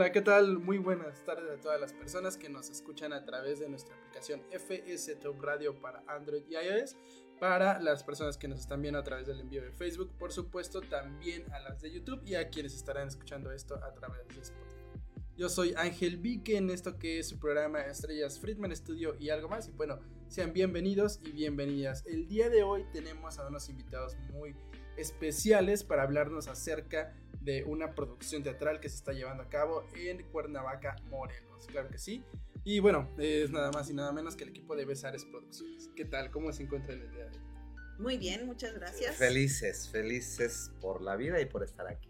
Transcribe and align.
Hola, 0.00 0.12
¿qué 0.12 0.22
tal? 0.22 0.58
Muy 0.58 0.78
buenas 0.78 1.22
tardes 1.26 1.58
a 1.58 1.60
todas 1.60 1.78
las 1.78 1.92
personas 1.92 2.38
que 2.38 2.48
nos 2.48 2.70
escuchan 2.70 3.12
a 3.12 3.22
través 3.26 3.60
de 3.60 3.68
nuestra 3.68 3.94
aplicación 3.96 4.40
FS 4.50 5.14
Top 5.16 5.38
Radio 5.42 5.78
para 5.78 6.02
Android 6.06 6.42
y 6.48 6.54
iOS. 6.54 6.96
Para 7.38 7.78
las 7.80 8.02
personas 8.02 8.38
que 8.38 8.48
nos 8.48 8.60
están 8.60 8.80
viendo 8.80 8.98
a 8.98 9.04
través 9.04 9.26
del 9.26 9.40
envío 9.40 9.60
de 9.60 9.72
Facebook, 9.72 10.10
por 10.18 10.32
supuesto, 10.32 10.80
también 10.80 11.44
a 11.52 11.60
las 11.60 11.82
de 11.82 11.90
YouTube 11.92 12.22
y 12.24 12.34
a 12.34 12.48
quienes 12.48 12.74
estarán 12.74 13.08
escuchando 13.08 13.52
esto 13.52 13.74
a 13.74 13.92
través 13.92 14.26
de 14.28 14.40
Spotify. 14.40 14.80
Yo 15.36 15.50
soy 15.50 15.74
Ángel 15.76 16.16
Vique 16.16 16.56
en 16.56 16.70
esto 16.70 16.98
que 16.98 17.18
es 17.18 17.28
su 17.28 17.38
programa 17.38 17.82
Estrellas 17.82 18.40
Friedman 18.40 18.74
Studio 18.74 19.16
y 19.20 19.28
algo 19.28 19.50
más. 19.50 19.68
Y 19.68 19.72
bueno, 19.72 20.00
sean 20.28 20.54
bienvenidos 20.54 21.20
y 21.26 21.32
bienvenidas. 21.32 22.06
El 22.06 22.26
día 22.26 22.48
de 22.48 22.62
hoy 22.62 22.86
tenemos 22.94 23.38
a 23.38 23.46
unos 23.46 23.68
invitados 23.68 24.16
muy 24.32 24.56
especiales 24.96 25.84
para 25.84 26.04
hablarnos 26.04 26.48
acerca 26.48 27.12
de 27.29 27.29
una 27.66 27.94
producción 27.94 28.42
teatral 28.42 28.80
que 28.80 28.88
se 28.88 28.96
está 28.96 29.12
llevando 29.12 29.42
a 29.42 29.48
cabo 29.48 29.84
en 29.94 30.22
Cuernavaca, 30.30 30.96
Morelos. 31.08 31.66
Claro 31.66 31.88
que 31.88 31.98
sí. 31.98 32.24
Y 32.64 32.80
bueno, 32.80 33.08
es 33.18 33.50
nada 33.50 33.70
más 33.70 33.88
y 33.90 33.94
nada 33.94 34.12
menos 34.12 34.36
que 34.36 34.44
el 34.44 34.50
equipo 34.50 34.76
de 34.76 34.84
Besares 34.84 35.24
Producciones. 35.24 35.90
¿Qué 35.96 36.04
tal? 36.04 36.30
¿Cómo 36.30 36.52
se 36.52 36.64
encuentran 36.64 37.00
el 37.00 37.10
día 37.10 37.24
de 37.26 37.38
hoy? 37.38 37.44
Muy 37.98 38.18
bien, 38.18 38.46
muchas 38.46 38.74
gracias. 38.74 39.16
Felices, 39.16 39.88
felices 39.88 40.70
por 40.80 41.02
la 41.02 41.16
vida 41.16 41.40
y 41.40 41.46
por 41.46 41.62
estar 41.62 41.86
aquí. 41.86 42.08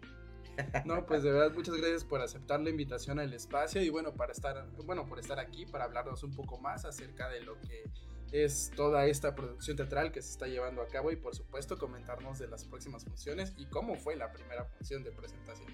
No, 0.85 1.05
pues 1.05 1.23
de 1.23 1.31
verdad 1.31 1.53
muchas 1.53 1.75
gracias 1.75 2.03
por 2.03 2.21
aceptar 2.21 2.59
la 2.59 2.69
invitación 2.69 3.19
al 3.19 3.33
espacio 3.33 3.81
y 3.81 3.89
bueno, 3.89 4.13
para 4.13 4.31
estar, 4.31 4.69
bueno, 4.85 5.05
por 5.05 5.19
estar 5.19 5.39
aquí 5.39 5.65
para 5.65 5.85
hablarnos 5.85 6.23
un 6.23 6.33
poco 6.33 6.59
más 6.59 6.85
acerca 6.85 7.29
de 7.29 7.41
lo 7.41 7.59
que 7.61 7.83
es 8.31 8.71
toda 8.75 9.05
esta 9.07 9.35
producción 9.35 9.75
teatral 9.77 10.11
que 10.11 10.21
se 10.21 10.31
está 10.31 10.47
llevando 10.47 10.81
a 10.81 10.87
cabo 10.87 11.11
y 11.11 11.15
por 11.17 11.35
supuesto 11.35 11.77
comentarnos 11.77 12.39
de 12.39 12.47
las 12.47 12.63
próximas 12.65 13.03
funciones 13.03 13.53
y 13.57 13.65
cómo 13.65 13.95
fue 13.95 14.15
la 14.15 14.31
primera 14.31 14.65
función 14.65 15.03
de 15.03 15.11
presentación. 15.11 15.69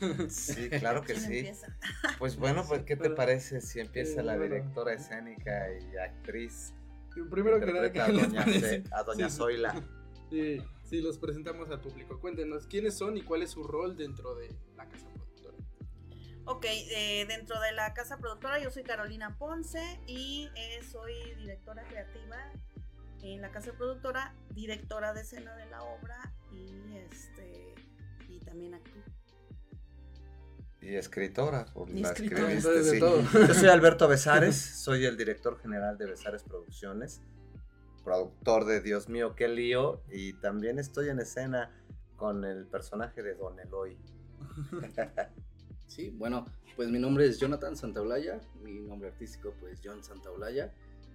Sí, 0.30 0.68
claro 0.70 1.02
que 1.02 1.12
¿Quién 1.14 1.20
sí. 1.26 1.38
empieza? 1.38 1.76
Pues 2.18 2.36
bueno, 2.36 2.64
pues 2.66 2.82
¿qué 2.82 2.96
te 2.96 3.02
Pero- 3.04 3.14
parece 3.14 3.60
si 3.60 3.78
empieza 3.78 4.20
Eh, 4.20 4.24
la 4.24 4.36
bueno. 4.36 4.54
directora 4.56 4.94
escénica 4.94 5.68
y 5.78 5.96
actriz? 5.96 6.74
Primero 7.30 7.60
que 7.60 7.66
nada, 7.66 7.86
interpreta 7.86 7.92
¿qué 7.92 8.00
a 8.00 8.26
doña? 8.26 8.44
Ce- 8.60 8.84
a 8.90 9.02
doña 9.04 9.26
Sí, 9.28 9.32
sí. 9.32 9.36
Zoila. 9.38 9.84
Sí, 10.30 10.58
sí, 10.84 11.00
los 11.02 11.18
presentamos 11.18 11.70
al 11.70 11.80
público. 11.80 12.18
Cuéntenos 12.18 12.66
quiénes 12.66 12.94
son 12.96 13.16
y 13.16 13.22
cuál 13.22 13.42
es 13.42 13.50
su 13.50 13.62
rol 13.62 13.96
dentro 13.96 14.34
de 14.34 14.48
la 14.76 14.88
casa 14.88 15.06
productora. 15.06 15.31
Ok, 16.44 16.64
eh, 16.66 17.24
dentro 17.28 17.60
de 17.60 17.72
la 17.72 17.94
casa 17.94 18.18
productora 18.18 18.58
yo 18.58 18.70
soy 18.70 18.82
Carolina 18.82 19.36
Ponce 19.38 20.00
y 20.06 20.50
eh, 20.56 20.80
soy 20.82 21.14
directora 21.36 21.84
creativa 21.84 22.36
en 23.22 23.40
la 23.40 23.52
casa 23.52 23.72
productora, 23.72 24.34
directora 24.50 25.12
de 25.12 25.20
escena 25.20 25.54
de 25.54 25.66
la 25.66 25.82
obra 25.84 26.32
y 26.50 26.96
este 26.96 27.74
y 28.28 28.40
también 28.40 28.74
actúo. 28.74 29.02
Y 30.80 30.96
escritora, 30.96 31.64
por 31.66 31.88
Y 31.88 32.02
la 32.02 32.08
escritora. 32.08 32.52
escribiste, 32.52 32.90
sí. 32.90 32.98
todo. 32.98 33.22
Yo 33.46 33.54
soy 33.54 33.68
Alberto 33.68 34.08
Besares, 34.08 34.56
soy 34.56 35.04
el 35.04 35.16
director 35.16 35.60
general 35.60 35.96
de 35.96 36.06
Besares 36.06 36.42
Producciones, 36.42 37.22
productor 38.02 38.64
de 38.64 38.80
Dios 38.80 39.08
mío, 39.08 39.36
qué 39.36 39.46
lío, 39.46 40.02
y 40.10 40.32
también 40.40 40.80
estoy 40.80 41.08
en 41.08 41.20
escena 41.20 41.70
con 42.16 42.44
el 42.44 42.66
personaje 42.66 43.22
de 43.22 43.36
Don 43.36 43.60
Eloy. 43.60 43.96
Sí, 45.94 46.08
bueno, 46.08 46.46
pues 46.74 46.88
mi 46.88 46.98
nombre 46.98 47.26
es 47.26 47.38
Jonathan 47.38 47.76
Santaolalla, 47.76 48.40
mi 48.62 48.80
nombre 48.80 49.08
artístico 49.10 49.52
pues 49.60 49.78
John 49.84 50.02
Santaolalla. 50.02 50.72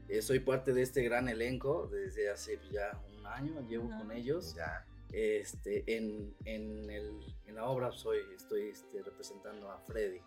Eh, 0.08 0.22
soy 0.22 0.40
parte 0.40 0.72
de 0.72 0.84
este 0.84 1.02
gran 1.02 1.28
elenco 1.30 1.88
desde 1.92 2.30
hace 2.30 2.60
ya 2.72 2.92
un 3.18 3.26
año, 3.26 3.60
llevo 3.68 3.90
con 3.90 4.12
ellos. 4.12 4.54
Ya. 4.56 4.86
Este, 5.12 5.84
en, 5.98 6.36
en, 6.46 6.90
el- 6.92 7.36
en 7.48 7.56
la 7.56 7.66
obra 7.66 7.92
soy, 7.92 8.20
estoy 8.36 8.70
este, 8.70 9.02
representando 9.02 9.72
a 9.72 9.80
Freddy, 9.80 10.20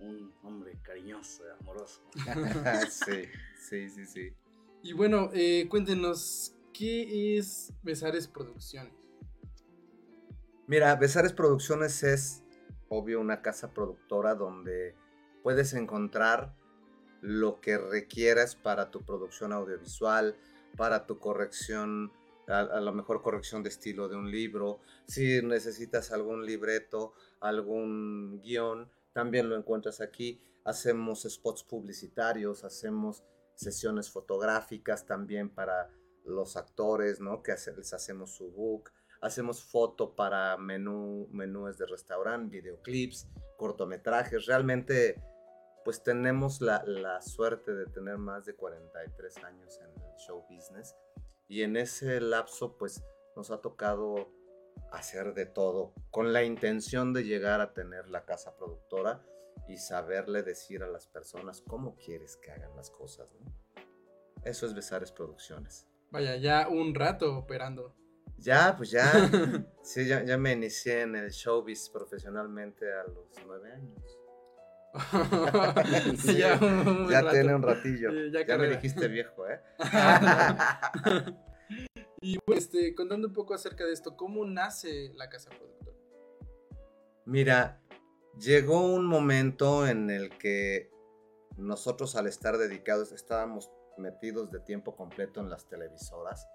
un 0.00 0.34
hombre 0.42 0.74
cariñoso 0.82 1.44
y 1.46 1.62
amoroso. 1.62 2.02
sí, 2.90 3.22
sí, 3.58 3.88
sí, 3.88 4.04
sí. 4.04 4.32
Y 4.82 4.92
bueno, 4.92 5.30
eh, 5.32 5.66
cuéntenos, 5.70 6.52
¿qué 6.74 7.38
es 7.38 7.72
Besares 7.82 8.28
Producciones? 8.28 8.92
Mira, 10.66 10.94
Besares 10.96 11.32
Producciones 11.32 12.02
es, 12.02 12.42
obvio, 12.88 13.20
una 13.20 13.42
casa 13.42 13.72
productora 13.72 14.34
donde 14.34 14.94
puedes 15.42 15.74
encontrar 15.74 16.54
lo 17.20 17.60
que 17.60 17.78
requieras 17.78 18.54
para 18.56 18.90
tu 18.90 19.04
producción 19.04 19.52
audiovisual, 19.52 20.36
para 20.76 21.06
tu 21.06 21.18
corrección, 21.18 22.12
a, 22.46 22.80
lo 22.80 22.92
mejor 22.92 23.22
corrección 23.22 23.62
de 23.62 23.68
estilo 23.70 24.08
de 24.08 24.16
un 24.16 24.30
libro. 24.30 24.80
Si 25.06 25.42
necesitas 25.42 26.12
algún 26.12 26.46
libreto, 26.46 27.14
algún 27.40 28.40
guion, 28.42 28.90
también 29.12 29.48
lo 29.48 29.56
encuentras 29.56 30.00
aquí. 30.00 30.40
Hacemos 30.64 31.22
spots 31.28 31.64
publicitarios, 31.64 32.64
hacemos 32.64 33.24
sesiones 33.54 34.10
fotográficas 34.10 35.06
también 35.06 35.48
para 35.50 35.90
los 36.24 36.56
actores, 36.56 37.20
¿no? 37.20 37.42
Que 37.42 37.52
les 37.76 37.92
hacemos 37.92 38.30
su 38.30 38.50
book 38.50 38.90
hacemos 39.20 39.62
foto 39.62 40.14
para 40.14 40.56
menú, 40.56 41.28
menúes 41.30 41.78
de 41.78 41.86
restaurante, 41.86 42.56
videoclips, 42.56 43.28
cortometrajes. 43.56 44.46
Realmente, 44.46 45.22
pues 45.84 46.02
tenemos 46.02 46.60
la, 46.60 47.20
suerte 47.22 47.74
de 47.74 47.86
tener 47.86 48.18
más 48.18 48.46
de 48.46 48.54
43 48.54 49.44
años 49.44 49.80
en 49.80 50.02
el 50.02 50.16
show 50.16 50.44
business 50.48 50.94
y 51.48 51.62
en 51.62 51.76
ese 51.76 52.20
lapso, 52.20 52.76
pues 52.76 53.02
nos 53.36 53.50
ha 53.50 53.60
tocado 53.60 54.30
hacer 54.92 55.34
de 55.34 55.46
todo 55.46 55.92
con 56.10 56.32
la 56.32 56.44
intención 56.44 57.12
de 57.12 57.24
llegar 57.24 57.60
a 57.60 57.72
tener 57.72 58.08
la 58.08 58.24
casa 58.24 58.56
productora 58.56 59.22
y 59.66 59.76
saberle 59.76 60.42
decir 60.42 60.82
a 60.82 60.88
las 60.88 61.06
personas 61.06 61.62
cómo 61.62 61.96
quieres 61.96 62.36
que 62.36 62.50
hagan 62.50 62.74
las 62.76 62.90
cosas. 62.90 63.28
Eso 64.44 64.66
es 64.66 64.74
Besares 64.74 65.12
Producciones. 65.12 65.86
Vaya, 66.10 66.36
ya 66.36 66.68
un 66.68 66.94
rato 66.94 67.36
operando. 67.36 67.94
Ya, 68.38 68.74
pues 68.76 68.90
ya. 68.90 69.10
Sí, 69.82 70.06
ya, 70.06 70.22
ya 70.22 70.36
me 70.36 70.52
inicié 70.52 71.00
en 71.00 71.16
el 71.16 71.30
showbiz 71.30 71.88
profesionalmente 71.88 72.92
a 72.92 73.04
los 73.04 73.30
nueve 73.46 73.72
años. 73.72 74.18
Sí, 76.18 76.36
ya 76.36 76.58
ya 77.10 77.30
tiene 77.30 77.54
un 77.54 77.62
ratillo. 77.62 78.10
Sí, 78.10 78.30
ya 78.32 78.46
ya 78.46 78.58
me 78.58 78.68
dijiste 78.68 79.08
viejo, 79.08 79.48
¿eh? 79.48 79.60
y 82.20 82.38
bueno, 82.46 82.58
este, 82.58 82.94
contando 82.94 83.28
un 83.28 83.32
poco 83.32 83.54
acerca 83.54 83.86
de 83.86 83.92
esto, 83.92 84.16
¿cómo 84.16 84.44
nace 84.44 85.12
la 85.14 85.30
casa 85.30 85.48
productora? 85.50 85.96
Mira, 87.24 87.80
llegó 88.38 88.92
un 88.92 89.06
momento 89.06 89.86
en 89.86 90.10
el 90.10 90.30
que 90.36 90.90
nosotros 91.56 92.14
al 92.16 92.26
estar 92.26 92.58
dedicados 92.58 93.12
estábamos 93.12 93.70
metidos 93.96 94.50
de 94.50 94.60
tiempo 94.60 94.96
completo 94.96 95.40
en 95.40 95.50
las 95.50 95.66
televisoras, 95.68 96.46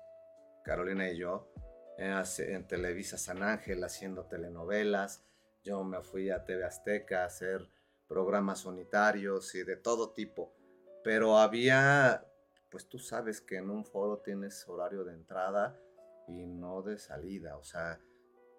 Carolina 0.63 1.09
y 1.09 1.17
yo, 1.17 1.51
en, 1.97 2.11
hace- 2.11 2.53
en 2.53 2.67
Televisa 2.67 3.17
San 3.17 3.43
Ángel 3.43 3.83
haciendo 3.83 4.25
telenovelas. 4.25 5.23
Yo 5.63 5.83
me 5.83 6.01
fui 6.01 6.29
a 6.29 6.43
TV 6.45 6.63
Azteca 6.65 7.23
a 7.23 7.25
hacer 7.25 7.69
programas 8.07 8.65
unitarios 8.65 9.55
y 9.55 9.63
de 9.63 9.77
todo 9.77 10.11
tipo. 10.13 10.53
Pero 11.03 11.37
había, 11.37 12.25
pues 12.69 12.87
tú 12.87 12.99
sabes 12.99 13.41
que 13.41 13.57
en 13.57 13.69
un 13.69 13.85
foro 13.85 14.19
tienes 14.19 14.67
horario 14.67 15.03
de 15.03 15.13
entrada 15.13 15.79
y 16.27 16.45
no 16.45 16.81
de 16.81 16.97
salida. 16.97 17.57
O 17.57 17.63
sea, 17.63 17.99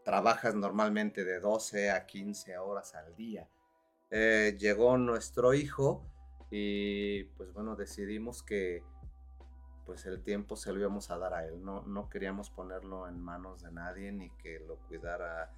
trabajas 0.04 0.54
normalmente 0.54 1.24
de 1.24 1.40
12 1.40 1.90
a 1.90 2.06
15 2.06 2.58
horas 2.58 2.94
al 2.94 3.14
día. 3.16 3.48
Eh, 4.10 4.56
llegó 4.58 4.96
nuestro 4.98 5.54
hijo 5.54 6.06
y 6.50 7.24
pues 7.36 7.52
bueno, 7.52 7.74
decidimos 7.76 8.42
que 8.42 8.82
pues 9.86 10.06
el 10.06 10.22
tiempo 10.22 10.56
se 10.56 10.72
lo 10.72 10.80
íbamos 10.80 11.10
a 11.10 11.18
dar 11.18 11.34
a 11.34 11.46
él. 11.46 11.64
No, 11.64 11.82
no 11.82 12.08
queríamos 12.08 12.50
ponerlo 12.50 13.08
en 13.08 13.20
manos 13.20 13.62
de 13.62 13.72
nadie 13.72 14.12
ni 14.12 14.30
que 14.30 14.60
lo 14.60 14.76
cuidara 14.88 15.50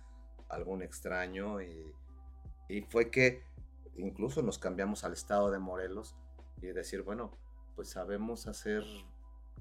algún 0.49 0.83
extraño 0.83 1.61
y, 1.63 1.95
y 2.69 2.83
fue 2.83 3.11
que 3.11 3.43
incluso 3.97 4.43
nos 4.43 4.59
cambiamos 4.59 5.05
al 5.05 5.13
estado 5.13 5.51
de 5.51 5.59
Morelos 5.59 6.17
y 6.61 6.67
decir, 6.69 7.03
bueno, 7.03 7.31
pues 7.75 7.91
sabemos 7.91 8.47
hacer 8.47 8.85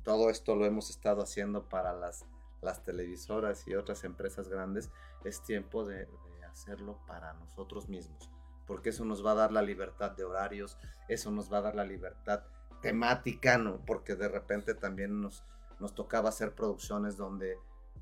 todo 0.06 0.30
esto 0.30 0.56
lo 0.56 0.66
hemos 0.66 0.92
estado 0.92 1.24
haciendo 1.24 1.68
para 1.68 1.92
las, 1.92 2.26
las 2.62 2.84
televisoras 2.84 3.68
y 3.68 3.74
otras 3.74 4.04
empresas 4.04 4.48
grandes, 4.48 4.92
es 5.24 5.42
tiempo 5.42 5.84
de, 5.84 6.06
de 6.06 6.46
hacerlo 6.46 7.00
para 7.08 7.34
nosotros 7.34 7.90
mismos, 7.90 8.30
porque 8.68 8.90
eso 8.90 9.04
nos 9.04 9.26
va 9.26 9.32
a 9.32 9.36
dar 9.36 9.52
la 9.52 9.64
libertad 9.64 10.12
de 10.12 10.24
horarios, 10.24 10.78
eso 11.10 11.32
nos 11.32 11.52
va 11.52 11.58
a 11.58 11.62
dar 11.62 11.76
la 11.76 11.86
libertad 11.86 12.44
temática, 12.86 13.58
¿no? 13.58 13.80
Porque 13.86 14.16
de 14.16 14.28
repente 14.28 14.76
también 14.76 15.20
nos, 15.22 15.44
nos 15.80 15.96
tocaba 15.96 16.30
hacer 16.30 16.54
producciones 16.54 17.18
donde, 17.18 17.58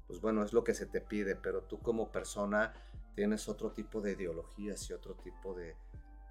pues 0.07 0.19
bueno, 0.19 0.43
es 0.43 0.51
lo 0.51 0.63
que 0.65 0.73
se 0.73 0.85
te 0.85 0.99
pide, 0.99 1.35
pero 1.37 1.61
tú 1.61 1.79
como 1.79 2.11
persona 2.11 2.73
tienes 3.15 3.47
otro 3.47 3.71
tipo 3.71 4.01
de 4.01 4.11
ideologías 4.11 4.89
y 4.89 4.93
otro 4.93 5.15
tipo 5.15 5.53
de, 5.53 5.75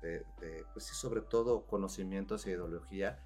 de- 0.02 0.26
de, 0.40 0.66
pues 0.74 0.84
sí, 0.84 0.94
sobre 0.94 1.22
todo 1.22 1.66
conocimientos 1.66 2.46
e 2.46 2.50
ideología 2.50 3.18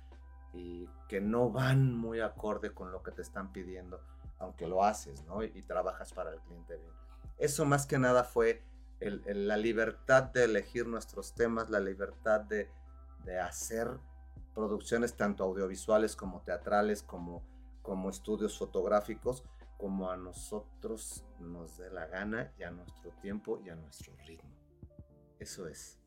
y 0.52 0.88
que 1.08 1.20
no 1.20 1.50
van 1.50 1.92
muy 1.92 2.20
acorde 2.20 2.72
con 2.72 2.92
lo 2.92 3.02
que 3.02 3.10
te 3.10 3.22
están 3.22 3.52
pidiendo, 3.52 4.00
aunque 4.38 4.68
lo 4.68 4.84
haces, 4.84 5.24
¿no? 5.24 5.42
Y, 5.42 5.50
y 5.54 5.62
trabajas 5.62 6.12
para 6.12 6.30
el 6.32 6.38
cliente 6.40 6.76
bien. 6.76 6.92
Eso 7.38 7.64
más 7.64 7.84
que 7.86 7.98
nada 7.98 8.22
fue 8.22 8.62
el- 9.00 9.22
el- 9.26 9.48
la 9.48 9.56
libertad 9.56 10.22
de 10.22 10.44
elegir 10.44 10.86
nuestros 10.86 11.34
temas, 11.34 11.68
la 11.68 11.80
libertad 11.80 12.42
de, 12.42 12.70
de 13.24 13.40
hacer 13.40 13.88
producciones 14.56 15.14
tanto 15.16 15.44
audiovisuales 15.44 16.16
como 16.16 16.40
teatrales, 16.42 17.02
como, 17.02 17.44
como 17.82 18.10
estudios 18.10 18.58
fotográficos, 18.58 19.44
como 19.76 20.10
a 20.10 20.16
nosotros 20.16 21.24
nos 21.38 21.76
dé 21.76 21.90
la 21.90 22.06
gana 22.06 22.52
y 22.58 22.62
a 22.64 22.70
nuestro 22.70 23.12
tiempo 23.20 23.60
y 23.64 23.68
a 23.68 23.76
nuestro 23.76 24.16
ritmo. 24.26 24.50
Eso 25.38 25.68
es. 25.68 25.98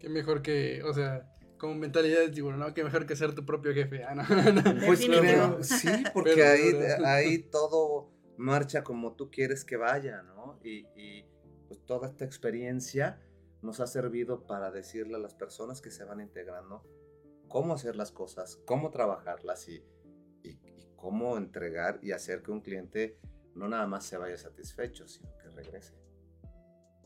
Qué 0.00 0.08
mejor 0.08 0.42
que, 0.42 0.82
o 0.82 0.92
sea, 0.92 1.32
como 1.56 1.74
mentalidad 1.76 2.20
de 2.20 2.30
tiburón, 2.30 2.58
¿no? 2.58 2.74
Qué 2.74 2.82
mejor 2.82 3.06
que 3.06 3.14
ser 3.14 3.34
tu 3.34 3.46
propio 3.46 3.72
jefe. 3.72 4.02
Ah, 4.02 4.14
no, 4.14 4.24
no. 4.24 4.62
Pues 4.86 5.06
creo, 5.06 5.62
sí, 5.62 5.88
porque 6.12 6.32
Pero- 6.34 6.50
ahí, 6.50 6.72
pero- 6.72 7.06
ahí 7.06 7.38
todo 7.38 8.10
marcha 8.36 8.82
como 8.82 9.14
tú 9.14 9.30
quieres 9.30 9.64
que 9.64 9.76
vaya, 9.76 10.22
¿no? 10.22 10.58
Y, 10.64 10.86
y, 10.96 11.24
pues 11.68 11.78
toda 11.86 12.08
esta 12.08 12.24
experiencia 12.24 13.20
nos 13.62 13.78
ha 13.78 13.86
servido 13.86 14.44
para 14.46 14.72
decirle 14.72 15.14
a 15.14 15.18
las 15.18 15.34
personas 15.34 15.80
que 15.80 15.90
se 15.92 16.02
van 16.04 16.20
integrando 16.20 16.82
cómo 17.50 17.74
hacer 17.74 17.96
las 17.96 18.10
cosas, 18.12 18.58
cómo 18.64 18.90
trabajarlas 18.90 19.68
y, 19.68 19.84
y- 20.42 20.48
y 20.64 20.88
cómo 20.96 21.36
entregar 21.36 21.98
y 22.02 22.12
hacer 22.12 22.42
que 22.42 22.50
un 22.52 22.62
cliente 22.62 23.18
no 23.54 23.68
nada 23.68 23.86
más 23.86 24.06
se 24.06 24.16
vaya 24.16 24.38
satisfecho, 24.38 25.06
sino 25.06 25.36
que 25.36 25.50
regrese. 25.50 25.94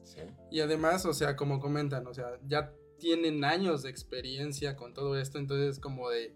¿Sí? 0.05 0.21
Y 0.51 0.61
además, 0.61 1.07
o 1.07 1.15
sea, 1.15 1.35
como 1.35 1.59
comentan, 1.61 2.07
o 2.07 2.15
sea, 2.15 2.39
ya 2.47 2.73
tienen 2.99 3.43
años 3.45 3.83
de 3.83 3.91
experiencia 3.91 4.77
con 4.77 4.93
todo 4.95 5.19
esto, 5.19 5.39
entonces 5.39 5.81
como 5.81 6.11
de, 6.11 6.35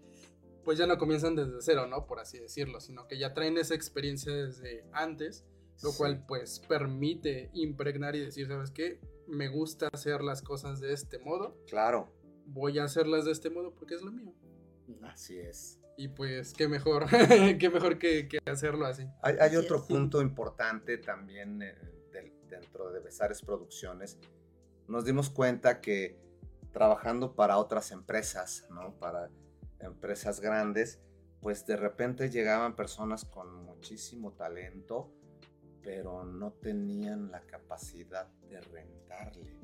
pues 0.65 0.77
ya 0.79 0.87
no 0.87 0.97
comienzan 0.97 1.35
desde 1.35 1.61
cero, 1.61 1.85
¿no? 1.87 2.05
Por 2.07 2.19
así 2.19 2.39
decirlo, 2.39 2.79
sino 2.81 3.07
que 3.07 3.17
ya 3.19 3.33
traen 3.33 3.57
esa 3.57 3.75
experiencia 3.75 4.33
desde 4.33 4.83
antes, 4.91 5.45
lo 5.83 5.91
Sí. 5.91 5.97
cual 5.99 6.25
pues 6.27 6.59
permite 6.67 7.49
impregnar 7.53 8.15
y 8.15 8.19
decir, 8.21 8.47
¿sabes 8.47 8.71
qué? 8.71 8.99
Me 9.27 9.47
gusta 9.47 9.87
hacer 9.93 10.21
las 10.21 10.41
cosas 10.41 10.79
de 10.79 10.91
este 10.91 11.19
modo, 11.19 11.55
Claro, 11.67 12.11
voy 12.51 12.79
a 12.79 12.83
hacerlas 12.85 13.25
de 13.25 13.31
este 13.31 13.49
modo 13.49 13.73
porque 13.73 13.95
es 13.95 14.01
lo 14.01 14.11
mío. 14.11 14.33
así 15.03 15.39
es. 15.39 15.79
Y 15.97 16.07
pues 16.07 16.53
qué 16.53 16.67
mejor, 16.67 17.05
qué 17.59 17.69
mejor 17.69 17.97
que, 17.99 18.27
que 18.27 18.39
hacerlo 18.49 18.85
así. 18.85 19.03
Hay, 19.21 19.33
hay 19.33 19.47
Así 19.47 19.55
otro 19.57 19.77
es. 19.77 19.83
punto 19.83 20.21
importante 20.21 20.97
también 20.97 21.61
eh, 21.61 21.75
del- 22.13 22.33
dentro 22.49 22.91
de 22.91 23.01
Besares 23.01 23.41
Producciones. 23.41 24.17
Nos 24.87 25.03
dimos 25.05 25.29
cuenta 25.29 25.81
que 25.81 26.17
trabajando 26.71 27.35
para 27.35 27.57
otras 27.57 27.91
empresas, 27.91 28.65
¿no? 28.71 28.93
Para 28.97 29.29
empresas 29.79 30.39
grandes, 30.39 30.99
pues 31.41 31.65
de 31.65 31.75
repente 31.75 32.29
llegaban 32.29 32.75
personas 32.75 33.25
con 33.25 33.63
muchísimo 33.65 34.31
talento, 34.33 35.11
pero 35.81 36.23
no 36.23 36.51
tenían 36.53 37.29
la 37.31 37.41
capacidad 37.41 38.27
de 38.49 38.59
rentarle 38.61 39.58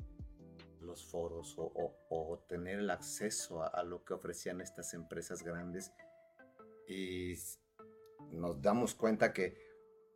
los 0.96 1.04
foros 1.04 1.54
o, 1.58 1.64
o- 1.74 1.96
o 2.08 2.38
tener 2.48 2.78
el 2.78 2.88
acceso 2.90 3.62
a, 3.62 3.66
a 3.68 3.82
lo 3.84 4.02
que 4.02 4.14
ofrecían 4.14 4.60
estas 4.62 4.94
empresas 4.94 5.42
grandes. 5.42 5.92
Y 6.88 7.34
nos 8.30 8.62
damos 8.62 8.94
cuenta 8.94 9.32
que 9.34 9.58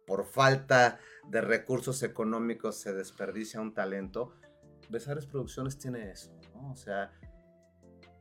por 0.07 0.25
falta 0.25 0.99
de 1.29 1.41
recursos 1.43 2.03
económicos 2.03 2.77
se 2.77 2.95
desperdicia 2.95 3.61
un 3.61 3.75
talento. 3.75 4.33
Besares 4.89 5.27
Producciones 5.27 5.79
tiene 5.79 6.11
eso, 6.11 6.33
¿no? 6.55 6.73
O 6.73 6.77
sea, 6.77 7.13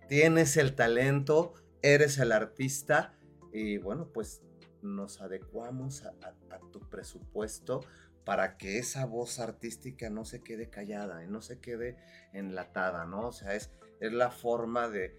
tienes 0.10 0.58
el 0.58 0.76
talento, 0.76 1.54
eres 1.82 2.18
el 2.20 2.32
artista 2.34 3.18
y 3.54 3.78
bueno, 3.78 4.10
pues 4.14 4.44
nos 4.82 5.22
adecuamos 5.22 6.04
a, 6.04 6.10
a- 6.24 6.56
a 6.56 6.60
tu 6.72 6.80
presupuesto 6.90 7.82
para 8.30 8.58
que 8.58 8.78
esa 8.78 9.06
voz 9.08 9.40
artística 9.40 10.08
no 10.12 10.24
se 10.24 10.44
quede 10.44 10.70
callada 10.70 11.24
y 11.24 11.28
no 11.28 11.42
se 11.42 11.60
quede 11.60 11.98
enlatada, 12.32 13.06
¿no? 13.06 13.30
O 13.30 13.32
sea, 13.32 13.56
es, 13.56 13.72
es 14.00 14.14
la 14.14 14.30
forma 14.30 14.88
de, 14.88 15.18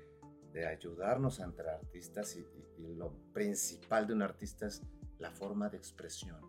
de 0.53 0.65
ayudarnos 0.69 1.41
entre 1.41 1.69
artistas 1.71 2.37
y, 2.37 2.41
y- 2.79 2.85
y 2.85 2.95
lo 2.95 3.13
principal 3.33 4.07
de 4.07 4.13
un 4.13 4.23
artista 4.23 4.69
es 4.69 4.85
la 5.19 5.33
forma 5.33 5.69
de 5.71 5.77
expresión, 5.77 6.41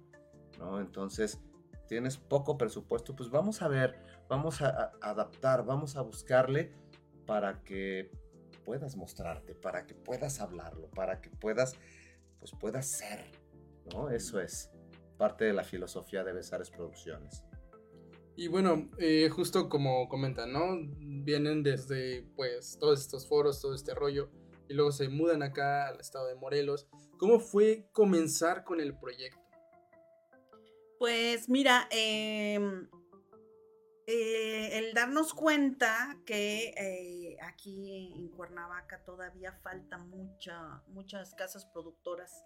¿no? 0.59 0.79
Entonces, 0.79 1.39
tienes 1.87 2.17
poco 2.17 2.59
presupuesto, 2.59 3.15
pues 3.15 3.31
vamos 3.31 3.63
a 3.63 3.67
ver, 3.67 3.95
vamos 4.29 4.61
a, 4.61 4.69
a- 4.69 4.91
adaptar, 5.01 5.65
vamos 5.65 5.95
a 5.95 6.01
buscarle 6.01 6.75
para 7.25 7.63
que 7.63 8.11
puedas 8.65 8.95
mostrarte, 8.95 9.55
para 9.55 9.87
que 9.87 9.95
puedas 9.95 10.39
hablarlo, 10.39 10.91
para 10.91 11.21
que 11.21 11.31
puedas, 11.31 11.73
pues 12.37 12.51
puedas 12.51 12.85
ser, 12.85 13.25
¿no? 13.91 14.11
Eso 14.11 14.39
es 14.39 14.69
parte 15.21 15.45
de 15.45 15.53
la 15.53 15.63
filosofía 15.63 16.23
de 16.23 16.33
Besares 16.33 16.71
Producciones. 16.71 17.43
Y 18.35 18.47
bueno, 18.47 18.89
eh, 18.97 19.29
justo 19.29 19.69
como 19.69 20.09
comentan, 20.09 20.51
¿no? 20.51 20.79
Vienen 20.97 21.61
desde 21.61 22.23
pues 22.35 22.79
todos 22.79 23.01
estos 23.01 23.27
foros, 23.27 23.61
todo 23.61 23.75
este 23.75 23.93
rollo, 23.93 24.31
y 24.67 24.73
luego 24.73 24.91
se 24.91 25.09
mudan 25.09 25.43
acá 25.43 25.89
al 25.89 25.99
estado 25.99 26.25
de 26.25 26.33
Morelos. 26.33 26.87
¿Cómo 27.19 27.39
fue 27.39 27.87
comenzar 27.91 28.63
con 28.63 28.81
el 28.81 28.97
proyecto? 28.97 29.39
Pues 30.97 31.47
mira, 31.49 31.87
em, 31.91 32.89
eh, 34.07 34.79
el 34.79 34.91
darnos 34.95 35.35
cuenta 35.35 36.17
que 36.25 36.73
eh, 36.75 37.37
aquí 37.43 38.11
en 38.15 38.27
Cuernavaca 38.29 39.03
todavía 39.03 39.53
falta 39.61 39.99
mucha, 39.99 40.81
muchas 40.87 41.35
casas 41.35 41.67
productoras 41.67 42.43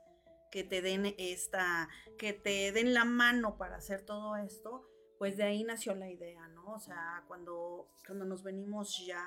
que 0.55 0.63
te 0.63 0.81
den 0.81 1.13
esta, 1.17 1.89
que 2.17 2.31
te 2.31 2.71
den 2.71 2.93
la 2.93 3.03
mano 3.03 3.57
para 3.57 3.75
hacer 3.75 4.05
todo 4.05 4.37
esto, 4.37 4.87
pues 5.19 5.35
de 5.35 5.43
ahí 5.43 5.65
nació 5.65 5.93
la 5.95 6.09
idea, 6.09 6.47
¿no? 6.47 6.75
O 6.75 6.79
sea, 6.79 7.25
cuando, 7.27 7.89
cuando 8.07 8.23
nos 8.23 8.41
venimos 8.41 9.05
ya 9.05 9.21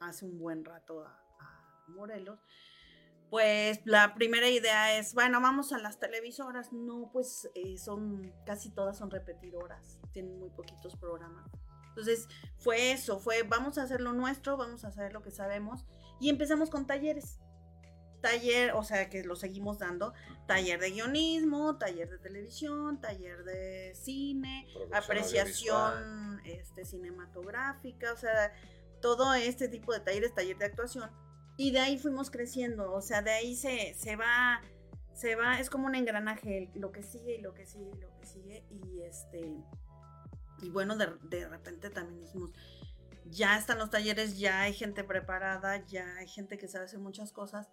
hace 0.00 0.24
un 0.24 0.36
buen 0.36 0.64
rato 0.64 1.04
a, 1.04 1.20
Morelos, 1.86 2.40
pues 3.30 3.80
la 3.84 4.14
primera 4.16 4.48
idea 4.48 4.98
es, 4.98 5.14
bueno, 5.14 5.40
vamos 5.40 5.72
a 5.72 5.78
las 5.78 6.00
televisoras. 6.00 6.72
No, 6.72 7.10
pues 7.12 7.48
eh, 7.54 7.78
son, 7.78 8.34
casi 8.44 8.70
todas 8.70 8.98
son 8.98 9.12
repetidoras, 9.12 10.00
tienen 10.10 10.36
muy 10.40 10.50
poquitos 10.50 10.96
programas. 10.96 11.48
Entonces 11.90 12.26
fue 12.58 12.90
eso, 12.90 13.20
fue, 13.20 13.44
vamos 13.44 13.78
a 13.78 13.84
hacer 13.84 14.00
lo 14.00 14.12
nuestro, 14.12 14.56
vamos 14.56 14.84
a 14.84 14.88
hacer 14.88 15.12
lo 15.12 15.22
que 15.22 15.30
sabemos. 15.30 15.84
Y 16.18 16.28
empezamos 16.28 16.70
con 16.70 16.88
talleres. 16.88 17.38
Taller, 18.24 18.72
o 18.72 18.82
sea, 18.82 19.10
que 19.10 19.22
lo 19.22 19.36
seguimos 19.36 19.78
dando, 19.78 20.14
taller 20.46 20.80
de 20.80 20.92
guionismo, 20.92 21.76
taller 21.76 22.08
de 22.08 22.16
televisión, 22.16 22.98
taller 22.98 23.44
de 23.44 23.94
cine, 23.94 24.66
Producción 24.72 24.94
apreciación 24.94 26.40
este, 26.46 26.86
cinematográfica, 26.86 28.14
o 28.14 28.16
sea, 28.16 28.50
todo 29.02 29.34
este 29.34 29.68
tipo 29.68 29.92
de 29.92 30.00
talleres, 30.00 30.34
taller 30.34 30.56
de 30.56 30.64
actuación. 30.64 31.10
Y 31.58 31.72
de 31.72 31.80
ahí 31.80 31.98
fuimos 31.98 32.30
creciendo, 32.30 32.94
o 32.94 33.02
sea, 33.02 33.20
de 33.20 33.30
ahí 33.30 33.56
se, 33.56 33.92
se 33.92 34.16
va, 34.16 34.62
se 35.12 35.36
va, 35.36 35.60
es 35.60 35.68
como 35.68 35.84
un 35.84 35.94
engranaje, 35.94 36.70
lo 36.74 36.92
que 36.92 37.02
sigue 37.02 37.36
y 37.36 37.42
lo 37.42 37.52
que 37.52 37.66
sigue 37.66 37.90
y 37.94 38.00
lo 38.00 38.10
que 38.16 38.24
sigue. 38.24 38.64
Y 38.70 39.02
este, 39.02 39.54
y 40.62 40.70
bueno, 40.70 40.96
de, 40.96 41.12
de 41.24 41.46
repente 41.46 41.90
también 41.90 42.20
dijimos, 42.20 42.52
ya 43.26 43.58
están 43.58 43.78
los 43.78 43.90
talleres, 43.90 44.38
ya 44.38 44.62
hay 44.62 44.72
gente 44.72 45.04
preparada, 45.04 45.84
ya 45.86 46.16
hay 46.16 46.26
gente 46.26 46.56
que 46.56 46.68
sabe 46.68 46.86
hacer 46.86 47.00
muchas 47.00 47.32
cosas, 47.32 47.68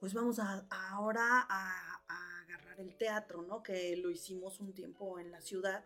pues 0.00 0.14
vamos 0.14 0.38
a, 0.38 0.66
ahora 0.70 1.46
a, 1.48 2.02
a 2.08 2.40
agarrar 2.42 2.80
el 2.80 2.96
teatro, 2.96 3.42
¿no? 3.42 3.62
Que 3.62 3.96
lo 3.96 4.10
hicimos 4.10 4.60
un 4.60 4.72
tiempo 4.72 5.18
en 5.18 5.30
la 5.30 5.40
ciudad. 5.40 5.84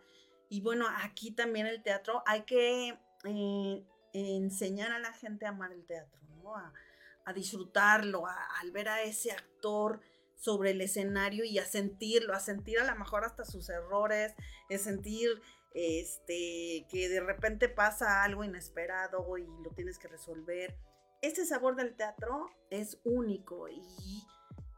Y 0.49 0.61
bueno, 0.61 0.85
aquí 1.03 1.31
también 1.31 1.65
el 1.67 1.81
teatro, 1.81 2.23
hay 2.25 2.43
que 2.43 2.97
eh, 3.23 3.85
enseñar 4.13 4.91
a 4.91 4.99
la 4.99 5.13
gente 5.13 5.45
a 5.45 5.49
amar 5.49 5.71
el 5.71 5.85
teatro, 5.85 6.19
¿no? 6.43 6.55
A, 6.55 6.73
a 7.25 7.33
disfrutarlo, 7.33 8.25
al 8.27 8.71
ver 8.71 8.89
a 8.89 9.03
ese 9.03 9.31
actor 9.31 10.01
sobre 10.35 10.71
el 10.71 10.81
escenario 10.81 11.45
y 11.45 11.59
a 11.59 11.65
sentirlo, 11.65 12.33
a 12.33 12.39
sentir 12.39 12.79
a 12.79 12.83
lo 12.83 12.95
mejor 12.97 13.23
hasta 13.23 13.45
sus 13.45 13.69
errores, 13.69 14.33
a 14.69 14.77
sentir 14.77 15.41
este 15.73 16.85
que 16.89 17.07
de 17.07 17.21
repente 17.21 17.69
pasa 17.69 18.23
algo 18.23 18.43
inesperado 18.43 19.37
y 19.37 19.45
lo 19.63 19.69
tienes 19.71 19.97
que 19.99 20.07
resolver. 20.07 20.75
Ese 21.21 21.45
sabor 21.45 21.75
del 21.75 21.95
teatro 21.95 22.47
es 22.69 22.99
único 23.03 23.67
y, 23.69 23.81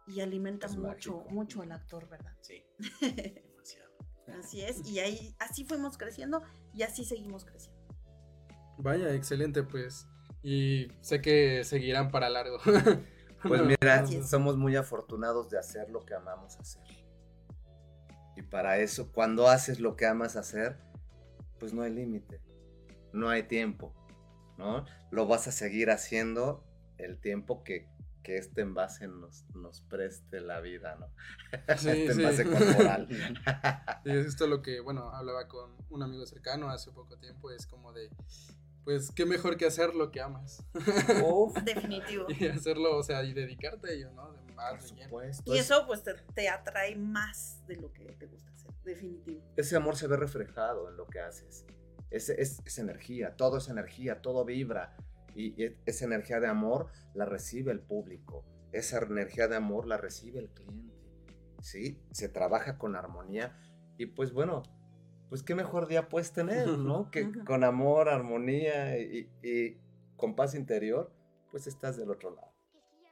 y 0.07 0.19
alimenta 0.21 0.67
Es 0.67 0.75
mucho, 0.75 1.17
mágico. 1.17 1.33
mucho 1.33 1.61
al 1.61 1.71
actor, 1.71 2.09
¿verdad? 2.09 2.35
Sí, 2.41 2.63
demasiado. 3.01 3.91
Así 4.39 4.61
es, 4.61 4.85
y 4.87 4.99
ahí 4.99 5.35
así 5.39 5.63
fuimos 5.65 5.97
creciendo 5.97 6.41
y 6.73 6.83
así 6.83 7.05
seguimos 7.05 7.45
creciendo. 7.45 7.81
Vaya, 8.77 9.13
excelente, 9.13 9.63
pues. 9.63 10.07
Y 10.41 10.87
sé 11.01 11.21
que 11.21 11.63
seguirán 11.63 12.11
para 12.11 12.29
largo. 12.29 12.57
Pues 13.45 13.59
No, 13.59 13.67
mira, 13.67 14.07
somos 14.25 14.55
muy 14.55 14.77
afortunados 14.77 15.49
de 15.49 15.59
hacer 15.59 15.89
lo 15.89 15.99
que 16.05 16.13
amamos 16.13 16.55
hacer. 16.57 16.81
Y 18.37 18.41
para 18.41 18.77
eso, 18.77 19.11
cuando 19.11 19.49
haces 19.49 19.81
lo 19.81 19.97
que 19.97 20.05
amas 20.05 20.37
hacer, 20.37 20.79
pues 21.59 21.73
no 21.73 21.81
hay 21.81 21.91
límite, 21.91 22.39
no 23.11 23.27
hay 23.27 23.43
tiempo, 23.43 23.93
¿no? 24.57 24.85
Lo 25.11 25.27
vas 25.27 25.47
a 25.47 25.51
seguir 25.51 25.89
haciendo 25.91 26.63
el 26.97 27.19
tiempo 27.19 27.63
que, 27.63 27.87
que 28.23 28.37
este 28.37 28.61
envase 28.61 29.07
nos, 29.07 29.43
nos 29.55 29.81
preste 29.81 30.39
la 30.41 30.59
vida, 30.61 30.95
¿no? 30.99 31.07
Sí, 31.77 31.89
este 31.89 32.13
sí. 32.13 32.21
envase 32.21 32.45
corporal. 32.45 33.07
Y 34.05 34.11
es 34.11 34.25
esto 34.27 34.47
lo 34.47 34.61
que, 34.61 34.79
bueno, 34.81 35.11
hablaba 35.13 35.47
con 35.47 35.71
un 35.89 36.03
amigo 36.03 36.25
cercano 36.25 36.69
hace 36.69 36.91
poco 36.91 37.17
tiempo, 37.17 37.51
es 37.51 37.65
como 37.67 37.93
de, 37.93 38.09
pues, 38.83 39.11
qué 39.11 39.25
mejor 39.25 39.55
que 39.57 39.65
hacer 39.65 39.95
lo 39.95 40.11
que 40.11 40.19
amas. 40.21 40.61
Uf, 41.23 41.55
Definitivo. 41.63 42.25
y 42.37 42.47
hacerlo, 42.47 42.97
o 42.97 43.03
sea, 43.03 43.23
y 43.23 43.33
dedicarte 43.33 43.89
a 43.89 43.93
ello, 43.93 44.11
¿no? 44.11 44.31
De 44.33 44.39
por 44.39 44.55
más 44.55 44.91
lleno. 44.91 45.03
supuesto. 45.05 45.43
Y 45.53 45.57
es- 45.57 45.65
eso 45.65 45.85
pues 45.87 46.03
te, 46.03 46.13
te 46.35 46.49
atrae 46.49 46.95
más 46.95 47.65
de 47.67 47.77
lo 47.77 47.91
que 47.93 48.05
te 48.13 48.25
gusta 48.27 48.51
hacer, 48.51 48.71
definitivo. 48.83 49.41
ese 49.55 49.75
amor 49.77 49.95
se 49.95 50.07
ve 50.07 50.17
reflejado 50.17 50.89
en 50.89 50.97
lo 50.97 51.07
que 51.07 51.19
haces. 51.21 51.65
Es, 52.13 52.29
es 52.29 52.77
energía, 52.77 53.35
todo 53.35 53.57
es 53.57 53.69
energía, 53.69 54.21
todo 54.21 54.45
vibra. 54.45 54.95
Y, 55.35 55.61
y 55.61 55.75
esa 55.85 56.05
energía 56.05 56.39
de 56.39 56.47
amor 56.47 56.87
la 57.13 57.25
recibe 57.25 57.71
el 57.71 57.79
público. 57.79 58.45
Esa 58.71 58.99
energía 58.99 59.47
de 59.47 59.55
amor 59.55 59.87
la 59.87 59.97
recibe 59.97 60.39
el 60.39 60.49
cliente. 60.49 60.93
¿Sí? 61.61 61.99
Se 62.11 62.29
trabaja 62.29 62.77
con 62.77 62.95
armonía. 62.95 63.57
Y 63.97 64.07
pues 64.07 64.31
bueno, 64.31 64.63
pues 65.29 65.43
qué 65.43 65.55
mejor 65.55 65.87
día 65.87 66.09
puedes 66.09 66.31
tener, 66.33 66.67
¿no? 66.77 67.09
Que 67.09 67.31
con 67.45 67.63
amor, 67.63 68.09
armonía 68.09 68.99
y, 68.99 69.29
y 69.41 69.77
con 70.15 70.35
paz 70.35 70.55
interior, 70.55 71.11
pues 71.51 71.67
estás 71.67 71.97
del 71.97 72.09
otro 72.09 72.35
lado. 72.35 72.51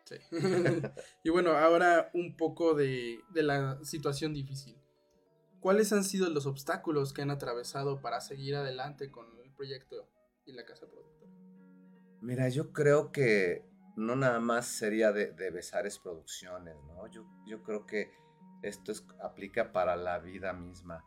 Sí. 0.06 0.16
y 1.24 1.30
bueno, 1.30 1.52
ahora 1.52 2.10
un 2.14 2.36
poco 2.36 2.74
de, 2.74 3.20
de 3.34 3.44
la 3.44 3.80
situación 3.84 4.34
difícil. 4.34 4.81
¿Cuáles 5.62 5.94
han 5.94 6.04
sido 6.04 6.28
los 6.30 6.48
obstáculos 6.48 7.14
que 7.14 7.22
han 7.22 7.30
atravesado 7.32 8.02
para 8.02 8.20
seguir 8.20 8.56
adelante 8.56 9.12
con 9.12 9.28
el 9.44 9.52
proyecto 9.54 10.10
y 10.46 10.54
la 10.54 10.66
casa 10.66 10.88
productora? 10.88 11.32
Mira, 12.20 12.50
yo 12.50 12.74
creo 12.74 13.12
que 13.12 13.64
no 13.96 14.16
nada 14.16 14.40
más 14.40 14.66
sería 14.66 15.12
de, 15.12 15.32
de 15.34 15.52
Besares 15.52 16.00
Producciones, 16.00 16.76
¿no? 16.88 17.08
Yo, 17.08 17.26
yo 17.46 17.62
creo 17.62 17.86
que 17.86 18.12
esto 18.64 18.92
es- 18.92 19.06
aplica 19.22 19.72
para 19.72 19.96
la 19.96 20.18
vida 20.20 20.52
misma. 20.52 21.06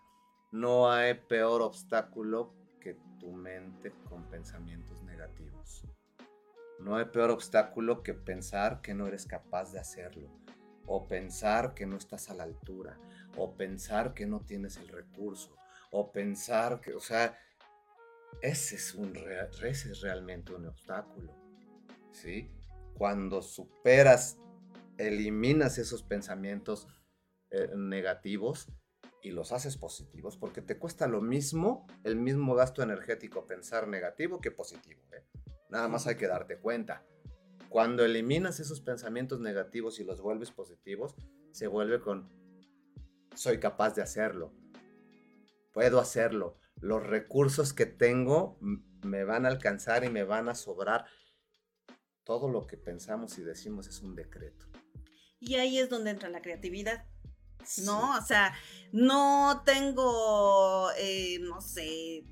No 0.52 0.90
hay 0.90 1.14
peor 1.14 1.60
obstáculo 1.62 2.54
que 2.80 2.96
tu 3.18 3.32
mente 3.32 3.92
con 4.08 4.28
pensamientos 4.30 5.02
negativos. 5.02 5.82
No 6.78 6.96
hay 6.96 7.06
peor 7.06 7.30
obstáculo 7.30 8.02
que 8.02 8.14
pensar 8.14 8.82
que 8.82 8.94
no 8.94 9.06
eres 9.08 9.26
capaz 9.26 9.72
de 9.72 9.80
hacerlo, 9.80 10.28
o 10.86 11.08
pensar 11.08 11.74
que 11.74 11.86
no 11.86 11.96
estás 11.96 12.28
a 12.30 12.34
la 12.34 12.42
altura, 12.44 12.98
o 13.36 13.56
pensar 13.56 14.14
que 14.14 14.26
no 14.26 14.40
tienes 14.40 14.76
el 14.76 14.88
recurso, 14.88 15.56
o 15.90 16.12
pensar 16.12 16.80
que, 16.80 16.94
o 16.94 17.00
sea, 17.00 17.38
ese 18.42 18.76
es, 18.76 18.94
un 18.94 19.16
ese 19.16 19.92
es 19.92 20.00
realmente 20.00 20.52
un 20.52 20.66
obstáculo. 20.66 21.34
¿sí? 22.12 22.50
Cuando 22.94 23.42
superas, 23.42 24.38
eliminas 24.98 25.78
esos 25.78 26.02
pensamientos 26.02 26.86
eh, 27.50 27.70
negativos 27.76 28.68
y 29.22 29.30
los 29.30 29.52
haces 29.52 29.76
positivos, 29.76 30.36
porque 30.36 30.60
te 30.60 30.78
cuesta 30.78 31.06
lo 31.06 31.20
mismo, 31.20 31.86
el 32.04 32.16
mismo 32.16 32.54
gasto 32.54 32.82
energético 32.82 33.46
pensar 33.46 33.88
negativo 33.88 34.40
que 34.40 34.50
positivo. 34.50 35.02
¿eh? 35.12 35.24
Nada 35.70 35.88
más 35.88 36.06
hay 36.06 36.16
que 36.16 36.28
darte 36.28 36.58
cuenta. 36.58 37.04
Cuando 37.70 38.04
eliminas 38.04 38.60
esos 38.60 38.80
pensamientos 38.80 39.40
negativos 39.40 39.98
y 39.98 40.04
los 40.04 40.20
vuelves 40.20 40.52
positivos, 40.52 41.16
se 41.50 41.66
vuelve 41.66 42.00
con, 42.00 42.30
soy 43.34 43.58
capaz 43.60 43.94
de 43.94 44.02
hacerlo, 44.02 44.52
puedo 45.72 46.00
hacerlo, 46.00 46.58
los 46.80 47.02
recursos 47.02 47.72
que 47.72 47.86
tengo 47.86 48.58
me 48.60 49.24
van 49.24 49.44
a 49.46 49.48
alcanzar 49.48 50.04
y 50.04 50.08
me 50.10 50.24
van 50.24 50.48
a 50.48 50.54
sobrar. 50.54 51.06
Todo 52.24 52.48
lo 52.48 52.66
que 52.66 52.76
pensamos 52.78 53.36
y 53.38 53.42
decimos 53.42 53.86
es 53.86 54.00
un 54.00 54.14
decreto. 54.16 54.66
Y 55.40 55.56
ahí 55.56 55.78
es 55.78 55.90
donde 55.90 56.10
entra 56.10 56.30
la 56.30 56.40
creatividad. 56.40 57.04
¿no? 57.84 58.16
O 58.18 58.22
sea, 58.22 58.54
no 58.92 59.62
tengo, 59.64 60.90
eh, 60.98 61.38
no 61.40 61.60
sé, 61.62 62.24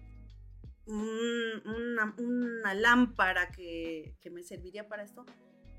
un- 0.87 1.63
una, 1.65 2.15
una 2.19 2.75
lámpara 2.75 3.51
que, 3.51 4.17
que 4.21 4.31
me 4.31 4.43
serviría 4.43 4.89
para 4.89 5.05
esto. 5.05 5.25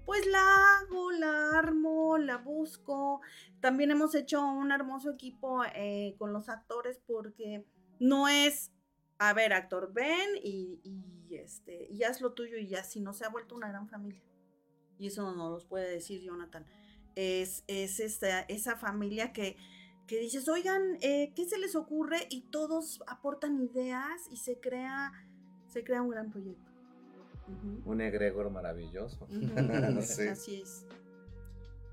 Pues 0.06 0.26
la 0.28 0.80
hago, 0.80 1.12
la 1.12 1.58
armo, 1.58 2.18
la 2.18 2.38
busco. 2.38 3.22
También 3.62 3.92
hemos 3.92 4.16
hecho 4.16 4.46
un 4.46 4.72
hermoso 4.72 5.12
equipo 5.12 5.64
eh, 5.76 6.16
con 6.18 6.34
los 6.34 6.50
actores 6.50 7.00
porque 7.08 7.66
no 8.00 8.28
es, 8.28 8.74
a 9.18 9.34
ver, 9.34 9.54
actor, 9.54 9.94
ven 9.94 10.30
y, 10.44 10.82
y, 10.84 11.36
este, 11.36 11.88
y 11.90 12.04
haz 12.04 12.20
lo 12.20 12.34
tuyo 12.34 12.58
y 12.58 12.68
ya, 12.68 12.84
sino 12.84 13.14
se 13.14 13.26
ha 13.26 13.30
vuelto 13.30 13.56
una 13.56 13.70
gran 13.70 13.88
familia. 13.88 14.22
Y 15.00 15.08
eso 15.08 15.24
no 15.34 15.50
nos 15.50 15.66
puede 15.66 15.90
decir 15.90 16.22
Jonathan. 16.22 16.66
Es, 17.16 17.64
es 17.68 18.00
esta, 18.00 18.42
esa 18.42 18.76
familia 18.76 19.32
que, 19.32 19.56
que 20.06 20.20
dices, 20.20 20.50
oigan, 20.50 20.98
eh, 21.02 21.32
¿qué 21.36 21.46
se 21.46 21.58
les 21.58 21.76
ocurre? 21.76 22.28
Y 22.30 22.42
todos 22.50 23.02
aportan 23.08 23.58
ideas 23.62 24.28
y 24.32 24.38
se 24.38 24.60
crea, 24.60 25.14
se 25.68 25.84
crea 25.84 26.02
un 26.02 26.10
gran 26.10 26.30
proyecto. 26.30 26.73
Un 27.86 28.02
egregor 28.02 28.50
maravilloso. 28.50 29.28
Sí. 30.02 30.28
Así 30.28 30.62
es. 30.62 30.86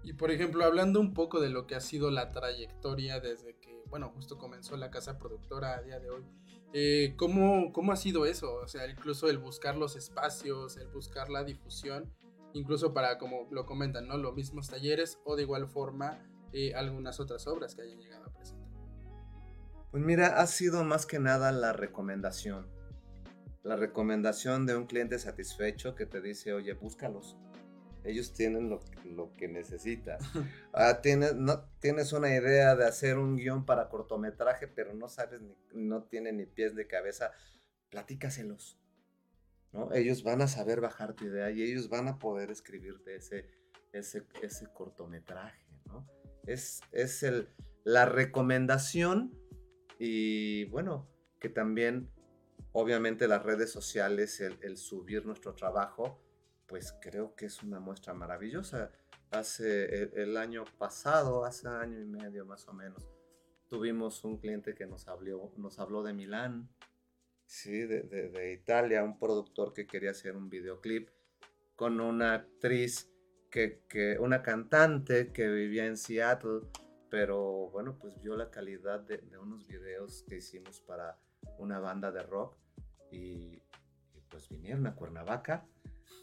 Y 0.03 0.15
por 0.15 0.31
ejemplo, 0.31 0.65
hablando 0.65 1.01
un 1.01 1.13
poco 1.13 1.41
de 1.41 1.51
lo 1.51 1.67
que 1.67 1.75
ha 1.75 1.81
sido 1.81 2.11
la 2.11 2.33
trayectoria 2.33 3.21
desde 3.21 3.57
que, 3.59 3.83
bueno, 3.89 4.11
justo 4.11 4.39
comenzó 4.39 4.77
la 4.77 4.91
casa 4.91 5.19
productora 5.19 5.75
a 5.75 5.83
día 5.83 6.01
de 6.01 6.11
hoy, 6.11 6.25
eh, 6.73 7.15
¿cómo, 7.17 7.73
¿cómo 7.73 7.93
ha 7.93 7.97
sido 7.97 8.25
eso? 8.25 8.55
O 8.55 8.69
sea, 8.69 8.89
incluso 8.89 9.29
el 9.29 9.39
buscar 9.39 9.77
los 9.77 9.97
espacios, 9.97 10.77
el 10.77 10.89
buscar 10.89 11.29
la 11.29 11.45
difusión, 11.45 12.11
incluso 12.55 12.95
para, 12.95 13.19
como 13.19 13.47
lo 13.51 13.67
comentan, 13.67 14.07
¿no? 14.07 14.17
Los 14.17 14.35
mismos 14.35 14.69
talleres 14.69 15.19
o 15.25 15.37
de 15.37 15.43
igual 15.43 15.69
forma 15.69 16.19
eh, 16.53 16.75
algunas 16.75 17.21
otras 17.21 17.47
obras 17.47 17.75
que 17.75 17.83
hayan 17.83 17.99
llegado 17.99 18.25
a 18.27 18.33
presentar. 18.33 18.71
Pues 19.91 20.03
mira, 20.03 20.41
ha 20.41 20.47
sido 20.47 20.85
más 20.85 21.05
que 21.05 21.19
nada 21.19 21.53
la 21.53 21.73
recomendación. 21.73 22.69
La 23.63 23.77
recomendación 23.77 24.67
de 24.67 24.77
un 24.77 24.87
cliente 24.87 25.19
satisfecho 25.19 25.95
que 25.95 26.07
te 26.07 26.21
dice, 26.21 26.53
oye, 26.53 26.73
búscalos. 26.73 27.37
Ellos 28.05 28.33
tienen 28.33 28.71
lo, 28.71 28.81
lo 29.05 29.35
que 29.35 29.49
necesitas. 29.49 30.23
Ah, 30.73 31.01
tienes, 31.03 31.35
no, 31.35 31.65
tienes 31.81 32.13
una 32.13 32.35
idea 32.35 32.75
de 32.77 32.87
hacer 32.87 33.19
un 33.19 33.37
guion 33.37 33.67
para 33.67 33.89
cortometraje, 33.89 34.69
pero 34.69 34.95
no 34.95 35.09
sabes, 35.09 35.43
ni, 35.43 35.57
no 35.75 36.05
tiene 36.05 36.33
ni 36.33 36.47
pies 36.47 36.75
de 36.75 36.87
cabeza. 36.87 37.33
Platícaselos. 37.91 38.79
¿no? 39.73 39.93
Ellos 39.93 40.23
van 40.23 40.41
a 40.43 40.49
saber 40.49 40.81
bajar 40.81 41.15
tu 41.15 41.27
idea 41.27 41.51
y 41.51 41.63
ellos 41.63 41.89
van 41.89 42.09
a 42.09 42.19
poder 42.19 42.51
escribirte 42.51 43.17
ese, 43.17 43.51
ese, 43.93 44.27
ese 44.43 44.73
cortometraje. 44.73 45.67
¿no? 45.87 46.09
Es, 46.47 46.81
es 46.93 47.23
el, 47.23 47.49
la 47.85 48.07
recomendación 48.07 49.37
y 49.99 50.65
bueno, 50.67 51.11
que 51.41 51.49
también 51.49 52.11
obviamente 52.73 53.29
las 53.29 53.43
redes 53.43 53.71
sociales, 53.71 54.41
el, 54.41 54.77
subir 54.77 55.27
nuestro 55.27 55.55
trabajo, 55.55 56.21
pues 56.67 56.95
creo 57.01 57.35
que 57.35 57.47
es 57.47 57.63
una 57.63 57.81
muestra 57.81 58.15
maravillosa. 58.15 58.93
Hace 59.31 59.85
el, 60.03 60.13
el 60.15 60.37
año 60.37 60.65
pasado, 60.79 61.45
hace 61.45 61.69
año 61.69 62.01
y 62.01 62.05
medio 62.05 62.45
más 62.45 62.67
o 62.69 62.73
menos, 62.73 63.09
tuvimos 63.69 64.25
un 64.25 64.39
cliente 64.39 64.75
que 64.75 64.87
nos 64.87 65.07
habló, 65.09 65.53
nos 65.57 65.79
habló 65.79 66.03
de 66.03 66.13
Milán, 66.13 66.69
sí, 67.47 67.87
de, 67.87 68.03
de- 68.03 68.53
Italia, 68.53 69.05
un 69.05 69.19
productor 69.19 69.73
que 69.73 69.87
quería 69.87 70.11
hacer 70.11 70.37
un 70.37 70.49
videoclip 70.49 71.09
con 71.77 72.01
una 72.01 72.35
actriz, 72.35 73.09
que, 73.51 73.85
que, 73.89 74.17
una 74.19 74.43
cantante 74.43 75.33
que 75.33 75.49
vivía 75.49 75.87
en 75.87 75.97
Seattle, 75.97 76.61
pero 77.11 77.71
bueno, 77.71 77.99
pues 77.99 78.21
vio 78.21 78.37
la 78.37 78.51
calidad 78.51 79.01
de 79.01 79.39
unos 79.39 79.67
videos 79.67 80.25
que 80.29 80.37
hicimos 80.37 80.81
para 80.81 81.19
una 81.59 81.79
banda 81.79 82.11
de 82.11 82.23
rock 82.23 82.57
y, 83.11 83.63
y 84.15 84.21
pues 84.29 84.49
vinieron 84.49 84.87
a 84.87 84.95
Cuernavaca 84.95 85.67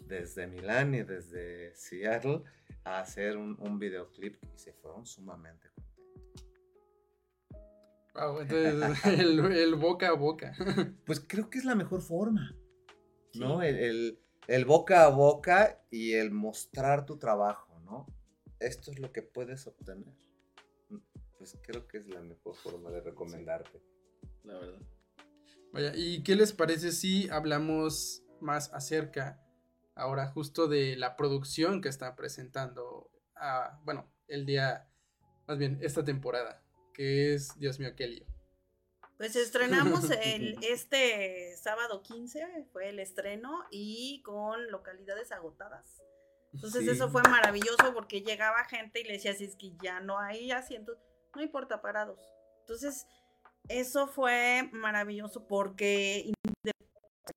desde 0.01 0.47
Milán 0.47 0.95
y 0.95 1.03
desde 1.03 1.75
Seattle 1.75 2.43
a 2.83 2.99
hacer 2.99 3.37
un, 3.37 3.57
un 3.59 3.77
videoclip 3.79 4.37
y 4.55 4.57
se 4.59 4.73
fueron 4.73 5.05
sumamente 5.05 5.69
contentos. 5.69 6.47
Wow, 8.13 8.41
entonces 8.41 9.05
el, 9.19 9.39
el 9.51 9.75
boca 9.75 10.09
a 10.09 10.13
boca. 10.13 10.53
Pues 11.05 11.19
creo 11.19 11.49
que 11.49 11.59
es 11.59 11.65
la 11.65 11.75
mejor 11.75 12.01
forma, 12.01 12.55
¿no? 13.35 13.61
Sí. 13.61 13.67
El, 13.67 13.75
el- 13.77 14.19
el 14.47 14.63
boca 14.63 15.03
a 15.03 15.09
boca 15.09 15.83
y 15.91 16.13
el 16.13 16.31
mostrar 16.31 17.05
tu 17.05 17.17
trabajo, 17.17 17.77
¿no? 17.81 18.05
esto 18.61 18.91
es 18.91 18.97
lo 18.99 19.11
que 19.11 19.21
puedes 19.21 19.67
obtener. 19.67 20.15
Pues 21.37 21.57
creo 21.61 21.85
que 21.85 21.97
es 21.97 22.07
la 22.07 22.21
mejor 22.21 22.55
forma 22.55 22.89
de 22.89 23.01
recomendarte. 23.01 23.81
La 24.45 24.53
verdad. 24.53 24.79
Vaya, 25.73 25.91
¿y 25.95 26.23
qué 26.23 26.35
les 26.35 26.53
parece 26.53 26.91
si 26.91 27.29
hablamos 27.29 28.23
más 28.41 28.73
acerca 28.73 29.41
ahora 29.95 30.27
justo 30.27 30.67
de 30.67 30.95
la 30.95 31.15
producción 31.15 31.81
que 31.81 31.89
está 31.89 32.15
presentando, 32.15 33.09
a, 33.35 33.79
bueno, 33.83 34.11
el 34.27 34.45
día, 34.45 34.87
más 35.47 35.57
bien, 35.57 35.79
esta 35.81 36.03
temporada, 36.03 36.63
que 36.93 37.33
es, 37.33 37.57
Dios 37.59 37.79
mío, 37.79 37.95
qué 37.95 38.07
lío. 38.07 38.25
Pues 39.17 39.35
estrenamos 39.35 40.09
el, 40.23 40.57
este 40.63 41.55
sábado 41.57 42.03
15, 42.03 42.67
fue 42.71 42.89
el 42.89 42.99
estreno 42.99 43.65
y 43.71 44.21
con 44.23 44.69
localidades 44.71 45.31
agotadas. 45.31 46.03
Entonces 46.53 46.83
Sí. 46.85 46.89
eso 46.91 47.09
fue 47.09 47.23
maravilloso 47.23 47.93
porque 47.93 48.21
llegaba 48.21 48.63
gente 48.65 49.01
y 49.01 49.03
le 49.03 49.13
decía, 49.13 49.33
si 49.33 49.45
es 49.45 49.55
que 49.55 49.75
ya 49.81 49.99
no 49.99 50.19
hay 50.19 50.51
asientos, 50.51 50.97
no 51.35 51.41
importa, 51.41 51.81
parados. 51.81 52.19
Entonces 52.61 53.05
eso 53.69 54.07
fue 54.07 54.69
maravilloso 54.71 55.45
porque 55.47 56.31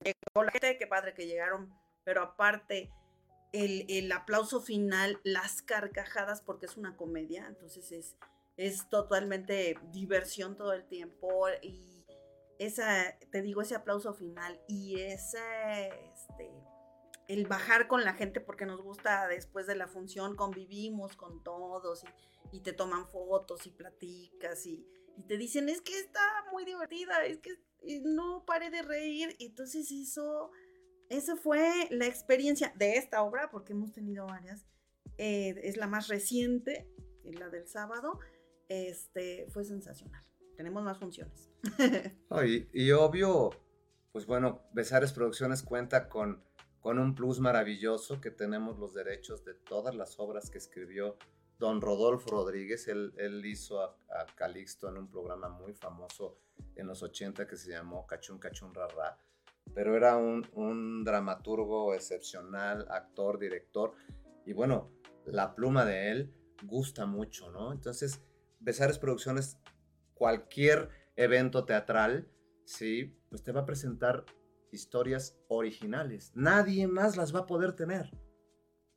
llegó 0.05 0.45
la 0.45 0.53
gente, 0.53 0.79
qué 0.79 0.87
padre 0.87 1.15
que 1.15 1.27
llegaron, 1.27 1.73
pero 2.05 2.23
aparte 2.23 2.91
el, 3.53 3.85
el 3.89 4.11
aplauso 4.13 4.61
final, 4.61 5.21
las 5.25 5.63
carcajadas, 5.63 6.41
porque 6.41 6.67
es 6.67 6.77
una 6.77 6.97
comedia, 6.97 7.47
entonces 7.47 7.91
es, 7.93 8.17
es 8.57 8.89
totalmente 8.89 9.77
diversión 9.91 10.57
todo 10.57 10.73
el 10.73 10.87
tiempo 10.87 11.47
y 11.63 12.05
esa, 12.59 13.19
te 13.31 13.43
digo, 13.43 13.63
ese 13.63 13.75
aplauso 13.75 14.15
final 14.15 14.61
y 14.69 15.01
ese, 15.01 15.89
este, 16.13 16.53
el 17.27 17.47
bajar 17.47 17.89
con 17.89 18.05
la 18.05 18.13
gente 18.13 18.41
porque 18.41 18.67
nos 18.67 18.83
gusta 18.83 19.27
después 19.29 19.67
de 19.67 19.77
la 19.77 19.89
función, 19.89 20.37
convivimos 20.37 21.17
con 21.17 21.43
todos 21.43 22.05
y, 22.05 22.59
y 22.59 22.61
te 22.61 22.73
toman 22.73 23.07
fotos 23.09 23.67
y 23.67 23.71
platicas 23.71 24.67
y, 24.67 24.87
y 25.17 25.23
te 25.23 25.37
dicen, 25.37 25.69
es 25.69 25.81
que 25.81 25.99
está 25.99 26.21
muy 26.52 26.64
divertida, 26.64 27.25
es 27.25 27.38
que 27.38 27.50
no 28.05 28.45
pare 28.47 28.71
de 28.71 28.83
reír. 28.83 29.37
Entonces 29.38 29.90
eso, 29.90 30.50
eso 31.09 31.37
fue 31.37 31.88
la 31.90 32.07
experiencia 32.07 32.73
de 32.76 32.97
esta 32.97 33.23
obra, 33.23 33.50
porque 33.50 33.73
hemos 33.73 33.93
tenido 33.93 34.26
varias. 34.26 34.67
eh, 35.19 35.55
es 35.62 35.76
la 35.76 35.87
más 35.87 36.09
reciente, 36.09 36.88
la 37.25 37.49
del 37.50 37.67
sábado. 37.69 38.19
Este, 38.69 39.47
fue 39.50 39.64
sensacional. 39.64 40.25
Tenemos 40.57 40.83
más 40.83 40.99
funciones. 40.99 41.50
Y, 42.47 42.69
y 42.73 42.93
obvio, 42.93 43.50
pues 44.12 44.26
bueno, 44.26 44.62
Besares 44.73 45.12
Producciones 45.12 45.62
cuenta 45.62 46.09
con, 46.09 46.43
con 46.81 46.99
un 46.99 47.14
plus 47.14 47.40
maravilloso 47.40 48.21
que 48.21 48.31
tenemos 48.31 48.79
los 48.79 48.95
derechos 48.95 49.45
de 49.45 49.55
todas 49.55 49.95
las 49.95 50.19
obras 50.19 50.50
que 50.50 50.59
escribió 50.59 51.17
don 51.61 51.81
Rodolfo 51.81 52.31
Rodríguez. 52.31 52.88
Él, 52.88 53.43
hizo 53.45 53.81
a, 53.81 53.97
a 54.09 54.26
Calixto 54.35 54.88
en 54.88 54.97
un 54.97 55.09
programa 55.09 55.49
muy 55.49 55.75
famoso 55.75 56.38
en 56.75 56.88
los 56.88 57.02
80 57.02 57.47
que 57.47 57.57
se 57.57 57.71
llamó 57.71 58.07
Cachún 58.07 58.40
Cachún 58.40 58.75
Rarra. 58.75 59.17
Pero 59.73 59.95
era 59.95 60.17
un, 60.17 60.45
un 60.55 61.05
dramaturgo 61.05 61.95
excepcional, 61.95 62.87
actor, 62.90 63.38
director. 63.38 63.93
Y 64.45 64.52
bueno, 64.52 64.90
la 65.26 65.55
pluma 65.55 65.85
de 65.85 66.11
él 66.11 66.35
gusta 66.64 67.07
mucho, 67.07 67.52
¿no? 67.52 67.73
Entonces, 67.73 68.21
Besares 68.59 68.99
Producciones, 68.99 69.59
cualquier 70.14 70.88
evento 71.14 71.64
teatral, 71.64 72.29
¿sí? 72.64 73.17
Pues 73.29 73.45
te 73.45 73.52
va 73.52 73.61
a 73.61 73.67
presentar 73.67 74.25
historias 74.73 75.38
originales. 75.49 76.33
Nadie 76.35 76.88
más 76.88 77.17
las 77.17 77.35
va 77.35 77.40
a 77.40 77.47
poder 77.47 77.75
tener. 77.75 78.11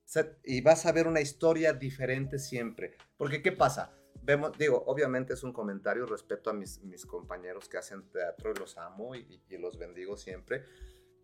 Sea, 0.06 0.38
y 0.44 0.62
vas 0.62 0.86
a 0.86 0.92
ver 0.92 1.08
una 1.08 1.22
historia 1.22 1.74
diferente 1.74 2.40
siempre. 2.40 2.98
Porque, 3.18 3.42
¿qué 3.42 3.52
pasa? 3.52 3.94
Vemos, 4.22 4.58
digo, 4.58 4.84
obviamente 4.88 5.34
es 5.34 5.44
un 5.44 5.54
comentario 5.54 6.06
respecto 6.06 6.50
a 6.50 6.54
mis, 6.54 6.82
mis 6.84 7.06
compañeros 7.06 7.68
que 7.68 7.78
hacen 7.78 8.10
teatro 8.12 8.52
y 8.52 8.60
los 8.60 8.78
amo 8.78 9.16
y, 9.16 9.42
y 9.50 9.58
los 9.58 9.78
bendigo 9.78 10.18
siempre. 10.18 10.66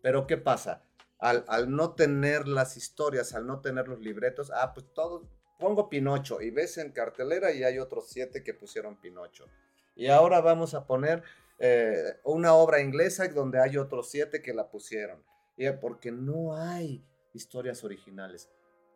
Pero, 0.02 0.26
¿qué 0.26 0.36
pasa? 0.36 0.84
Al, 1.18 1.44
al 1.48 1.70
no 1.70 1.94
tener 1.94 2.48
las 2.48 2.76
historias, 2.76 3.34
al 3.34 3.46
no 3.46 3.60
tener 3.60 3.88
los 3.88 4.00
libretos, 4.00 4.50
ah, 4.54 4.72
pues 4.74 4.86
todos, 4.94 5.26
pongo 5.58 5.88
Pinocho 5.88 6.40
y 6.40 6.50
ves 6.50 6.78
en 6.78 6.90
cartelera 6.90 7.52
y 7.52 7.62
hay 7.62 7.78
otros 7.78 8.08
siete 8.08 8.42
que 8.42 8.54
pusieron 8.54 9.00
Pinocho. 9.00 9.46
Y 9.94 10.06
ahora 10.06 10.40
vamos 10.40 10.74
a 10.74 10.86
poner 10.86 11.22
eh, 11.58 12.18
una 12.24 12.54
obra 12.54 12.80
inglesa 12.80 13.28
donde 13.28 13.60
hay 13.60 13.76
otros 13.76 14.10
siete 14.10 14.42
que 14.42 14.54
la 14.54 14.70
pusieron. 14.70 15.22
Y 15.56 15.66
eh, 15.66 15.72
porque 15.74 16.10
no 16.10 16.56
hay 16.56 17.04
historias 17.34 17.84
originales. 17.84 18.50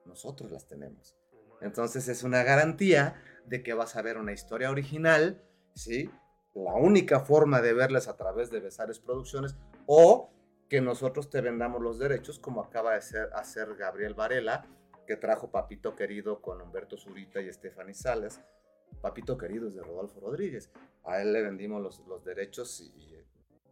Nosotros 0.07 0.51
las 0.51 0.67
tenemos. 0.67 1.17
Entonces 1.61 2.09
es 2.09 2.23
una 2.23 2.43
garantía 2.43 3.23
de 3.47 3.62
que 3.62 3.75
vas 3.75 3.97
a 3.97 4.03
ver 4.03 4.19
una 4.19 4.33
historia 4.33 4.71
original, 4.71 5.43
¿sí? 5.75 6.11
La 6.55 6.75
única 6.75 7.21
forma 7.21 7.61
de 7.61 7.73
verlas 7.73 8.09
a 8.09 8.17
través 8.17 8.51
de 8.51 8.61
Besares 8.61 8.99
Producciones 8.99 9.57
o 9.87 10.31
que 10.69 10.81
nosotros 10.81 11.31
te 11.31 11.40
vendamos 11.40 11.83
los 11.83 11.99
derechos 11.99 12.38
como 12.38 12.62
acaba 12.62 12.95
de 12.95 13.03
ser, 13.03 13.31
hacer 13.35 13.75
Gabriel 13.77 14.14
Varela, 14.14 14.67
que 15.07 15.17
trajo 15.17 15.51
Papito 15.51 15.95
Querido 15.95 16.40
con 16.40 16.61
Humberto 16.61 16.97
Zurita 16.97 17.40
y 17.40 17.53
Stephanie 17.53 17.95
Sales. 17.95 18.40
Papito 19.01 19.37
Querido 19.37 19.69
es 19.69 19.75
de 19.75 19.83
Rodolfo 19.83 20.21
Rodríguez. 20.21 20.71
A 21.03 21.21
él 21.21 21.33
le 21.33 21.43
vendimos 21.43 21.83
los, 21.83 22.07
los 22.07 22.25
derechos 22.25 22.81
y, 22.81 22.85
y 22.87 23.25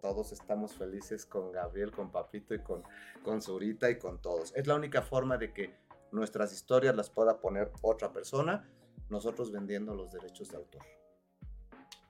todos 0.03 0.33
estamos 0.33 0.75
felices 0.75 1.25
con 1.25 1.53
Gabriel, 1.53 1.92
con 1.92 2.11
Papito 2.11 2.55
y 2.55 2.59
con, 2.59 2.83
con 3.23 3.40
Zurita 3.40 3.88
y 3.88 3.99
con 3.99 4.21
todos. 4.21 4.53
Es 4.57 4.66
la 4.66 4.75
única 4.75 5.01
forma 5.01 5.38
de 5.38 5.53
que 5.53 5.73
nuestras 6.12 6.53
historias 6.53 6.94
las 6.94 7.11
pueda 7.11 7.40
poner 7.40 7.72
otra 7.81 8.12
persona, 8.12 8.68
nosotros 9.09 9.51
vendiendo 9.51 9.94
los 9.94 10.12
derechos 10.12 10.51
de 10.51 10.57
autor. 10.57 10.83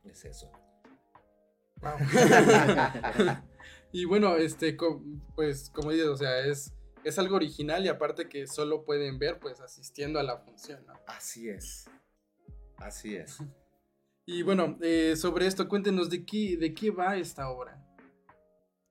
Es 0.05 0.25
eso. 0.25 0.51
Wow. 1.81 1.93
y 3.93 4.05
bueno, 4.05 4.37
este, 4.37 4.77
pues 5.35 5.71
como 5.71 5.91
dices, 5.91 6.09
o 6.09 6.17
sea, 6.17 6.41
es, 6.41 6.73
es 7.05 7.19
algo 7.19 7.37
original 7.37 7.85
y 7.85 7.89
aparte 7.89 8.29
que 8.29 8.47
solo 8.47 8.85
pueden 8.85 9.19
ver 9.19 9.39
pues 9.39 9.61
asistiendo 9.61 10.19
a 10.19 10.23
la 10.23 10.39
función, 10.39 10.85
¿no? 10.87 10.95
Así 11.07 11.49
es. 11.49 11.89
Así 12.77 13.17
es. 13.17 13.39
Y 14.25 14.43
bueno, 14.43 14.79
eh, 14.81 15.17
sobre 15.17 15.49
esto, 15.49 15.69
cuéntenos 15.69 16.09
de 16.09 16.25
qué, 16.25 16.57
de 16.57 16.73
qué 16.73 16.93
va 16.93 17.17
esta 17.17 17.51
obra. 17.51 17.85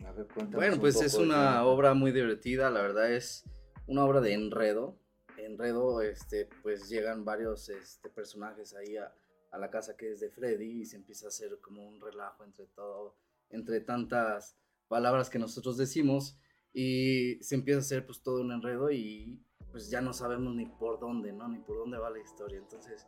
A 0.06 0.12
ver, 0.12 0.26
cuéntanos 0.26 0.56
Bueno, 0.56 0.74
un 0.74 0.82
pues 0.82 1.02
es 1.02 1.13
una 1.13 1.63
obra 1.63 1.93
muy 1.93 2.12
divertida, 2.12 2.69
la 2.69 2.82
verdad 2.82 3.10
es 3.10 3.45
una 3.91 4.06
obra 4.06 4.21
de 4.21 4.34
enredo. 4.34 4.97
Enredo, 5.38 6.01
este, 6.01 6.47
pues 6.63 6.88
llegan 6.88 7.25
varios 7.25 7.67
este, 7.67 8.10
personajes 8.10 8.73
ahí 8.73 8.95
a, 8.95 9.13
a 9.51 9.58
la 9.58 9.69
casa 9.69 9.97
que 9.97 10.12
es 10.12 10.21
de 10.21 10.30
Freddy 10.30 10.82
y 10.82 10.86
se 10.86 10.95
empieza 10.95 11.25
a 11.25 11.30
hacer 11.30 11.60
como 11.62 11.86
un 11.86 11.99
relajo 11.99 12.45
entre 12.45 12.67
todo, 12.67 13.17
entre 13.49 13.82
tantas 13.82 14.58
palabras 14.88 15.30
que 15.30 15.39
nosotros 15.39 15.77
decimos 15.77 16.39
y 16.73 17.38
se 17.43 17.56
empieza 17.56 17.80
a 17.80 17.82
hacer 17.82 18.06
pues 18.06 18.21
todo 18.21 18.41
un 18.41 18.51
enredo 18.51 18.91
y 18.91 19.43
pues 19.71 19.89
ya 19.89 19.99
no 19.99 20.13
sabemos 20.13 20.56
ni 20.56 20.65
por 20.65 20.99
dónde, 20.99 21.34
¿no? 21.34 21.49
Ni 21.49 21.60
por 21.60 21.77
dónde 21.77 21.97
va 21.97 22.10
la 22.10 22.19
historia. 22.19 22.60
Entonces, 22.60 23.08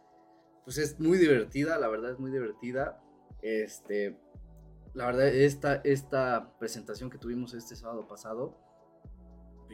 pues 0.66 0.78
es 0.78 1.00
muy 1.00 1.18
divertida, 1.18 1.78
la 1.78 1.88
verdad 1.88 2.12
es 2.12 2.20
muy 2.20 2.32
divertida. 2.32 3.02
Este, 3.42 4.20
la 4.94 5.06
verdad, 5.06 5.28
esta, 5.28 5.76
esta 5.76 6.58
presentación 6.60 7.10
que 7.10 7.18
tuvimos 7.18 7.54
este 7.54 7.76
sábado 7.76 8.06
pasado, 8.08 8.58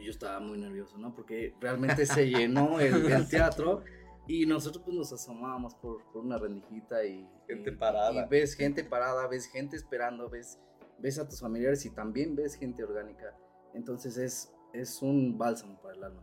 yo 0.04 0.10
estaba 0.10 0.40
muy 0.40 0.58
nervioso, 0.58 0.98
¿no? 0.98 1.14
Porque 1.14 1.54
realmente 1.60 2.06
se 2.06 2.28
llenó 2.28 2.80
el, 2.80 3.10
el 3.10 3.28
teatro 3.28 3.82
y 4.26 4.46
nosotros 4.46 4.82
pues 4.84 4.96
nos 4.96 5.12
asomábamos 5.12 5.74
por, 5.74 6.04
por 6.12 6.24
una 6.24 6.38
rendijita 6.38 7.04
y... 7.04 7.28
Gente 7.46 7.70
y- 7.70 7.76
parada. 7.76 8.26
Y 8.26 8.28
ves 8.28 8.54
gente 8.54 8.84
parada, 8.84 9.26
ves 9.26 9.46
gente 9.46 9.76
esperando, 9.76 10.28
ves, 10.28 10.58
ves 10.98 11.18
a 11.18 11.28
tus 11.28 11.40
familiares 11.40 11.84
y 11.84 11.90
también 11.90 12.36
ves 12.36 12.54
gente 12.54 12.84
orgánica. 12.84 13.36
Entonces 13.74 14.16
es, 14.16 14.52
es 14.72 15.02
un 15.02 15.36
bálsamo 15.36 15.80
para 15.80 15.94
el 15.94 16.04
alma. 16.04 16.22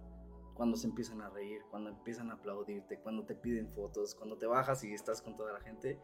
Cuando 0.54 0.76
se 0.78 0.88
empiezan 0.88 1.22
a 1.22 1.30
reír, 1.30 1.62
cuando 1.70 1.90
empiezan 1.90 2.32
a 2.32 2.36
aplaudirte, 2.36 3.00
cuando 3.00 3.26
te 3.26 3.36
piden 3.36 3.70
fotos, 3.70 4.16
cuando 4.16 4.38
te 4.38 4.48
bajas 4.48 4.84
y 4.84 4.94
estás 4.94 5.22
con 5.22 5.36
toda 5.36 5.54
la 5.54 5.60
gente, 5.60 6.00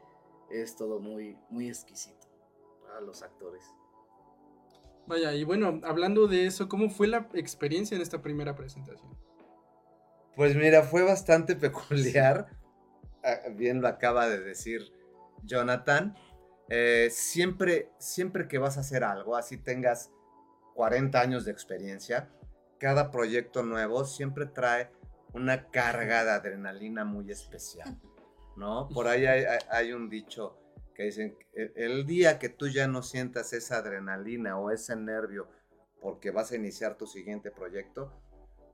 es 0.51 0.75
todo 0.75 0.99
muy, 0.99 1.37
muy 1.49 1.67
exquisito 1.69 2.27
para 2.83 3.01
los 3.01 3.23
actores. 3.23 3.63
Vaya, 5.07 5.33
y 5.33 5.43
bueno, 5.43 5.81
hablando 5.83 6.27
de 6.27 6.45
eso, 6.45 6.69
¿cómo 6.69 6.89
fue 6.89 7.07
la 7.07 7.29
experiencia 7.33 7.95
en 7.95 8.01
esta 8.01 8.21
primera 8.21 8.55
presentación? 8.55 9.17
Pues 10.35 10.55
mira, 10.55 10.83
fue 10.83 11.03
bastante 11.03 11.55
peculiar. 11.57 12.47
Ah, 13.23 13.49
Bien 13.51 13.81
lo 13.81 13.87
acaba 13.87 14.29
de 14.29 14.39
decir 14.39 14.91
Jonathan. 15.43 16.15
Eh, 16.69 17.09
siempre, 17.11 17.91
siempre 17.99 18.47
que 18.47 18.57
vas 18.57 18.77
a 18.77 18.81
hacer 18.81 19.03
algo, 19.03 19.35
así 19.35 19.57
tengas 19.57 20.11
40 20.75 21.19
años 21.19 21.45
de 21.45 21.51
experiencia, 21.51 22.29
cada 22.79 23.11
proyecto 23.11 23.63
nuevo 23.63 24.05
siempre 24.05 24.45
trae 24.45 24.89
una 25.33 25.69
carga 25.69 26.23
de 26.23 26.31
adrenalina 26.31 27.05
muy 27.05 27.31
especial, 27.31 27.99
¿no? 28.55 28.87
Por 28.89 29.07
ahí 29.07 29.25
hay, 29.25 29.93
un 29.93 30.09
dicho 30.09 30.57
que 30.95 31.03
dicen, 31.03 31.37
"El- 31.53 31.73
el 31.75 32.05
día 32.05 32.39
que 32.39 32.49
tú 32.49 32.67
ya 32.67 32.87
no 32.87 33.01
sientas 33.03 33.53
esa 33.53 33.77
adrenalina 33.77 34.57
o 34.59 34.71
ese 34.71 34.95
nervio 34.95 35.47
porque 36.01 36.31
vas 36.31 36.51
a 36.51 36.55
iniciar 36.55 36.97
tu 36.97 37.07
siguiente 37.07 37.49
proyecto, 37.51 38.11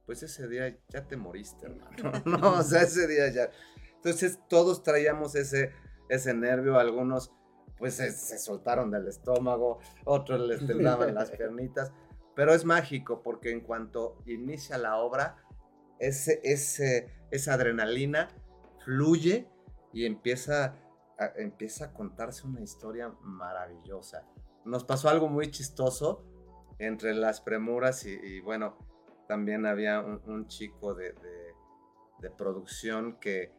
pues 0.05 0.23
ese 0.23 0.47
día 0.47 0.75
ya 0.89 1.07
te 1.07 1.15
moriste, 1.17 1.67
hermano. 1.67 1.91
No, 2.25 2.59
o 2.59 2.63
sea, 2.63 2.81
ese 2.81 3.07
día 3.07 3.29
ya. 3.31 3.51
Entonces 3.95 4.39
todos 4.47 4.81
traíamos 4.83 5.35
ese, 5.35 5.71
ese 6.09 6.33
nervio, 6.33 6.79
algunos 6.79 7.31
pues 7.77 7.93
se, 7.93 8.11
se 8.11 8.37
soltaron 8.39 8.91
del 8.91 9.07
estómago, 9.07 9.79
otros 10.03 10.41
les 10.41 10.65
temblaban 10.67 11.13
las 11.15 11.31
piernitas, 11.37 11.93
pero 12.35 12.53
es 12.53 12.65
mágico 12.65 13.21
porque 13.23 13.51
en 13.51 13.61
cuanto 13.61 14.17
inicia 14.25 14.77
la 14.77 14.97
obra, 14.97 15.37
ese, 15.99 16.41
ese, 16.43 17.07
esa 17.31 17.53
adrenalina 17.53 18.27
fluye 18.83 19.47
y 19.93 20.05
empieza 20.05 20.75
empieza 21.35 21.85
a 21.85 21.93
contarse 21.93 22.47
una 22.47 22.61
historia 22.61 23.09
maravillosa. 23.21 24.25
Nos 24.65 24.83
pasó 24.83 25.09
algo 25.09 25.27
muy 25.29 25.51
chistoso 25.51 26.23
entre 26.79 27.13
las 27.13 27.41
premuras 27.41 28.05
y, 28.05 28.11
y 28.13 28.39
bueno, 28.39 28.77
también 29.27 29.65
había 29.65 29.99
un, 30.01 30.21
un 30.25 30.47
chico 30.47 30.93
de, 30.95 31.13
de- 31.13 31.53
de 32.19 32.29
producción 32.29 33.17
que 33.19 33.53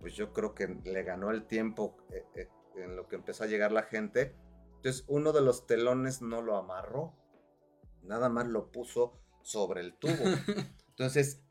pues 0.00 0.14
yo 0.14 0.32
creo 0.32 0.54
que 0.54 0.66
le 0.66 1.02
ganó 1.02 1.30
el 1.30 1.46
tiempo 1.46 1.96
eh, 2.10 2.24
eh, 2.34 2.48
en 2.76 2.96
lo 2.96 3.06
que 3.06 3.16
empezó 3.16 3.44
a 3.44 3.46
llegar 3.46 3.70
la 3.70 3.82
gente. 3.82 4.34
Entonces 4.76 5.04
uno 5.08 5.32
de 5.32 5.42
los 5.42 5.66
telones 5.66 6.22
no 6.22 6.40
lo 6.40 6.56
amarró, 6.56 7.14
nada 8.02 8.28
más 8.30 8.46
lo 8.46 8.72
puso 8.72 9.20
sobre 9.42 9.80
el 9.82 9.94
tubo. 9.94 10.12
Entonces 10.88 11.42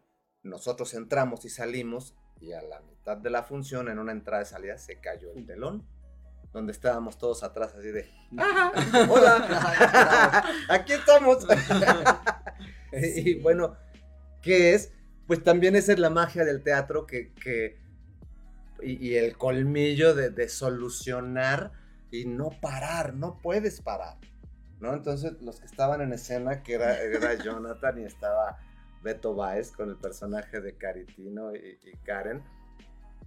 nosotros 0.43 0.93
entramos 0.95 1.45
y 1.45 1.49
salimos 1.49 2.15
y 2.41 2.53
a 2.53 2.61
la 2.61 2.81
mitad 2.81 3.17
de 3.17 3.29
la 3.29 3.43
función, 3.43 3.87
en 3.89 3.99
una 3.99 4.11
entrada 4.11 4.43
y 4.43 4.45
salida, 4.45 4.77
se 4.77 4.99
cayó 4.99 5.31
el 5.33 5.45
telón. 5.45 5.85
Donde 6.51 6.73
estábamos 6.73 7.17
todos 7.17 7.43
atrás 7.43 7.73
así 7.77 7.91
de, 7.91 8.11
"Ah, 8.37 8.73
hola, 9.09 10.43
aquí 10.69 10.91
estamos. 10.93 11.47
y 12.91 13.35
bueno, 13.39 13.77
¿qué 14.41 14.73
es? 14.73 14.91
Pues 15.27 15.43
también 15.43 15.77
esa 15.77 15.93
es 15.93 15.99
la 15.99 16.09
magia 16.09 16.43
del 16.43 16.61
teatro 16.61 17.05
que, 17.07 17.31
que- 17.35 17.79
y, 18.83 19.09
y 19.11 19.15
el 19.15 19.37
colmillo 19.37 20.13
de, 20.13 20.29
de 20.29 20.49
solucionar 20.49 21.71
y 22.11 22.25
no 22.25 22.49
parar, 22.61 23.13
no 23.13 23.39
puedes 23.41 23.79
parar, 23.79 24.17
¿no? 24.81 24.93
Entonces 24.93 25.41
los 25.41 25.59
que 25.61 25.67
estaban 25.67 26.01
en 26.01 26.11
escena, 26.11 26.63
que 26.63 26.73
era, 26.73 26.99
era 27.01 27.35
Jonathan 27.35 27.99
y 27.99 28.03
estaba 28.03 28.57
Beto 29.03 29.33
Baez 29.35 29.71
con 29.71 29.89
el 29.89 29.97
personaje 29.97 30.61
de 30.61 30.75
Caritino 30.75 31.55
y, 31.55 31.79
y 31.83 31.91
Karen, 32.03 32.43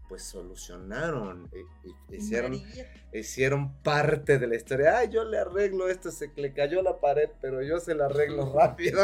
pues 0.08 0.22
solucionaron, 0.22 1.50
y- 1.84 1.88
y 2.12 2.16
hicieron, 2.16 2.52
hicieron 3.12 3.72
parte 3.82 4.38
de 4.38 4.46
la 4.46 4.56
historia. 4.56 4.98
Ay, 4.98 5.08
yo 5.10 5.24
le 5.24 5.38
arreglo 5.38 5.88
esto, 5.88 6.10
se 6.10 6.30
le 6.37 6.52
cayó 6.52 6.82
la 6.82 7.00
pared, 7.00 7.30
pero 7.40 7.62
yo 7.62 7.80
se 7.80 7.94
la 7.94 8.06
arreglo 8.06 8.52
rápido. 8.54 9.00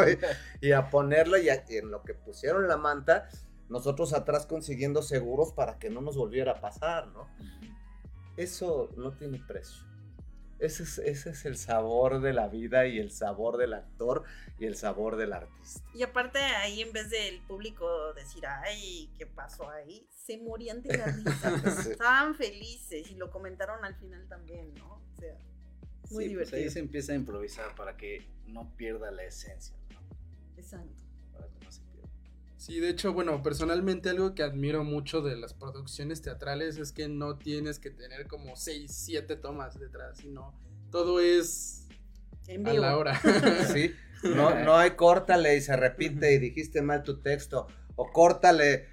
Y, 0.61 0.73
a 0.73 0.91
ponerla 0.91 1.39
y, 1.39 1.49
a- 1.49 1.65
y 1.69 1.77
en 1.79 1.91
lo 1.91 2.03
que 2.03 2.15
pusieron 2.15 2.69
la 2.69 2.77
manta, 2.77 3.29
nosotros 3.69 4.13
atrás 4.13 4.47
consiguiendo 4.47 5.01
seguros 5.03 5.53
para 5.53 5.79
que 5.79 5.91
no 5.91 6.01
nos 6.03 6.17
volviera 6.17 6.53
a 6.53 6.61
pasar, 6.61 7.07
¿no? 7.09 7.29
Eso 8.37 8.91
no 8.97 9.13
tiene 9.13 9.43
precio. 9.47 9.85
Ese 10.61 10.83
es, 10.83 10.99
ese 10.99 11.31
es 11.31 11.45
el 11.47 11.57
sabor 11.57 12.21
de 12.21 12.33
la 12.35 12.49
vida 12.49 12.87
y 12.87 12.99
el 12.99 13.11
sabor 13.11 13.57
del 13.57 13.73
actor 13.75 14.25
y 14.59 14.67
el 14.67 14.77
sabor 14.77 15.17
del 15.17 15.33
artista. 15.33 15.83
Y 15.95 16.03
aparte 16.03 16.39
ahí 16.39 16.83
en 16.83 16.93
vez 16.93 17.11
del 17.11 17.41
público 17.43 18.13
decir, 18.15 18.45
ay, 18.47 19.11
¿qué 19.17 19.27
pasó 19.27 19.71
ahí? 19.71 20.07
Se 20.11 20.37
morían 20.39 20.83
de 20.83 20.99
la 20.99 21.07
risa. 21.13 21.59
Sí. 21.83 21.93
Estaban 21.93 22.35
felices 22.35 23.11
y 23.11 23.15
lo 23.15 23.31
comentaron 23.31 23.85
al 23.85 23.95
final 23.97 24.29
también, 24.29 24.75
¿no? 24.75 24.95
O 24.95 25.17
sea, 25.19 25.35
Muy 26.11 26.29
Sí, 26.29 26.35
pues 26.37 26.53
ahí 26.53 26.61
divertido. 26.61 26.71
se 26.71 26.79
empieza 26.81 27.13
a 27.13 27.17
improvisar 27.17 27.75
para 27.75 27.97
que 27.97 28.27
no 28.47 28.77
pierda 28.77 29.11
la 29.11 29.25
esencia, 29.25 29.77
¿no? 29.91 30.01
exacto. 30.57 31.10
Sí, 32.61 32.79
de 32.79 32.91
hecho, 32.91 33.15
bueno, 33.15 33.43
personalmente 33.43 34.11
algo 34.11 34.35
que 34.35 34.43
admiro 34.43 34.85
mucho 34.85 35.23
de 35.23 35.35
las 35.35 35.55
producciones 35.55 36.21
teatrales 36.21 36.77
es 36.77 36.93
que 36.93 37.09
no 37.09 37.39
tienes 37.39 37.79
que 37.79 37.91
tener 37.91 38.27
como 38.27 38.55
6, 38.55 38.93
7 38.95 39.37
tomas 39.37 39.81
detrás, 39.81 40.19
sino 40.19 40.53
todo 40.91 41.21
es 41.21 41.89
En 42.49 42.67
a 42.67 42.73
vivo. 42.73 42.83
la 42.83 42.97
hora. 42.99 43.19
Sí, 43.73 43.95
no, 44.35 44.55
no 44.65 44.77
hay 44.77 44.91
córtale 44.91 45.57
y 45.57 45.63
se 45.63 45.75
repite 45.75 46.35
y 46.35 46.39
dijiste 46.39 46.83
mal 46.83 47.03
tu 47.03 47.23
texto. 47.23 47.67
O 47.97 48.13
córtale, 48.13 48.89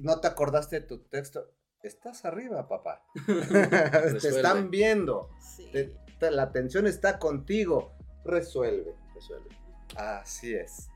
no 0.00 0.18
te 0.20 0.26
acordaste 0.26 0.80
de 0.80 0.86
tu 0.86 0.98
texto. 1.04 1.48
Estás 1.84 2.24
arriba, 2.24 2.66
papá. 2.66 3.06
te 3.26 4.28
están 4.28 4.68
viendo. 4.70 5.30
Sí. 5.40 5.68
Te- 5.72 5.94
te- 6.18 6.30
la 6.32 6.42
atención 6.42 6.88
está 6.88 7.20
contigo. 7.20 7.92
Resuelve. 8.24 8.96
Resuelve. 9.14 9.48
Así 9.94 10.52
es. 10.54 10.88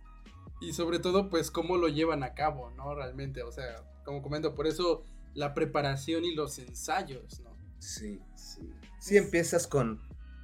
Y 0.60 0.72
sobre 0.74 0.98
todo, 0.98 1.30
pues, 1.30 1.50
cómo 1.50 1.76
lo 1.76 1.88
llevan 1.88 2.22
a 2.22 2.34
cabo, 2.34 2.70
¿no? 2.72 2.94
Realmente, 2.94 3.42
o 3.42 3.50
sea, 3.50 3.82
como 4.04 4.22
comento, 4.22 4.54
por 4.54 4.66
eso 4.66 5.02
la 5.34 5.54
preparación 5.54 6.24
y 6.24 6.34
los 6.34 6.58
ensayos, 6.58 7.40
¿no? 7.40 7.50
Sí. 7.78 8.20
Sí. 8.34 8.70
Sí, 8.98 9.16
empiezas 9.16 9.66
con, 9.66 10.00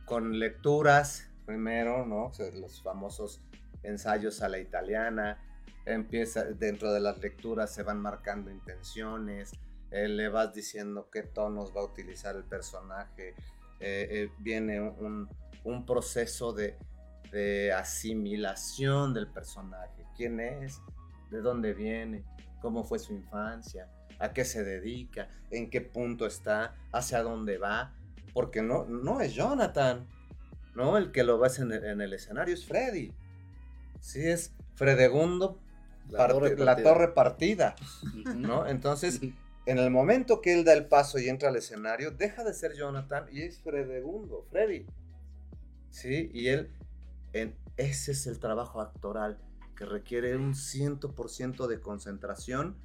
con 0.07 0.39
lecturas 0.39 1.29
primero, 1.45 2.07
¿no? 2.07 2.27
O 2.27 2.33
sea, 2.33 2.51
los 2.53 2.83
famosos 2.83 3.41
ensayos 3.83 4.43
a 4.43 4.49
la 4.49 4.59
italiana. 4.59 5.43
Empieza, 5.85 6.45
dentro 6.45 6.93
de 6.93 7.01
las 7.01 7.19
lecturas 7.19 7.73
se 7.73 7.85
van 7.85 8.01
marcando 8.01 8.51
intenciones, 8.51 9.53
eh, 9.93 10.09
le 10.09 10.29
vas 10.29 10.53
diciendo 10.53 11.09
qué 11.13 11.23
tonos 11.23 11.73
va 11.77 11.83
a 11.83 11.85
utilizar 11.85 12.35
el 12.35 12.43
personaje. 12.45 13.35
eh, 13.79 14.09
eh, 14.11 14.31
viene 14.39 14.81
un, 14.81 15.29
un 15.65 15.87
proceso 15.87 16.53
de, 16.53 16.77
de 17.31 17.73
asimilación 17.73 19.15
del 19.15 19.29
personaje. 19.29 19.96
¿Quién 20.17 20.41
es? 20.41 20.81
¿De 21.31 21.41
dónde 21.41 21.75
viene? 21.75 22.25
¿Cómo 22.63 22.85
fue 22.85 22.99
su 22.99 23.13
infancia? 23.13 23.89
¿A 24.19 24.33
qué 24.33 24.45
se 24.45 24.65
dedica? 24.65 25.29
¿En 25.51 25.69
qué 25.71 25.81
punto 25.81 26.27
está? 26.27 26.75
¿Hacia 26.93 27.23
dónde 27.23 27.59
va? 27.59 27.93
porque 28.33 28.61
no, 28.61 28.85
no 28.85 29.23
es 29.23 29.33
Jonathan, 29.33 30.07
¿no? 30.75 30.99
El 30.99 31.11
que 31.11 31.25
lo 31.25 31.39
ves 31.39 31.59
en 31.59 31.73
el, 31.73 31.83
en 31.87 32.03
el 32.03 32.13
escenario 32.13 32.53
es 32.53 32.67
Freddy. 32.67 33.15
Sí, 34.01 34.21
es 34.29 34.53
Fredegundo, 34.75 35.59
La 36.11 36.19
parte- 36.19 36.35
torre 36.35 36.57
la 36.59 36.65
partida. 36.67 36.93
torre 36.93 37.09
partida, 37.15 37.77
Ujú. 38.27 38.35
¿no? 38.35 38.67
Entonces, 38.67 39.23
en 39.67 39.79
el 39.79 39.91
momento 39.91 40.43
que 40.43 40.53
él 40.53 40.67
da 40.67 40.75
el 40.75 40.85
paso 40.87 41.19
y 41.19 41.31
entra 41.31 41.49
al 41.49 41.57
escenario, 41.57 42.11
deja 42.11 42.45
de 42.45 42.53
ser 42.53 42.75
Jonathan 42.75 43.25
y 43.33 43.41
es 43.41 43.59
Fredegundo, 43.63 44.45
Freddy. 44.51 44.85
Sí, 45.89 46.31
y 46.35 46.49
él, 46.49 46.71
en, 47.33 47.57
ese 47.79 48.13
es 48.13 48.27
el 48.27 48.39
trabajo 48.39 48.83
actoral 48.83 49.39
que 49.77 49.85
requiere 49.85 50.37
un 50.37 50.55
100% 50.55 51.67
de 51.67 51.81
concentración 51.81 52.77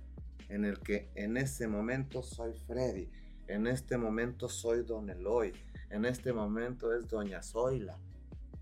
en 0.50 0.66
el 0.66 0.80
que 0.80 1.10
en 1.16 1.38
este 1.38 1.68
momento 1.68 2.22
soy 2.22 2.54
Freddy, 2.68 3.10
en 3.48 3.68
este 3.68 3.98
momento 3.98 4.50
soy 4.50 4.84
Don 4.84 5.10
Eloy, 5.10 5.54
en 5.90 6.06
este 6.06 6.34
momento 6.34 6.94
es 6.94 7.08
Doña 7.08 7.42
Zoila. 7.42 7.98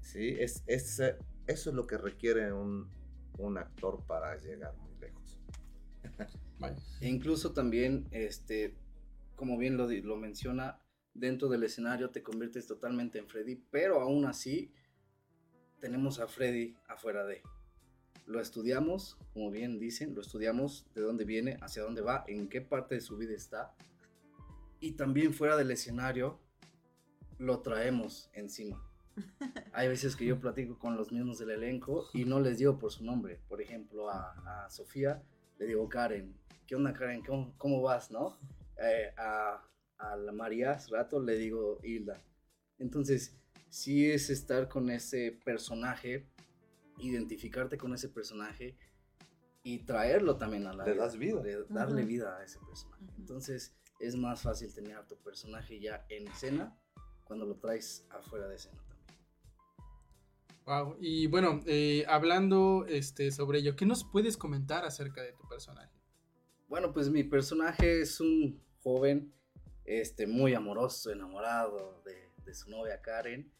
Sí, 0.02 0.36
es, 0.40 0.64
es, 0.68 1.00
eso 1.48 1.70
es 1.70 1.76
lo 1.76 1.86
que 1.86 1.98
requiere 1.98 2.54
un, 2.54 2.90
un 3.38 3.58
actor 3.58 4.04
para 4.06 4.38
llegar 4.38 4.76
muy 4.78 4.96
lejos. 5.00 5.40
E 7.00 7.08
incluso 7.08 7.54
también, 7.54 8.06
este, 8.12 8.76
como 9.38 9.58
bien 9.58 9.78
lo, 9.78 9.88
lo 9.88 10.18
menciona, 10.18 10.82
dentro 11.14 11.48
del 11.48 11.64
escenario 11.64 12.10
te 12.10 12.22
conviertes 12.22 12.68
totalmente 12.68 13.18
en 13.18 13.28
Freddy, 13.28 13.56
pero 13.72 14.02
aún 14.02 14.26
así 14.26 14.74
tenemos 15.80 16.20
a 16.20 16.28
Freddy 16.28 16.76
afuera 16.88 17.26
de. 17.26 17.42
Lo 18.30 18.40
estudiamos, 18.40 19.18
como 19.34 19.50
bien 19.50 19.80
dicen, 19.80 20.14
lo 20.14 20.22
estudiamos 20.22 20.86
de 20.94 21.02
dónde 21.02 21.26
viene, 21.26 21.58
hacia 21.62 21.82
dónde 21.82 22.02
va, 22.02 22.24
en 22.28 22.48
qué 22.48 22.62
parte 22.62 22.94
de 22.94 23.02
su 23.02 23.18
vida 23.18 23.34
está. 23.34 23.74
Y 24.80 24.92
también 24.92 25.34
fuera 25.34 25.58
del 25.58 25.72
escenario 25.72 26.40
lo 27.40 27.62
traemos 27.62 28.30
encima. 28.34 28.88
Hay 29.74 29.88
veces 29.88 30.16
que 30.16 30.28
yo 30.28 30.40
platico 30.40 30.78
con 30.78 30.96
los 30.96 31.12
mismos 31.12 31.40
del 31.40 31.50
elenco 31.50 32.08
y 32.14 32.26
no 32.26 32.40
les 32.40 32.60
digo 32.60 32.78
por 32.78 32.92
su 32.92 33.04
nombre. 33.04 33.40
Por 33.50 33.64
ejemplo, 33.64 34.12
a, 34.12 34.66
a 34.66 34.70
Sofía 34.70 35.24
le 35.58 35.66
digo 35.66 35.90
Karen. 35.90 36.32
¿Qué 36.68 36.76
onda 36.76 36.94
Karen? 36.94 37.24
¿Cómo, 37.24 37.56
cómo 37.58 37.82
vas? 37.82 38.12
¿No? 38.12 38.38
Eh, 38.78 39.12
a, 39.18 39.68
a 39.98 40.16
la 40.18 40.32
María 40.32 40.74
hace 40.74 40.92
rato 40.92 41.20
le 41.20 41.36
digo 41.36 41.80
Hilda. 41.82 42.22
Entonces, 42.78 43.36
sí 43.70 44.08
es 44.12 44.30
estar 44.30 44.68
con 44.68 44.92
ese 44.92 45.40
personaje, 45.44 46.28
identificarte 47.00 47.78
con 47.78 47.94
ese 47.94 48.10
personaje 48.10 48.78
y 49.64 49.80
traerlo 49.80 50.38
también 50.38 50.66
a 50.68 50.74
la 50.74 50.86
Le 50.86 50.96
das 50.96 51.18
vida. 51.18 51.42
de 51.42 51.66
darle 51.70 52.06
vida 52.06 52.38
a 52.38 52.44
ese 52.44 52.60
personaje. 52.60 53.04
Entonces, 53.18 53.76
es 54.00 54.16
más 54.16 54.42
fácil 54.42 54.74
tener 54.74 54.96
a 54.98 55.06
tu 55.06 55.18
personaje 55.18 55.80
ya 55.80 56.06
en 56.10 56.28
escena 56.28 56.78
cuando 57.26 57.46
lo 57.46 57.56
traes 57.58 58.08
afuera 58.10 58.48
de 58.48 58.56
escena 58.56 58.82
también. 58.88 59.00
Wow. 60.66 60.98
Y 61.00 61.28
bueno, 61.28 61.62
eh, 61.66 62.06
hablando 62.08 62.86
este, 62.88 63.32
sobre 63.32 63.60
ello, 63.60 63.76
¿qué 63.76 63.86
nos 63.86 64.04
puedes 64.04 64.38
comentar 64.38 64.86
acerca 64.86 65.22
de 65.22 65.34
tu 65.34 65.48
personaje? 65.48 65.94
Bueno, 66.68 66.94
pues 66.94 67.10
mi 67.10 67.24
personaje 67.24 68.02
es 68.02 68.20
un 68.22 68.64
joven 68.82 69.34
este, 69.84 70.28
muy 70.28 70.54
amoroso, 70.54 71.12
enamorado 71.12 72.02
de, 72.06 72.30
de 72.46 72.54
su 72.54 72.70
novia 72.70 73.02
Karen. 73.02 73.52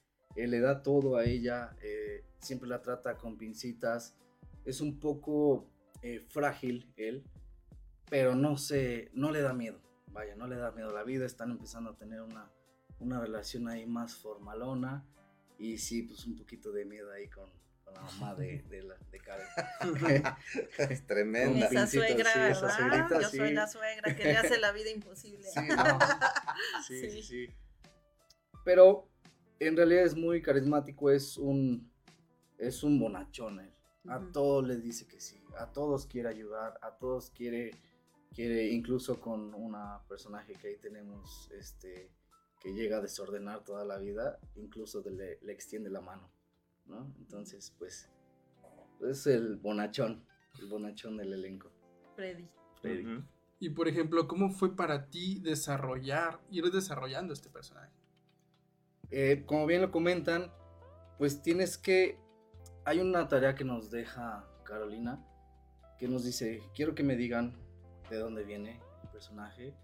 Él 0.44 0.52
le 0.52 0.60
da 0.60 0.82
todo 0.84 1.18
a 1.18 1.26
ella, 1.26 1.76
eh, 1.82 2.24
siempre 2.40 2.68
la 2.70 2.82
trata 2.82 3.18
con 3.18 3.38
pincitas. 3.38 4.16
Es 4.66 4.82
un 4.82 5.00
poco 5.00 5.68
eh, 6.02 6.20
frágil 6.30 6.92
él, 6.98 7.24
pero 8.10 8.36
no 8.36 8.58
se, 8.58 9.10
no 9.14 9.32
le 9.32 9.42
da 9.42 9.54
miedo, 9.54 9.80
vaya, 10.12 10.36
no 10.36 10.48
le 10.48 10.56
da 10.56 10.72
miedo 10.72 10.92
la 10.92 11.04
vida, 11.04 11.26
están 11.26 11.52
empezando 11.52 11.92
a 11.92 11.96
tener 11.96 12.22
una, 12.22 12.50
una 13.00 13.20
relación 13.20 13.68
ahí 13.68 13.86
más 13.86 14.16
formalona 14.16 15.06
y 15.58 15.78
sí, 15.78 16.04
pues 16.04 16.26
un 16.26 16.36
poquito 16.36 16.72
de 16.72 16.86
miedo 16.86 17.12
ahí 17.12 17.28
con, 17.28 17.50
con 17.84 17.94
la 17.94 18.02
mamá 18.02 18.36
de, 18.36 18.62
de, 18.70 18.84
la, 18.84 18.96
de 19.12 19.20
Karen. 19.20 20.24
Es 20.90 21.06
tremenda. 21.06 21.66
Esa 21.68 21.70
pincito, 21.70 22.04
suegra, 22.06 22.32
sí, 22.34 22.40
esa 22.40 22.62
¿verdad? 22.62 22.78
suegrita, 22.78 23.22
Yo 23.22 23.30
soy 23.30 23.48
sí. 23.50 23.54
la 23.54 23.68
suegra 23.68 24.16
que 24.16 24.24
le 24.24 24.38
hace 24.38 24.58
la 24.60 24.72
vida 24.72 24.90
imposible. 24.90 25.48
Sí, 25.50 25.60
no. 25.76 26.00
sí, 26.88 27.00
Sí. 27.00 27.12
sí, 27.12 27.24
sí. 27.24 27.48
Pero 28.64 29.08
en 29.60 29.76
realidad 29.76 30.04
es 30.04 30.16
muy 30.16 30.42
carismático, 30.42 31.10
es 31.12 31.38
un, 31.38 31.92
es 32.58 32.84
un 32.84 33.00
bonachón. 33.00 33.60
él. 33.60 33.72
A 34.08 34.20
todos 34.32 34.66
les 34.66 34.82
dice 34.84 35.06
que 35.08 35.20
sí, 35.20 35.38
a 35.58 35.72
todos 35.72 36.06
quiere 36.08 36.30
ayudar, 36.30 36.80
a 36.82 36.98
todos 36.98 37.30
quiere, 37.32 37.72
quiere 38.34 38.70
incluso 38.72 39.20
con 39.20 39.54
una 39.54 40.02
personaje 40.08 40.54
que 40.54 40.70
ahí 40.70 40.78
tenemos, 40.78 41.50
este, 41.52 42.10
que 42.62 42.74
llega 42.74 42.98
a 42.98 43.02
desordenar 43.02 43.64
toda 43.66 43.84
la 43.86 43.98
vida, 43.98 44.40
incluso 44.56 45.02
de- 45.02 45.12
le, 45.12 45.40
le 45.42 45.52
extiende 45.52 45.90
la 45.90 46.02
mano, 46.02 46.32
¿no? 46.86 47.14
Entonces, 47.20 47.74
pues, 47.78 48.10
es 49.02 49.28
el 49.28 49.58
bonachón, 49.58 50.24
el 50.60 50.68
bonachón 50.68 51.18
del 51.18 51.34
elenco. 51.34 51.70
Freddy. 52.16 52.50
Freddy. 52.82 53.06
Ujú. 53.06 53.24
Y 53.60 53.70
por 53.72 53.88
ejemplo, 53.90 54.28
¿cómo 54.28 54.50
fue 54.50 54.76
para 54.76 55.10
ti 55.10 55.40
desarrollar, 55.40 56.40
ir 56.50 56.72
desarrollando 56.72 57.34
este 57.34 57.50
personaje? 57.50 57.92
Eh, 59.12 59.44
como 59.46 59.66
bien 59.66 59.82
lo 59.82 59.92
comentan, 59.92 60.52
pues 61.18 61.42
tienes 61.42 61.78
que... 61.78 62.20
Hay 62.86 63.00
una 63.00 63.28
tarea 63.28 63.56
que 63.56 63.64
nos 63.66 63.92
deja 63.92 64.48
Carolina, 64.64 65.26
que 65.98 66.08
nos 66.08 66.24
dice, 66.24 66.62
quiero 66.76 66.96
que 66.96 67.04
me 67.04 67.16
digan 67.16 67.58
de 68.10 68.18
dónde 68.18 68.44
viene 68.44 68.80
el 69.04 69.10
personaje, 69.10 69.76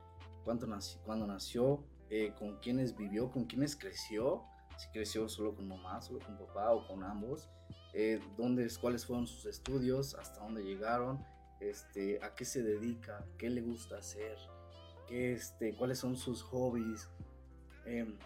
cuánto 0.44 0.66
naci- 0.66 1.00
cuándo 1.04 1.28
nació, 1.28 1.84
eh, 2.10 2.34
con 2.40 2.58
quiénes 2.60 2.96
vivió, 2.96 3.32
con 3.32 3.46
quiénes 3.46 3.76
creció, 3.76 4.44
si 4.78 4.88
creció 4.92 5.28
solo 5.28 5.56
con 5.56 5.68
mamá, 5.68 6.02
solo 6.02 6.20
con 6.20 6.38
papá 6.38 6.72
o 6.72 6.88
con 6.88 7.04
ambos, 7.04 7.50
eh, 7.94 8.20
dónde, 8.38 8.68
cuáles 8.80 9.06
fueron 9.06 9.28
sus 9.28 9.46
estudios, 9.46 10.16
hasta 10.16 10.40
dónde 10.42 10.64
llegaron, 10.64 11.24
este, 11.60 12.24
a 12.24 12.34
qué 12.36 12.46
se 12.46 12.62
dedica, 12.64 13.26
qué 13.38 13.50
le 13.50 13.62
gusta 13.62 13.98
hacer, 13.98 14.38
qué, 15.08 15.34
este, 15.34 15.76
cuáles 15.76 16.00
son 16.00 16.16
sus 16.16 16.42
hobbies. 16.44 17.10
em, 17.86 18.18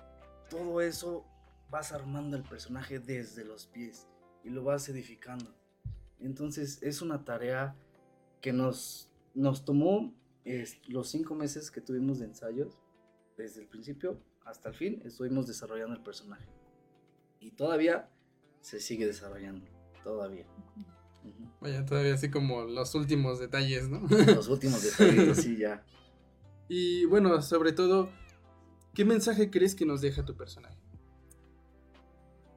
todo 0.49 0.81
eso 0.81 1.25
vas 1.69 1.91
armando 1.91 2.35
el 2.35 2.43
personaje 2.43 2.99
desde 2.99 3.45
los 3.45 3.67
pies 3.67 4.07
y 4.43 4.49
lo 4.49 4.63
vas 4.63 4.89
edificando. 4.89 5.53
Entonces 6.19 6.81
es 6.81 7.01
una 7.01 7.23
tarea 7.23 7.75
que 8.41 8.53
nos, 8.53 9.11
nos 9.33 9.65
tomó 9.65 10.13
los 10.87 11.09
cinco 11.09 11.35
meses 11.35 11.69
que 11.69 11.81
tuvimos 11.81 12.19
de 12.19 12.25
ensayos, 12.25 12.79
desde 13.37 13.61
el 13.61 13.67
principio 13.67 14.19
hasta 14.45 14.69
el 14.69 14.75
fin, 14.75 15.01
estuvimos 15.05 15.47
desarrollando 15.47 15.95
el 15.95 16.01
personaje. 16.01 16.47
Y 17.39 17.51
todavía 17.51 18.09
se 18.61 18.79
sigue 18.79 19.05
desarrollando, 19.05 19.65
todavía. 20.03 20.45
Vaya, 21.61 21.85
todavía 21.85 22.15
así 22.15 22.31
como 22.31 22.63
los 22.63 22.95
últimos 22.95 23.39
detalles, 23.39 23.89
¿no? 23.89 24.07
Los 24.09 24.47
últimos 24.47 24.81
detallitos, 24.83 25.37
sí, 25.37 25.57
ya. 25.57 25.85
y 26.67 27.05
bueno, 27.05 27.41
sobre 27.41 27.73
todo, 27.73 28.09
¿qué 28.99 29.05
mensaje 29.05 29.49
crees 29.49 29.75
que 29.75 29.85
nos 29.85 30.01
deja 30.01 30.25
tu 30.25 30.35
personaje? 30.35 30.77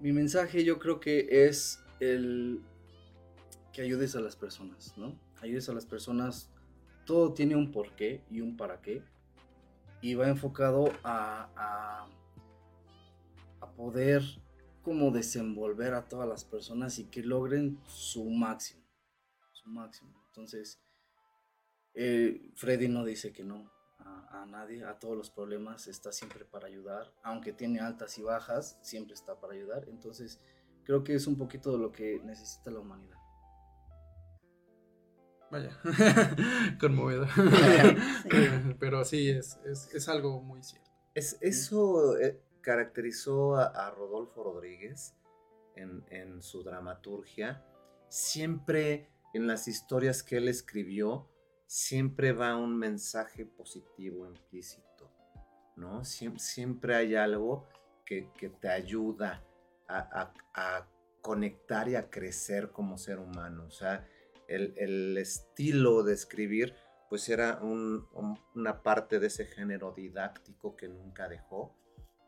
Mi 0.00 0.10
mensaje 0.12 0.64
yo 0.64 0.80
creo 0.80 0.98
que 0.98 1.46
es 1.46 1.80
el 2.00 2.60
que 3.72 3.82
ayudes 3.82 4.16
a 4.16 4.20
las 4.20 4.34
personas, 4.34 4.92
¿no? 4.98 5.16
Ayudes 5.40 5.68
a 5.68 5.72
las 5.72 5.86
personas. 5.86 6.50
Todo 7.06 7.32
tiene 7.32 7.54
un 7.54 7.70
porqué 7.70 8.24
y 8.28 8.40
un 8.40 8.56
para 8.56 8.80
qué. 8.80 9.04
Y 10.00 10.14
va 10.14 10.26
enfocado 10.26 10.86
a, 11.04 12.08
a, 13.60 13.72
poder 13.76 14.24
como 14.82 15.12
desenvolver 15.12 15.94
a 15.94 16.08
todas 16.08 16.28
las 16.28 16.44
personas 16.44 16.98
y 16.98 17.04
que 17.04 17.22
logren 17.22 17.78
su 17.86 18.28
máximo. 18.28 18.82
Su 19.52 19.68
máximo. 19.70 20.20
Entonces, 20.26 20.80
eh, 21.94 22.50
Freddy 22.56 22.88
no 22.88 23.04
dice 23.04 23.32
que 23.32 23.44
no 23.44 23.71
a, 24.04 24.42
a 24.42 24.46
nadie, 24.46 24.84
a 24.84 24.98
todos 24.98 25.16
los 25.16 25.30
problemas, 25.30 25.86
está 25.88 26.12
siempre 26.12 26.44
para 26.44 26.66
ayudar, 26.66 27.12
aunque 27.22 27.52
tiene 27.52 27.80
altas 27.80 28.18
y 28.18 28.22
bajas, 28.22 28.78
siempre 28.82 29.14
está 29.14 29.40
para 29.40 29.54
ayudar. 29.54 29.88
Entonces, 29.88 30.40
creo 30.84 31.04
que 31.04 31.14
es 31.14 31.26
un 31.26 31.36
poquito 31.36 31.72
de 31.72 31.78
lo 31.78 31.92
que 31.92 32.20
necesita 32.24 32.70
la 32.70 32.80
humanidad. 32.80 33.18
Vaya, 35.50 35.78
conmovedor. 36.80 37.28
Pero 38.80 39.04
sí, 39.04 39.28
es, 39.28 39.58
es, 39.66 39.94
es 39.94 40.08
algo 40.08 40.40
muy 40.40 40.62
cierto. 40.62 40.90
Es, 41.14 41.36
eso 41.42 42.18
eh, 42.18 42.40
caracterizó 42.62 43.56
a, 43.56 43.66
a 43.66 43.90
Rodolfo 43.90 44.42
Rodríguez 44.42 45.14
en, 45.76 46.04
en 46.08 46.40
su 46.40 46.62
dramaturgia. 46.62 47.62
Siempre 48.08 49.10
en 49.34 49.46
las 49.46 49.68
historias 49.68 50.22
que 50.22 50.38
él 50.38 50.48
escribió, 50.48 51.28
siempre 51.72 52.32
va 52.34 52.54
un 52.54 52.76
mensaje 52.76 53.46
positivo 53.46 54.26
implícito, 54.26 55.10
¿no? 55.76 56.00
Siem- 56.04 56.38
siempre 56.38 56.94
hay 56.94 57.14
algo 57.14 57.66
que, 58.04 58.30
que 58.36 58.50
te 58.50 58.68
ayuda 58.68 59.42
a, 59.88 60.32
a- 60.54 60.86
conectar 61.22 61.88
y 61.88 61.94
a 61.94 62.10
crecer 62.10 62.72
como 62.72 62.98
ser 62.98 63.20
humano. 63.20 63.64
O 63.66 63.70
sea, 63.70 64.06
el, 64.48 64.74
el 64.76 65.16
estilo 65.16 66.02
de 66.02 66.12
escribir 66.12 66.74
pues 67.08 67.26
era 67.30 67.60
un- 67.62 68.06
una 68.54 68.82
parte 68.82 69.18
de 69.18 69.28
ese 69.28 69.46
género 69.46 69.92
didáctico 69.92 70.76
que 70.76 70.88
nunca 70.88 71.26
dejó. 71.28 71.74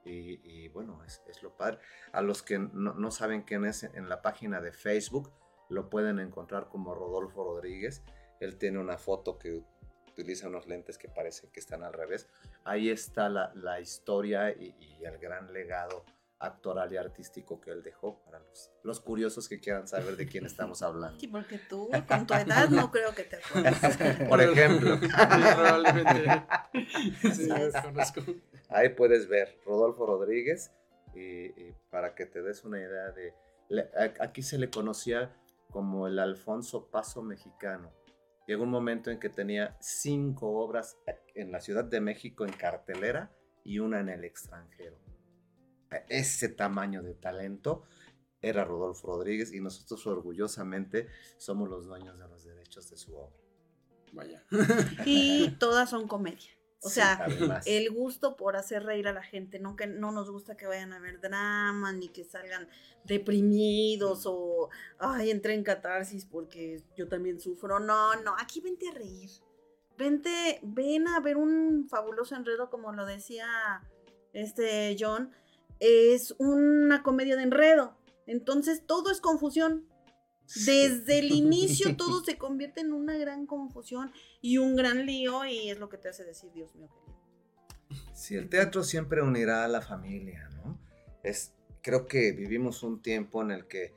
Y, 0.07 0.41
y 0.49 0.69
bueno, 0.69 1.05
es, 1.05 1.23
es 1.29 1.43
lo 1.43 1.55
padre. 1.55 1.81
A 2.13 2.23
los 2.23 2.43
que 2.43 2.59
no, 2.59 2.95
no 2.95 3.11
saben 3.11 3.43
quién 3.43 3.67
es, 3.67 3.83
en 3.83 4.09
la 4.09 4.23
página 4.23 4.63
de 4.63 4.73
Facebook 4.73 5.31
lo 5.69 5.91
pueden 5.91 6.19
encontrar 6.19 6.69
como 6.71 6.95
Rodolfo 6.95 7.45
Rodríguez. 7.45 8.03
Él 8.41 8.57
tiene 8.57 8.79
una 8.79 8.99
foto 8.99 9.39
que 9.39 9.63
utiliza 10.11 10.49
unos 10.49 10.67
lentes 10.67 10.97
que 10.99 11.09
parecen 11.09 11.51
que 11.51 11.61
están 11.61 11.83
al 11.83 11.93
revés. 11.93 12.29
Ahí 12.65 12.89
está 12.91 13.29
la, 13.29 13.53
la 13.55 13.81
historia 13.81 14.51
y, 14.51 14.75
y 14.79 15.05
el 15.05 15.19
gran 15.19 15.53
legado 15.53 16.05
actoral 16.39 16.93
y 16.93 16.97
artístico 16.99 17.59
que 17.61 17.71
él 17.71 17.83
dejó 17.83 18.21
para 18.25 18.39
los, 18.39 18.71
los 18.83 19.01
curiosos 19.01 19.49
que 19.49 19.61
quieran 19.61 19.89
saber 19.89 20.17
de 20.17 20.27
quién 20.27 20.45
estamos 20.45 20.83
hablando. 20.83 21.19
Sí, 21.19 21.27
porque 21.29 21.59
tú, 21.59 21.89
con 22.07 22.27
tu 22.27 22.35
edad, 22.35 22.69
no 22.69 22.91
creo 22.91 23.15
que 23.15 23.25
te 23.25 23.37
acuerdes. 23.37 24.29
Por 24.29 24.41
ejemplo. 24.43 24.99
Probablemente. 25.01 26.43
Sí, 27.35 27.49
conozco. 27.83 28.21
Ahí 28.69 28.91
puedes 28.91 29.29
ver 29.29 29.59
Rodolfo 29.65 30.07
Rodríguez 30.07 30.71
y, 31.15 31.21
y 31.47 31.75
para 31.91 32.15
que 32.15 32.27
te 32.27 32.43
des 32.43 32.65
una 32.65 32.79
idea 32.81 33.11
de... 33.13 33.35
le- 33.69 33.91
aquí 34.21 34.43
se 34.43 34.59
le 34.59 34.69
conocía 34.71 35.35
como 35.71 36.07
el 36.09 36.19
Alfonso 36.19 36.89
Paso 36.91 37.23
mexicano. 37.23 37.93
Llegó 38.47 38.65
un 38.65 38.71
momento 38.71 39.11
en 39.11 39.19
que 39.19 39.31
tenía 39.31 39.77
cinco 39.81 40.51
obras 40.59 40.99
en 41.35 41.51
la 41.51 41.61
Ciudad 41.61 41.85
de 41.85 42.01
México 42.01 42.45
en 42.45 42.53
cartelera 42.53 43.33
y 43.65 43.79
una 43.79 44.01
en 44.01 44.09
el 44.11 44.25
extranjero. 44.25 44.99
A 45.91 45.97
Ese 46.09 46.49
tamaño 46.49 47.03
de 47.03 47.15
talento 47.15 47.85
era 48.41 48.65
Rodolfo 48.65 49.07
Rodríguez 49.09 49.53
y 49.53 49.61
nosotros 49.61 50.07
orgullosamente 50.07 51.09
somos 51.39 51.69
los 51.69 51.87
dueños 51.87 52.19
de 52.19 52.29
los 52.29 52.45
derechos 52.45 52.91
de 52.91 52.97
su 52.97 53.17
obra. 53.17 53.41
Vaya. 54.13 54.45
Y 55.07 55.51
todas 55.59 55.91
son 55.91 56.07
comedia. 56.07 56.51
O 56.85 56.91
sea, 56.91 57.27
el 57.65 57.91
gusto 57.91 58.37
por 58.37 58.57
hacer 58.57 58.85
reír 58.85 59.09
a 59.09 59.15
la 59.15 59.23
gente, 59.23 59.59
no 59.59 59.75
que 59.75 59.87
no 59.87 60.13
nos 60.13 60.31
gusta 60.31 60.55
que 60.55 60.67
vayan 60.67 60.93
a 60.93 60.99
ver 60.99 61.19
drama, 61.19 61.93
ni 61.93 62.11
que 62.11 62.25
salgan 62.25 62.69
deprimidos 63.05 64.25
o 64.27 64.69
ay, 64.99 65.31
entré 65.31 65.55
en 65.55 65.65
catarsis 65.65 66.27
porque 66.27 66.83
yo 66.95 67.09
también 67.09 67.41
sufro. 67.41 67.81
No, 67.81 68.15
no, 68.17 68.35
aquí 68.39 68.61
vente 68.61 68.91
a 68.91 68.93
reír. 68.93 69.31
Vente, 69.97 70.61
ven 70.63 71.09
a 71.09 71.21
ver 71.21 71.39
un 71.39 71.89
fabuloso 71.89 72.37
enredo, 72.37 72.69
como 72.69 72.93
lo 72.93 73.07
decía 73.07 73.47
este 74.35 74.95
John. 75.01 75.33
Es 75.81 76.35
una 76.39 77.03
comedia 77.03 77.37
de 77.37 77.45
enredo. 77.45 77.97
Entonces 78.27 78.87
todo 78.87 79.11
es 79.11 79.23
confusión. 79.23 79.89
Desde 80.67 81.19
el 81.19 81.33
inicio 81.33 81.97
todo 81.97 82.23
se 82.25 82.37
convierte 82.37 82.81
en 82.81 82.93
una 82.93 83.17
gran 83.17 83.47
confusión 83.47 84.13
y 84.41 84.59
un 84.59 84.77
gran 84.77 85.07
lío 85.07 85.45
y 85.45 85.71
es 85.71 85.79
lo 85.79 85.89
que 85.89 85.99
te 85.99 86.09
hace 86.09 86.25
decir, 86.25 86.53
Dios 86.53 86.75
mío. 86.75 86.91
Sí, 88.13 88.37
el 88.37 88.49
teatro 88.49 88.83
siempre 88.83 89.23
unirá 89.23 89.65
a 89.65 89.69
la 89.69 89.81
familia, 89.81 90.49
¿no? 90.57 90.79
Es, 91.23 91.55
creo 91.83 92.07
que 92.07 92.33
vivimos 92.33 92.83
un 92.83 93.03
tiempo 93.03 93.43
en 93.43 93.51
el 93.51 93.67
que, 93.67 93.95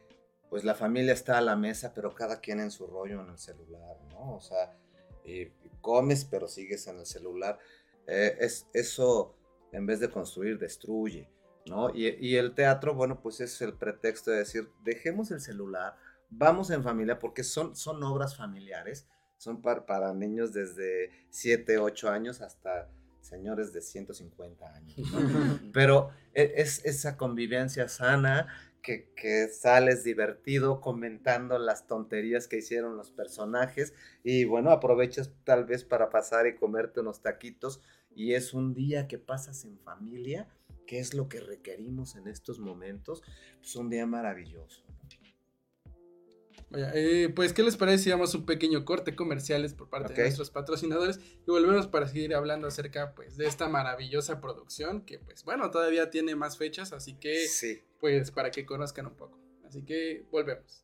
pues, 0.49 0.63
la 0.63 0.75
familia 0.75 1.13
está 1.13 1.37
a 1.37 1.41
la 1.41 1.55
mesa, 1.55 1.93
pero 1.93 2.13
cada 2.13 2.39
quien 2.39 2.59
en 2.59 2.71
su 2.71 2.87
rollo 2.87 3.21
en 3.21 3.29
el 3.29 3.37
celular, 3.37 3.97
¿no? 4.09 4.35
O 4.35 4.41
sea, 4.41 4.77
y 5.23 5.47
comes, 5.81 6.25
pero 6.25 6.47
sigues 6.47 6.87
en 6.87 6.99
el 6.99 7.05
celular. 7.05 7.59
Eh, 8.07 8.37
es, 8.39 8.67
eso, 8.73 9.35
en 9.71 9.85
vez 9.85 9.99
de 9.99 10.09
construir, 10.09 10.57
destruye, 10.57 11.29
¿no? 11.65 11.89
Y, 11.93 12.07
y 12.19 12.35
el 12.37 12.55
teatro, 12.55 12.93
bueno, 12.93 13.21
pues 13.21 13.39
es 13.41 13.61
el 13.61 13.73
pretexto 13.73 14.31
de 14.31 14.37
decir, 14.37 14.69
dejemos 14.83 15.31
el 15.31 15.41
celular, 15.41 15.97
vamos 16.29 16.69
en 16.71 16.83
familia 16.83 17.19
porque 17.19 17.43
son, 17.43 17.75
son 17.75 18.03
obras 18.03 18.35
familiares, 18.35 19.07
son 19.37 19.61
par- 19.61 19.85
para 19.85 20.13
niños 20.13 20.53
desde 20.53 21.11
7, 21.29 21.77
8 21.77 22.09
años 22.09 22.41
hasta 22.41 22.89
señores 23.21 23.73
de 23.73 23.81
150 23.81 24.73
años. 24.73 24.97
¿no? 24.97 25.59
Pero 25.73 26.11
e- 26.33 26.53
es 26.57 26.83
esa 26.85 27.17
convivencia 27.17 27.87
sana 27.89 28.47
que, 28.81 29.11
que 29.15 29.49
sales 29.49 30.03
divertido 30.03 30.79
comentando 30.79 31.59
las 31.59 31.87
tonterías 31.87 32.47
que 32.47 32.57
hicieron 32.57 32.95
los 32.95 33.11
personajes 33.11 33.93
y 34.23 34.45
bueno, 34.45 34.71
aprovechas 34.71 35.31
tal 35.43 35.65
vez 35.65 35.83
para 35.83 36.09
pasar 36.09 36.47
y 36.47 36.55
comerte 36.55 37.01
unos 37.01 37.21
taquitos 37.21 37.81
y 38.15 38.33
es 38.33 38.53
un 38.53 38.73
día 38.73 39.07
que 39.07 39.17
pasas 39.17 39.65
en 39.65 39.77
familia, 39.79 40.47
que 40.87 40.99
es 40.99 41.13
lo 41.13 41.27
que 41.27 41.41
requerimos 41.41 42.15
en 42.15 42.27
estos 42.27 42.59
momentos, 42.59 43.21
pues 43.59 43.75
un 43.75 43.89
día 43.89 44.05
maravilloso. 44.05 44.83
Vaya, 46.69 46.91
eh, 46.95 47.29
pues, 47.33 47.53
¿qué 47.53 47.63
les 47.63 47.77
parece 47.77 48.03
si 48.03 48.09
damos 48.09 48.35
un 48.35 48.45
pequeño 48.45 48.83
corte 48.83 49.15
comerciales 49.15 49.73
por 49.73 49.89
parte 49.89 50.13
de 50.13 50.21
nuestros 50.23 50.49
patrocinadores 50.51 51.19
y 51.19 51.49
volvemos 51.49 51.87
para 51.87 52.07
seguir 52.07 52.35
hablando 52.35 52.67
acerca, 52.67 53.13
pues, 53.15 53.37
de 53.37 53.47
esta 53.47 53.69
maravillosa 53.69 54.41
producción 54.41 55.01
que, 55.05 55.17
pues, 55.19 55.43
bueno, 55.45 55.71
todavía 55.71 56.09
tiene 56.09 56.35
más 56.35 56.57
fechas, 56.57 56.91
así 56.91 57.13
que, 57.13 57.47
Sí. 57.47 57.81
pues, 58.01 58.31
para 58.31 58.51
que 58.51 58.65
conozcan 58.65 59.07
un 59.07 59.15
poco. 59.15 59.39
Así 59.65 59.83
que 59.83 60.25
volvemos. 60.31 60.83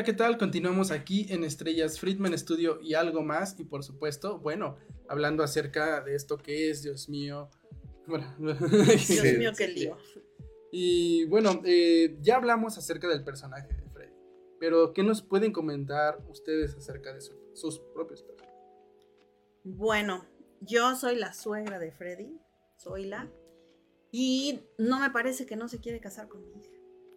Hola, 0.00 0.06
¿qué 0.06 0.14
tal? 0.14 0.38
Continuamos 0.38 0.92
aquí 0.92 1.26
en 1.28 1.44
Estrellas 1.44 2.00
Friedman 2.00 2.32
Studio 2.38 2.80
y 2.80 2.94
algo 2.94 3.20
más. 3.22 3.60
Y 3.60 3.64
por 3.64 3.84
supuesto, 3.84 4.38
bueno, 4.38 4.78
hablando 5.10 5.42
acerca 5.42 6.00
de 6.00 6.14
esto 6.14 6.38
que 6.38 6.70
es, 6.70 6.82
Dios 6.82 7.10
mío. 7.10 7.50
Bueno, 8.06 8.34
Dios 8.38 9.24
mío, 9.36 9.52
qué 9.54 9.68
lío. 9.68 9.98
Y 10.72 11.26
bueno, 11.26 11.60
eh, 11.66 12.16
ya 12.22 12.36
hablamos 12.36 12.78
acerca 12.78 13.08
del 13.08 13.22
personaje 13.24 13.74
de 13.74 13.90
Freddy. 13.90 14.14
Pero, 14.58 14.94
¿qué 14.94 15.02
nos 15.02 15.20
pueden 15.20 15.52
comentar 15.52 16.18
ustedes 16.30 16.74
acerca 16.76 17.12
de 17.12 17.20
su- 17.20 17.36
sus 17.52 17.78
propios 17.92 18.22
personajes? 18.22 18.56
Bueno, 19.64 20.24
yo 20.62 20.96
soy 20.96 21.16
la 21.16 21.34
suegra 21.34 21.78
de 21.78 21.92
Freddy, 21.92 22.40
soy 22.78 23.04
la, 23.04 23.30
y 24.10 24.60
no 24.78 24.98
me 24.98 25.10
parece 25.10 25.44
que 25.44 25.56
no 25.56 25.68
se 25.68 25.78
quiere 25.78 26.00
casar 26.00 26.26
con 26.28 26.40
mi 26.42 26.58
hija. 26.58 26.69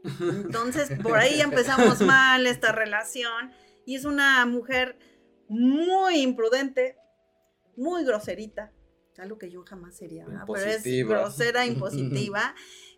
Entonces, 0.04 0.90
por 1.02 1.18
ahí 1.18 1.40
empezamos 1.42 2.02
mal 2.02 2.46
esta 2.48 2.72
relación, 2.72 3.52
y 3.86 3.96
es 3.96 4.06
una 4.06 4.46
mujer 4.46 4.98
muy 5.48 6.22
imprudente, 6.22 6.98
muy 7.76 8.04
groserita, 8.04 8.72
algo 9.18 9.38
que 9.38 9.50
yo 9.50 9.64
jamás 9.64 9.96
sería, 9.96 10.26
¿verdad? 10.26 10.46
pero 10.48 10.66
es 10.66 10.84
grosera, 11.08 11.66
impositiva, 11.66 12.56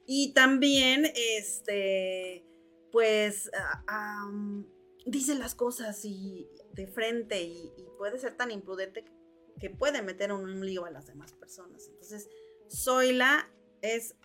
y 0.08 0.34
también, 0.34 1.12
este, 1.15 2.46
pues, 2.91 3.50
ah, 3.88 4.32
dice 5.06 5.36
las 5.36 5.56
cosas 5.56 6.04
y 6.06 6.50
de 6.74 6.88
frente 6.88 7.41
y, 7.44 7.72
y 7.78 7.86
puede 7.98 8.20
ser 8.20 8.36
tan 8.36 8.52
imprudente 8.52 9.04
que, 9.60 9.70
puede 9.70 10.02
meter 10.02 10.30
en 10.30 10.36
un 10.38 10.65
lío 10.65 10.86
a 10.86 10.91
las 10.91 11.08
demás 11.08 11.34
personas. 11.34 11.88
Entonces, 11.88 12.30
Zoila 12.70 13.50
es 13.82 14.15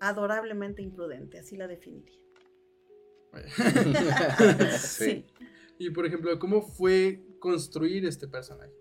adorablemente 0.00 0.82
imprudente, 0.82 1.38
así 1.38 1.56
la 1.56 1.66
definiría. 1.66 2.18
Sí. 4.78 5.26
Y 5.78 5.90
por 5.90 6.06
ejemplo, 6.06 6.36
¿cómo 6.38 6.62
fue 6.62 7.22
construir 7.38 8.04
este 8.04 8.26
personaje? 8.26 8.72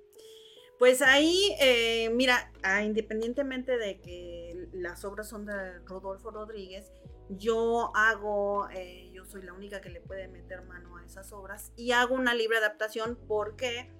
Pues 0.79 1.01
ahí, 1.01 1.55
eh, 1.59 2.09
mira, 2.11 2.51
ah, 2.61 2.83
independientemente 2.83 3.77
de 3.77 3.99
que 3.99 4.67
las 4.73 5.05
obras 5.05 5.27
son 5.27 5.45
de 5.45 5.79
Rodolfo 5.79 6.29
Rodríguez, 6.29 6.91
yo 7.29 7.91
hago, 7.95 8.69
eh, 8.69 9.09
yo 9.11 9.25
soy 9.25 9.41
la 9.41 9.53
única 9.53 9.81
que 9.81 9.89
le 9.89 10.01
puede 10.01 10.27
meter 10.27 10.63
mano 10.65 10.97
a 10.97 11.05
esas 11.05 11.33
obras 11.33 11.71
y 11.75 11.91
hago 11.91 12.15
una 12.15 12.35
libre 12.35 12.57
adaptación. 12.57 13.17
¿Por 13.27 13.55
qué? 13.55 13.91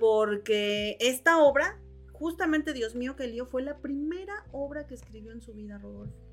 Porque 0.00 0.96
esta 0.98 1.38
obra, 1.38 1.80
justamente 2.12 2.72
Dios 2.72 2.96
mío 2.96 3.14
que 3.14 3.28
lío, 3.28 3.46
fue 3.46 3.62
la 3.62 3.78
primera 3.78 4.44
obra 4.52 4.86
que 4.86 4.94
escribió 4.94 5.32
en 5.32 5.40
su 5.40 5.54
vida 5.54 5.78
Rodolfo. 5.78 6.27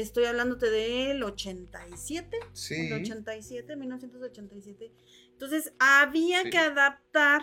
Estoy 0.00 0.24
hablándote 0.26 0.70
del 0.70 1.22
87, 1.22 2.38
Sí. 2.52 2.74
el 2.88 2.92
87, 3.02 3.76
1987. 3.76 4.92
Entonces, 5.32 5.72
había 5.78 6.42
Sí. 6.42 6.50
que 6.50 6.58
adaptar 6.58 7.42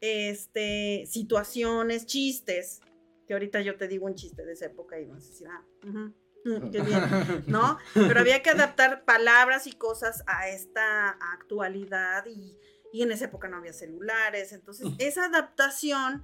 este, 0.00 1.04
situaciones, 1.06 2.04
chistes, 2.06 2.80
que 3.26 3.32
ahorita 3.32 3.62
yo 3.62 3.76
te 3.76 3.88
digo 3.88 4.04
un 4.06 4.14
chiste 4.14 4.44
de 4.44 4.52
esa 4.52 4.66
época 4.66 5.00
y 5.00 5.06
vas 5.06 5.24
a 5.24 5.28
decir, 5.28 5.46
ah, 5.48 5.64
mm, 5.82 6.70
qué 6.70 6.80
bien, 6.82 7.00
¿no? 7.46 7.78
Pero 7.94 8.20
había 8.20 8.42
que 8.42 8.50
adaptar 8.50 9.04
palabras 9.06 9.66
y 9.66 9.72
cosas 9.72 10.22
a 10.26 10.48
esta 10.50 11.10
actualidad 11.32 12.26
y, 12.26 12.58
y 12.92 13.02
en 13.02 13.12
esa 13.12 13.24
época 13.26 13.48
no 13.48 13.56
había 13.56 13.72
celulares, 13.72 14.52
entonces 14.52 14.86
esa 14.98 15.24
adaptación 15.24 16.22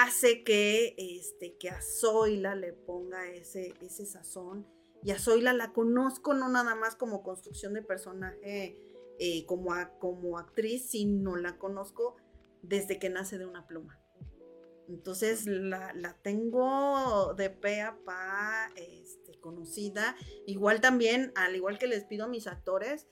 hace 0.00 0.42
que, 0.44 0.94
este, 0.96 1.56
que 1.58 1.68
a 1.68 1.80
Zoila 1.82 2.54
le 2.54 2.72
ponga 2.72 3.26
ese, 3.28 3.74
ese 3.80 4.06
sazón 4.06 4.66
y 5.02 5.10
a 5.10 5.18
Zoila 5.18 5.52
la 5.52 5.72
conozco 5.72 6.32
no 6.34 6.48
nada 6.48 6.74
más 6.74 6.96
como 6.96 7.22
construcción 7.22 7.74
de 7.74 7.82
personaje 7.82 8.78
eh, 9.18 9.44
como, 9.46 9.72
a- 9.74 9.98
como 9.98 10.38
actriz, 10.38 10.88
sino 10.90 11.36
la 11.36 11.58
conozco 11.58 12.16
desde 12.62 12.98
que 12.98 13.10
nace 13.10 13.38
de 13.38 13.46
una 13.46 13.66
pluma. 13.66 13.98
Entonces 14.88 15.46
la, 15.46 15.92
la 15.94 16.14
tengo 16.22 17.34
de 17.34 17.50
pe 17.50 17.80
a 17.80 17.96
pa 18.04 18.68
este, 18.76 19.38
conocida. 19.40 20.16
Igual 20.46 20.80
también, 20.80 21.32
al 21.34 21.54
igual 21.56 21.78
que 21.78 21.86
les 21.86 22.04
pido 22.04 22.24
a 22.24 22.28
mis 22.28 22.46
actores, 22.46 23.06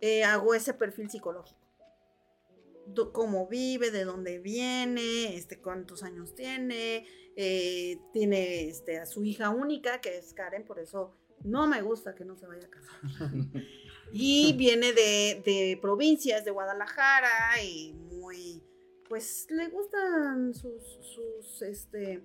eh, 0.00 0.24
hago 0.24 0.54
ese 0.54 0.74
perfil 0.74 1.10
psicológico. 1.10 1.65
Cómo 3.12 3.48
vive, 3.48 3.90
de 3.90 4.04
dónde 4.04 4.38
viene, 4.38 5.36
este, 5.36 5.60
cuántos 5.60 6.02
años 6.02 6.34
tiene, 6.34 7.06
eh, 7.36 7.98
tiene 8.12 8.68
este, 8.68 8.98
a 8.98 9.06
su 9.06 9.24
hija 9.24 9.50
única, 9.50 10.00
que 10.00 10.16
es 10.16 10.32
Karen, 10.32 10.64
por 10.64 10.78
eso 10.78 11.16
no 11.44 11.66
me 11.66 11.82
gusta 11.82 12.14
que 12.14 12.24
no 12.24 12.36
se 12.36 12.46
vaya 12.46 12.66
a 12.66 12.70
casar. 12.70 13.00
Y 14.12 14.52
viene 14.52 14.92
de, 14.92 15.42
de 15.44 15.78
provincias 15.82 16.44
de 16.44 16.52
Guadalajara 16.52 17.60
y 17.62 17.92
muy, 17.92 18.62
pues 19.08 19.48
le 19.50 19.68
gustan 19.68 20.54
sus, 20.54 20.82
sus, 21.00 21.62
este, 21.62 22.22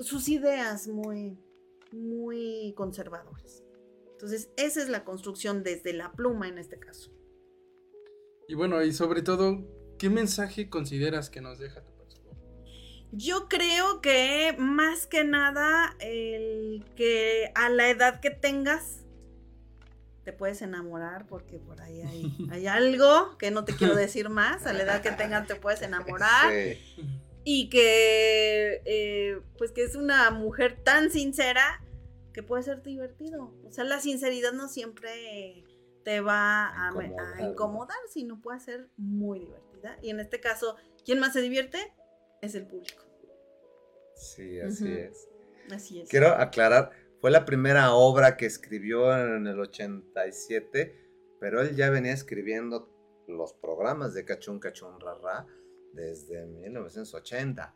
sus 0.00 0.28
ideas 0.28 0.88
muy, 0.88 1.38
muy 1.92 2.74
conservadoras. 2.76 3.62
Entonces, 4.12 4.50
esa 4.56 4.82
es 4.82 4.88
la 4.88 5.04
construcción 5.04 5.62
desde 5.62 5.92
la 5.92 6.12
pluma 6.12 6.48
en 6.48 6.58
este 6.58 6.78
caso. 6.78 7.12
Y 8.48 8.54
bueno, 8.54 8.82
y 8.82 8.92
sobre 8.92 9.22
todo, 9.22 9.60
¿qué 9.98 10.10
mensaje 10.10 10.68
consideras 10.68 11.30
que 11.30 11.40
nos 11.40 11.58
deja 11.58 11.80
tu 11.82 11.92
personaje? 11.92 12.40
Yo 13.12 13.48
creo 13.48 14.00
que 14.00 14.54
más 14.58 15.06
que 15.06 15.24
nada 15.24 15.96
el 16.00 16.84
que 16.96 17.50
a 17.54 17.68
la 17.68 17.88
edad 17.90 18.20
que 18.20 18.30
tengas 18.30 18.98
te 20.24 20.32
puedes 20.32 20.62
enamorar 20.62 21.26
porque 21.26 21.58
por 21.58 21.80
ahí 21.80 22.00
hay, 22.02 22.32
hay 22.50 22.66
algo 22.66 23.36
que 23.38 23.50
no 23.50 23.64
te 23.64 23.74
quiero 23.74 23.94
decir 23.96 24.28
más, 24.28 24.66
a 24.66 24.72
la 24.72 24.82
edad 24.84 25.02
que 25.02 25.10
tengas 25.12 25.46
te 25.46 25.56
puedes 25.56 25.82
enamorar 25.82 26.52
Sí. 26.52 26.78
y 27.44 27.68
que 27.70 28.82
eh, 28.84 29.40
pues 29.58 29.72
que 29.72 29.82
es 29.84 29.96
una 29.96 30.30
mujer 30.30 30.76
tan 30.82 31.10
sincera 31.10 31.82
que 32.32 32.42
puede 32.42 32.62
ser 32.62 32.82
divertido. 32.82 33.52
O 33.66 33.72
sea, 33.72 33.84
la 33.84 34.00
sinceridad 34.00 34.52
no 34.52 34.68
siempre 34.68 35.64
te 36.04 36.20
va 36.20 36.66
a, 36.66 36.88
a 36.88 36.90
Incomodar, 36.90 37.40
¿no? 37.40 37.50
incomodar, 37.50 37.98
sino 38.08 38.40
puede 38.40 38.60
ser 38.60 38.88
muy 38.96 39.40
divertida. 39.40 39.98
Y 40.02 40.10
en 40.10 40.20
este 40.20 40.40
caso, 40.40 40.76
¿quién 41.04 41.18
más 41.20 41.32
se 41.32 41.40
divierte? 41.40 41.78
Es 42.40 42.54
el 42.54 42.66
público. 42.66 43.04
Sí, 44.14 44.60
así 44.60 44.92
es. 44.92 45.28
Así 45.70 46.00
es. 46.00 46.08
Quiero 46.08 46.28
aclarar, 46.28 46.90
fue 47.20 47.30
la 47.30 47.44
primera 47.44 47.92
obra 47.94 48.36
que 48.36 48.46
escribió 48.46 49.16
en 49.16 49.46
el 49.46 49.58
87, 49.60 50.96
pero 51.40 51.60
él 51.60 51.74
ya 51.76 51.90
venía 51.90 52.12
escribiendo 52.12 52.88
los 53.26 53.52
programas 53.54 54.14
de 54.14 54.24
Cachún 54.24 54.58
Cachún 54.58 55.00
Rarra 55.00 55.46
desde 55.92 56.46
1980. 56.46 57.74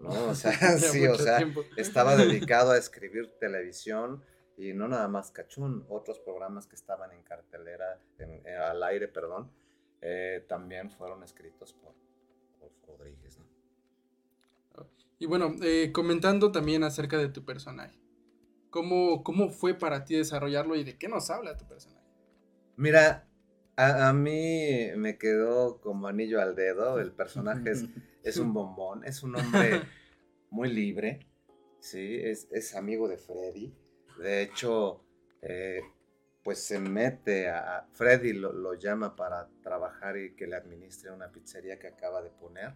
¿no? 0.00 0.28
O 0.28 0.34
sea, 0.34 0.52
sí, 0.78 1.06
o 1.06 1.14
sea, 1.16 1.38
tiempo. 1.38 1.64
estaba 1.76 2.16
dedicado 2.16 2.72
a 2.72 2.78
escribir 2.78 3.30
televisión 3.38 4.22
y 4.56 4.72
no 4.72 4.88
nada 4.88 5.08
más 5.08 5.30
Cachún, 5.30 5.84
otros 5.88 6.18
programas 6.20 6.66
que 6.66 6.76
estaban 6.76 7.12
en 7.12 7.22
cartelera, 7.22 8.00
en- 8.18 8.46
eh, 8.46 8.54
al 8.56 8.82
aire, 8.82 9.08
perdón, 9.08 9.50
eh, 10.00 10.44
también 10.48 10.90
fueron 10.90 11.22
escritos 11.22 11.72
por, 11.74 11.94
por 12.60 12.70
Rodríguez. 12.98 13.38
¿no? 13.38 13.46
Y 15.18 15.26
bueno, 15.26 15.54
eh, 15.62 15.92
comentando 15.92 16.50
también 16.50 16.82
acerca 16.82 17.16
de 17.18 17.28
tu 17.28 17.44
personaje. 17.44 17.96
¿Cómo, 18.70 19.22
¿Cómo 19.22 19.50
fue 19.50 19.74
para 19.74 20.04
ti 20.04 20.16
desarrollarlo 20.16 20.74
y 20.76 20.84
de 20.84 20.96
qué 20.98 21.08
nos 21.08 21.30
habla 21.30 21.56
tu 21.56 21.66
personaje? 21.66 22.02
Mira, 22.76 23.28
a, 23.76 24.08
a 24.08 24.12
mí 24.12 24.88
me 24.96 25.18
quedó 25.18 25.80
como 25.80 26.08
anillo 26.08 26.40
al 26.40 26.56
dedo, 26.56 26.98
el 26.98 27.12
personaje 27.12 27.70
es, 27.70 27.84
es 28.24 28.36
un 28.38 28.52
bombón, 28.52 29.04
es 29.04 29.22
un 29.22 29.36
hombre 29.36 29.84
muy 30.50 30.72
libre, 30.72 31.26
¿sí? 31.80 32.16
Es, 32.22 32.48
es 32.50 32.74
amigo 32.74 33.08
de 33.08 33.18
Freddy. 33.18 33.74
De 34.18 34.42
hecho, 34.42 35.02
eh, 35.42 35.82
pues 36.42 36.58
se 36.64 36.78
mete 36.78 37.48
a... 37.48 37.88
Freddy 37.92 38.32
lo, 38.32 38.74
llama 38.74 39.16
para 39.16 39.48
trabajar 39.62 40.16
y 40.16 40.34
que 40.34 40.46
le 40.46 40.56
administre 40.56 41.10
una 41.10 41.30
pizzería 41.30 41.78
que 41.78 41.88
acaba 41.88 42.22
de 42.22 42.30
poner. 42.30 42.74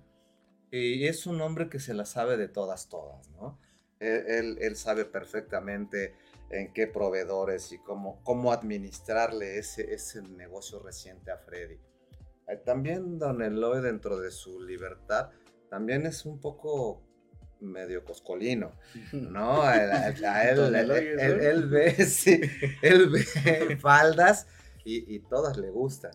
Y 0.70 1.06
es 1.06 1.26
un 1.26 1.40
hombre 1.40 1.68
que 1.68 1.78
se 1.80 1.94
la 1.94 2.04
sabe 2.04 2.36
de 2.36 2.48
todas, 2.48 2.88
todas, 2.88 3.28
¿no? 3.30 3.58
Él, 4.00 4.24
él- 4.28 4.58
él 4.60 4.76
sabe 4.76 5.04
perfectamente 5.04 6.14
en 6.50 6.72
qué 6.72 6.86
proveedores 6.86 7.72
y 7.72 7.78
cómo, 7.78 8.22
cómo 8.24 8.52
administrarle 8.52 9.58
ese, 9.58 9.94
ese 9.94 10.22
negocio 10.22 10.80
reciente 10.80 11.30
a 11.30 11.38
Freddy. 11.38 11.78
Eh, 12.48 12.56
También 12.64 13.18
Don 13.18 13.42
Eloy, 13.42 13.82
dentro 13.82 14.18
de 14.18 14.30
su 14.30 14.60
libertad, 14.62 15.30
también 15.70 16.06
es 16.06 16.26
un 16.26 16.40
poco 16.40 17.05
medio 17.60 18.04
coscolino, 18.04 18.72
¿no? 19.12 19.62
A, 19.62 20.08
él, 20.08 20.74
él, 20.76 20.90
él- 21.40 21.66
ve, 21.68 21.92
sí, 22.06 22.40
él 22.82 23.10
ve 23.10 23.76
faldas 23.80 24.46
y, 24.84 25.14
y 25.14 25.20
todas 25.20 25.56
le 25.56 25.70
gustan, 25.70 26.12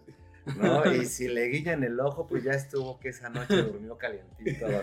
¿no? 0.58 0.92
Y 0.94 1.06
si 1.06 1.28
le 1.28 1.46
guiñan 1.48 1.84
el 1.84 2.00
ojo, 2.00 2.28
pues 2.28 2.44
ya 2.44 2.52
estuvo 2.52 3.00
que 3.00 3.10
esa 3.10 3.30
noche 3.30 3.62
durmió 3.64 3.98
calientito. 3.98 4.68
¿no? 4.68 4.80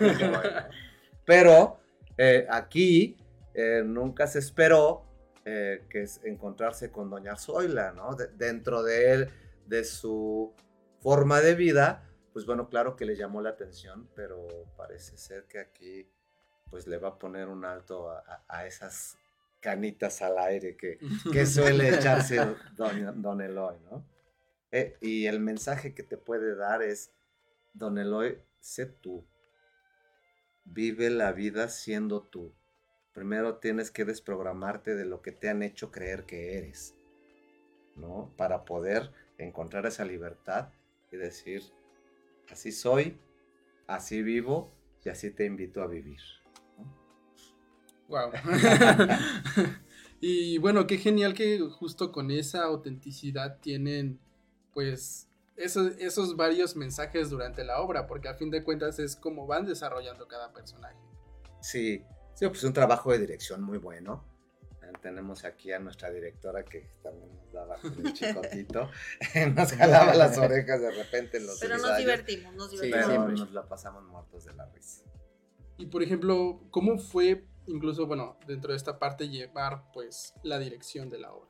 Pero 1.25 1.79
eh, 2.17 2.45
aquí 2.49 3.17
eh, 3.53 3.81
nunca 3.85 4.27
se 4.27 4.39
esperó 4.39 5.05
eh, 5.45 5.85
que 5.89 6.03
es 6.03 6.21
encontrarse 6.23 6.91
con 6.91 7.09
Doña 7.09 7.35
Zoila, 7.35 7.91
¿no? 7.93 8.15
De- 8.15 8.27
dentro 8.27 8.83
de 8.83 9.11
él, 9.13 9.29
de 9.65 9.83
su 9.83 10.53
forma 10.99 11.41
de 11.41 11.55
vida, 11.55 12.03
pues 12.33 12.45
bueno, 12.45 12.69
claro 12.69 12.95
que 12.95 13.05
le 13.05 13.15
llamó 13.15 13.41
la 13.41 13.49
atención, 13.51 14.07
pero 14.15 14.47
parece 14.77 15.17
ser 15.17 15.45
que 15.45 15.59
aquí 15.59 16.09
pues 16.69 16.87
le 16.87 16.97
va 16.97 17.09
a 17.09 17.19
poner 17.19 17.47
un 17.47 17.65
alto 17.65 18.11
a, 18.11 18.43
a- 18.47 18.65
esas 18.67 19.17
canitas 19.59 20.21
al 20.21 20.37
aire 20.37 20.75
que, 20.77 20.99
que 21.31 21.45
suele 21.45 21.89
echarse 21.89 22.37
don, 22.75 23.21
don 23.21 23.41
Eloy, 23.41 23.77
¿no? 23.89 24.05
Eh, 24.71 24.97
y 25.01 25.25
el 25.25 25.39
mensaje 25.39 25.93
que 25.95 26.03
te 26.03 26.17
puede 26.17 26.55
dar 26.55 26.83
es, 26.83 27.11
Don 27.73 27.97
Eloy, 27.97 28.39
sé 28.59 28.85
tú, 28.85 29.25
vive 30.65 31.09
la 31.09 31.31
vida 31.31 31.69
siendo 31.69 32.21
tú. 32.21 32.53
Primero 33.13 33.57
tienes 33.57 33.89
que 33.91 34.05
desprogramarte 34.05 34.95
de 34.95 35.05
lo 35.05 35.21
que 35.21 35.31
te 35.31 35.49
han 35.49 35.63
hecho 35.63 35.91
creer 35.91 36.25
que 36.25 36.57
eres, 36.57 36.95
¿no? 37.95 38.31
Para 38.37 38.65
poder 38.65 39.11
encontrar 39.37 39.85
esa 39.85 40.05
libertad 40.05 40.69
y 41.11 41.17
decir, 41.17 41.63
así 42.51 42.71
soy, 42.71 43.19
así 43.87 44.21
vivo 44.21 44.71
y 45.03 45.09
así 45.09 45.31
te 45.31 45.45
invito 45.45 45.81
a 45.81 45.87
vivir. 45.87 46.19
Wow. 48.09 48.31
y 50.21 50.57
bueno, 50.57 50.85
qué 50.87 50.97
genial 50.97 51.33
que 51.33 51.59
justo 51.59 52.11
con 52.11 52.31
esa 52.31 52.63
autenticidad 52.63 53.59
tienen 53.61 54.19
pues 54.73 55.27
esos, 55.55 55.93
esos 55.99 56.35
varios 56.35 56.75
mensajes 56.75 57.29
durante 57.29 57.63
la 57.63 57.81
obra, 57.81 58.07
porque 58.07 58.27
a 58.29 58.33
fin 58.33 58.49
de 58.49 58.63
cuentas 58.63 58.99
es 58.99 59.15
como 59.15 59.45
van 59.47 59.65
desarrollando 59.65 60.27
cada 60.27 60.51
personaje. 60.53 60.97
Sí, 61.61 62.03
sí, 62.33 62.47
pues 62.47 62.63
un 62.63 62.73
trabajo 62.73 63.11
de 63.11 63.19
dirección 63.19 63.61
muy 63.63 63.77
bueno. 63.77 64.23
Eh, 64.81 64.91
Tenemos 65.01 65.43
aquí 65.43 65.71
a 65.73 65.79
nuestra 65.79 66.09
directora 66.11 66.63
que 66.63 66.89
también 67.03 67.29
nos 67.35 67.51
daba 67.51 67.75
con 67.75 68.05
el 68.05 68.13
chicotito, 68.13 68.89
nos 69.55 69.71
jalaba 69.73 70.13
las 70.15 70.37
orejas 70.37 70.81
de 70.81 70.91
repente 70.91 71.37
en 71.37 71.45
los 71.47 71.59
Pero 71.59 71.77
nos 71.77 71.97
divertimos, 71.97 72.55
nos 72.55 72.71
Sí, 72.71 72.77
divertimos. 72.77 73.07
pero 73.07 73.25
siempre. 73.25 73.35
nos 73.35 73.51
la 73.51 73.67
pasamos 73.67 74.03
muertos 74.05 74.45
de 74.45 74.53
la 74.53 74.65
risa. 74.67 75.03
Y 75.77 75.85
por 75.87 76.03
ejemplo, 76.03 76.61
¿cómo 76.71 76.97
fue 76.97 77.45
incluso, 77.69 78.05
bueno, 78.07 78.37
dentro 78.47 78.71
de 78.71 78.77
esta 78.77 78.99
parte 78.99 79.29
llevar 79.29 79.91
pues 79.93 80.33
la 80.43 80.59
dirección 80.59 81.09
de 81.09 81.19
la 81.19 81.33
obra? 81.33 81.49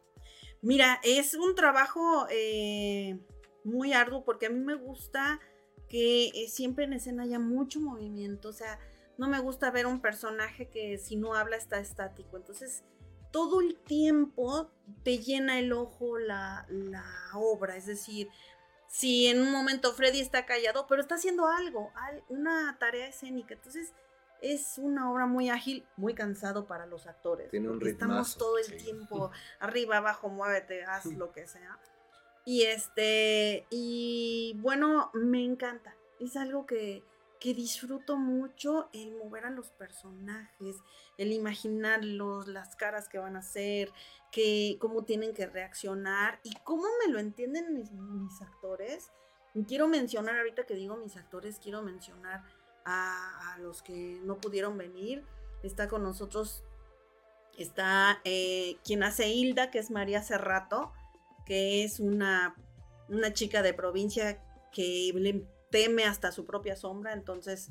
Mira, 0.61 0.99
es 1.03 1.33
un 1.33 1.55
trabajo 1.55 2.27
eh, 2.29 3.17
muy 3.63 3.93
arduo 3.93 4.23
porque 4.25 4.47
a 4.47 4.49
mí 4.49 4.59
me 4.59 4.75
gusta 4.75 5.39
que 5.87 6.27
eh, 6.27 6.47
siempre 6.49 6.85
en 6.85 6.93
escena 6.93 7.23
haya 7.23 7.39
mucho 7.39 7.79
movimiento. 7.79 8.49
O 8.49 8.53
sea, 8.53 8.79
no 9.17 9.27
me 9.27 9.39
gusta 9.39 9.71
ver 9.71 9.85
un 9.85 10.01
personaje 10.01 10.69
que 10.69 10.97
si 10.97 11.15
no 11.15 11.33
habla 11.33 11.55
está 11.57 11.79
estático. 11.79 12.37
Entonces, 12.37 12.83
todo 13.31 13.61
el 13.61 13.77
tiempo 13.77 14.69
te 15.03 15.19
llena 15.19 15.59
el 15.59 15.71
ojo 15.73 16.17
la, 16.19 16.65
la 16.69 17.05
obra. 17.35 17.75
Es 17.75 17.85
decir, 17.85 18.27
si 18.87 19.27
en 19.27 19.41
un 19.41 19.51
momento 19.51 19.93
Freddy 19.93 20.19
está 20.19 20.45
callado, 20.45 20.87
pero 20.87 21.01
está 21.01 21.15
haciendo 21.15 21.47
algo, 21.47 21.91
al- 21.95 22.23
una 22.27 22.77
tarea 22.79 23.07
escénica. 23.07 23.53
Entonces, 23.53 23.93
es 24.41 24.77
una 24.77 25.11
obra 25.11 25.25
muy 25.25 25.49
ágil, 25.49 25.85
muy 25.97 26.13
cansado 26.13 26.65
para 26.65 26.85
los 26.85 27.07
actores. 27.07 27.49
Tiene 27.51 27.69
un 27.69 27.85
Estamos 27.85 28.37
todo 28.37 28.57
el 28.57 28.65
sí. 28.65 28.77
tiempo 28.77 29.31
arriba, 29.59 29.97
abajo, 29.97 30.29
muévete, 30.29 30.83
haz 30.83 31.05
lo 31.17 31.31
que 31.31 31.47
sea. 31.47 31.79
Y 32.45 32.63
este, 32.63 33.67
y 33.69 34.57
bueno, 34.59 35.11
me 35.13 35.43
encanta. 35.43 35.95
Es 36.19 36.35
algo 36.35 36.65
que, 36.65 37.03
que 37.39 37.53
disfruto 37.53 38.17
mucho 38.17 38.89
el 38.93 39.15
mover 39.15 39.45
a 39.45 39.49
los 39.49 39.69
personajes, 39.71 40.77
el 41.17 41.31
imaginarlos, 41.31 42.47
las 42.47 42.75
caras 42.75 43.07
que 43.07 43.17
van 43.17 43.35
a 43.35 43.39
hacer, 43.39 43.91
que, 44.31 44.77
cómo 44.79 45.03
tienen 45.03 45.33
que 45.33 45.45
reaccionar 45.45 46.39
y 46.43 46.53
cómo 46.63 46.85
me 47.05 47.11
lo 47.11 47.19
entienden 47.19 47.73
mis, 47.73 47.91
mis 47.91 48.41
actores. 48.41 49.11
Quiero 49.67 49.87
mencionar, 49.87 50.37
ahorita 50.37 50.65
que 50.65 50.75
digo 50.75 50.95
mis 50.97 51.17
actores, 51.17 51.59
quiero 51.59 51.81
mencionar 51.81 52.43
a, 52.89 53.53
a 53.53 53.57
los 53.59 53.81
que 53.81 54.19
no 54.23 54.37
pudieron 54.37 54.77
venir. 54.77 55.23
Está 55.63 55.87
con 55.87 56.03
nosotros, 56.03 56.63
está 57.57 58.19
eh, 58.23 58.77
quien 58.85 59.03
hace 59.03 59.29
Hilda, 59.29 59.71
que 59.71 59.79
es 59.79 59.91
María 59.91 60.21
Cerrato, 60.21 60.91
que 61.45 61.83
es 61.83 61.99
una, 61.99 62.55
una 63.09 63.33
chica 63.33 63.61
de 63.61 63.73
provincia 63.73 64.41
que 64.71 65.11
le 65.15 65.45
teme 65.69 66.05
hasta 66.05 66.31
su 66.31 66.45
propia 66.45 66.75
sombra, 66.75 67.13
entonces 67.13 67.69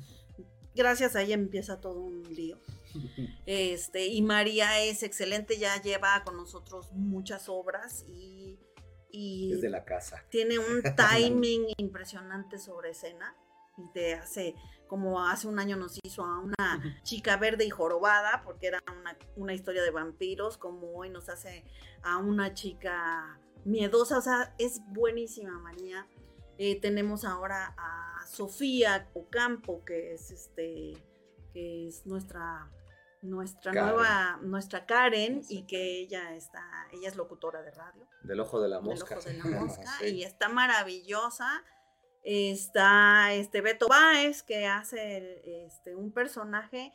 gracias 0.75 1.15
a 1.15 1.21
ella 1.21 1.35
empieza 1.35 1.81
todo 1.81 2.01
un 2.01 2.23
lío. 2.33 2.57
Este, 3.45 4.07
y 4.07 4.21
María 4.21 4.79
es 4.83 5.03
excelente, 5.03 5.57
ya 5.57 5.81
lleva 5.81 6.23
con 6.23 6.37
nosotros 6.37 6.91
muchas 6.91 7.47
obras 7.49 8.03
y, 8.07 8.59
y 9.11 9.53
Es 9.53 9.61
de 9.61 9.69
la 9.69 9.85
casa. 9.85 10.23
tiene 10.29 10.59
un 10.59 10.83
timing 10.95 11.67
impresionante 11.77 12.57
sobre 12.59 12.91
escena. 12.91 13.35
Y 13.79 13.91
te 13.93 14.13
hace, 14.13 14.55
como 14.87 15.25
hace 15.25 15.47
un 15.47 15.57
año 15.59 15.77
nos 15.77 15.97
hizo 16.03 16.23
a 16.23 16.39
una 16.39 16.99
chica 17.03 17.37
verde 17.37 17.65
y 17.65 17.69
jorobada, 17.69 18.41
porque 18.43 18.67
era 18.67 18.79
una, 18.99 19.17
una 19.35 19.53
historia 19.53 19.81
de 19.83 19.91
vampiros, 19.91 20.57
como 20.57 20.91
hoy 20.93 21.09
nos 21.09 21.29
hace 21.29 21.63
a 22.03 22.17
una 22.17 22.53
chica 22.53 23.39
miedosa. 23.65 24.17
O 24.17 24.21
sea, 24.21 24.53
es 24.57 24.81
buenísima, 24.87 25.57
María. 25.59 26.07
Eh, 26.57 26.79
tenemos 26.81 27.23
ahora 27.23 27.73
a 27.77 28.25
Sofía 28.27 29.09
Ocampo, 29.13 29.83
que 29.85 30.13
es 30.13 30.29
este, 30.31 30.93
que 31.53 31.87
es 31.87 32.05
nuestra 32.05 32.69
nuestra 33.21 33.73
Karen. 33.73 33.95
nueva, 33.95 34.39
nuestra 34.43 34.85
Karen, 34.85 35.41
y 35.49 35.63
que 35.67 35.99
ella 35.99 36.35
está, 36.35 36.61
ella 36.93 37.09
es 37.09 37.17
locutora 37.17 37.61
de 37.61 37.71
radio 37.71 38.07
Del 38.23 38.39
ojo 38.39 38.61
de 38.61 38.69
la 38.69 38.77
del 38.77 38.85
mosca. 38.85 39.17
ojo 39.17 39.27
de 39.29 39.37
la 39.37 39.43
mosca 39.59 39.83
Sí. 39.99 40.05
y 40.05 40.23
está 40.23 40.47
maravillosa. 40.47 41.61
Está 42.23 43.33
este 43.33 43.61
Beto 43.61 43.87
Báez 43.87 44.43
que 44.43 44.65
hace 44.67 45.17
el- 45.17 45.41
este, 45.65 45.95
un 45.95 46.11
personaje 46.11 46.91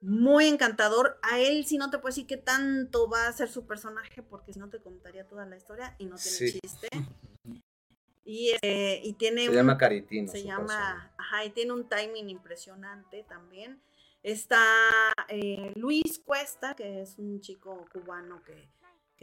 muy 0.00 0.46
encantador. 0.46 1.18
A 1.22 1.38
él 1.40 1.64
sí 1.66 1.78
no 1.78 1.90
te 1.90 1.98
puedo 1.98 2.10
decir 2.10 2.26
qué 2.26 2.36
tanto 2.36 3.08
va 3.08 3.26
a 3.26 3.32
ser 3.32 3.48
su 3.48 3.66
personaje 3.66 4.22
porque 4.22 4.52
si 4.52 4.58
no 4.58 4.68
te 4.68 4.80
contaría 4.80 5.26
toda 5.26 5.46
la 5.46 5.56
historia 5.56 5.94
y 5.98 6.04
no 6.06 6.16
tiene 6.16 6.36
Sí. 6.38 6.60
chiste. 6.60 6.88
Y, 8.26 8.52
eh, 8.62 9.00
y 9.04 9.12
tiene 9.14 9.42
Se 9.44 9.50
un, 9.50 9.54
llama 9.56 9.76
Caritino. 9.76 10.30
se 10.30 10.42
llama, 10.42 10.66
persona. 10.66 11.14
ajá, 11.18 11.44
y 11.44 11.50
tiene 11.50 11.72
un 11.72 11.88
timing 11.88 12.30
impresionante 12.30 13.22
también. 13.28 13.80
Está 14.22 14.62
eh, 15.28 15.72
Luis 15.76 16.18
Cuesta, 16.24 16.74
que 16.74 17.02
es 17.02 17.18
un 17.18 17.40
chico 17.42 17.86
cubano 17.92 18.42
que, 18.42 18.70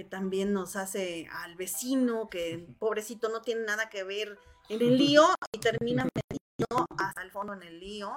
que 0.02 0.10
también 0.10 0.52
nos 0.52 0.76
hace 0.78 1.28
al 1.32 1.56
vecino, 1.56 2.28
que 2.28 2.68
pobrecito 2.80 3.30
no 3.30 3.43
tiene 3.43 3.66
nada 3.66 3.88
que 3.89 4.04
ver 4.04 4.39
en 4.68 4.82
el 4.82 4.97
lío 4.97 5.24
y 5.52 5.60
termina 5.60 6.06
metido 6.06 6.86
hasta 6.97 7.22
el 7.22 7.30
fondo 7.30 7.54
en 7.54 7.62
el 7.62 7.80
lío. 7.80 8.12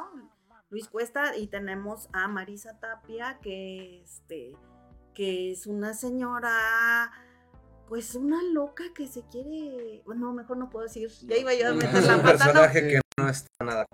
Luis 0.71 0.89
Cuesta 0.89 1.37
y 1.37 1.47
tenemos 1.49 2.09
a 2.15 2.27
Marisa 2.27 2.81
Tapia, 2.81 3.39
que 3.43 4.01
este 4.03 4.57
que 5.15 5.53
es 5.53 5.67
una 5.67 5.93
señora 5.93 7.13
pues 7.87 8.15
una 8.15 8.43
loca 8.43 8.85
que 8.95 9.07
se 9.07 9.23
quiere, 9.27 10.01
bueno, 10.07 10.33
mejor 10.33 10.57
no 10.57 10.71
puedo 10.71 10.85
decir, 10.87 11.11
ya 11.27 11.37
iba 11.37 11.53
yo 11.53 11.69
a 11.69 11.75
meter 11.75 11.97
Es 11.97 12.07
la 12.07 12.17
un 12.17 12.23
pata, 12.23 12.47
¿no? 12.47 12.53
personaje 12.53 12.89
que 12.89 13.01
no 13.19 13.29
está 13.29 13.49
nada. 13.63 13.87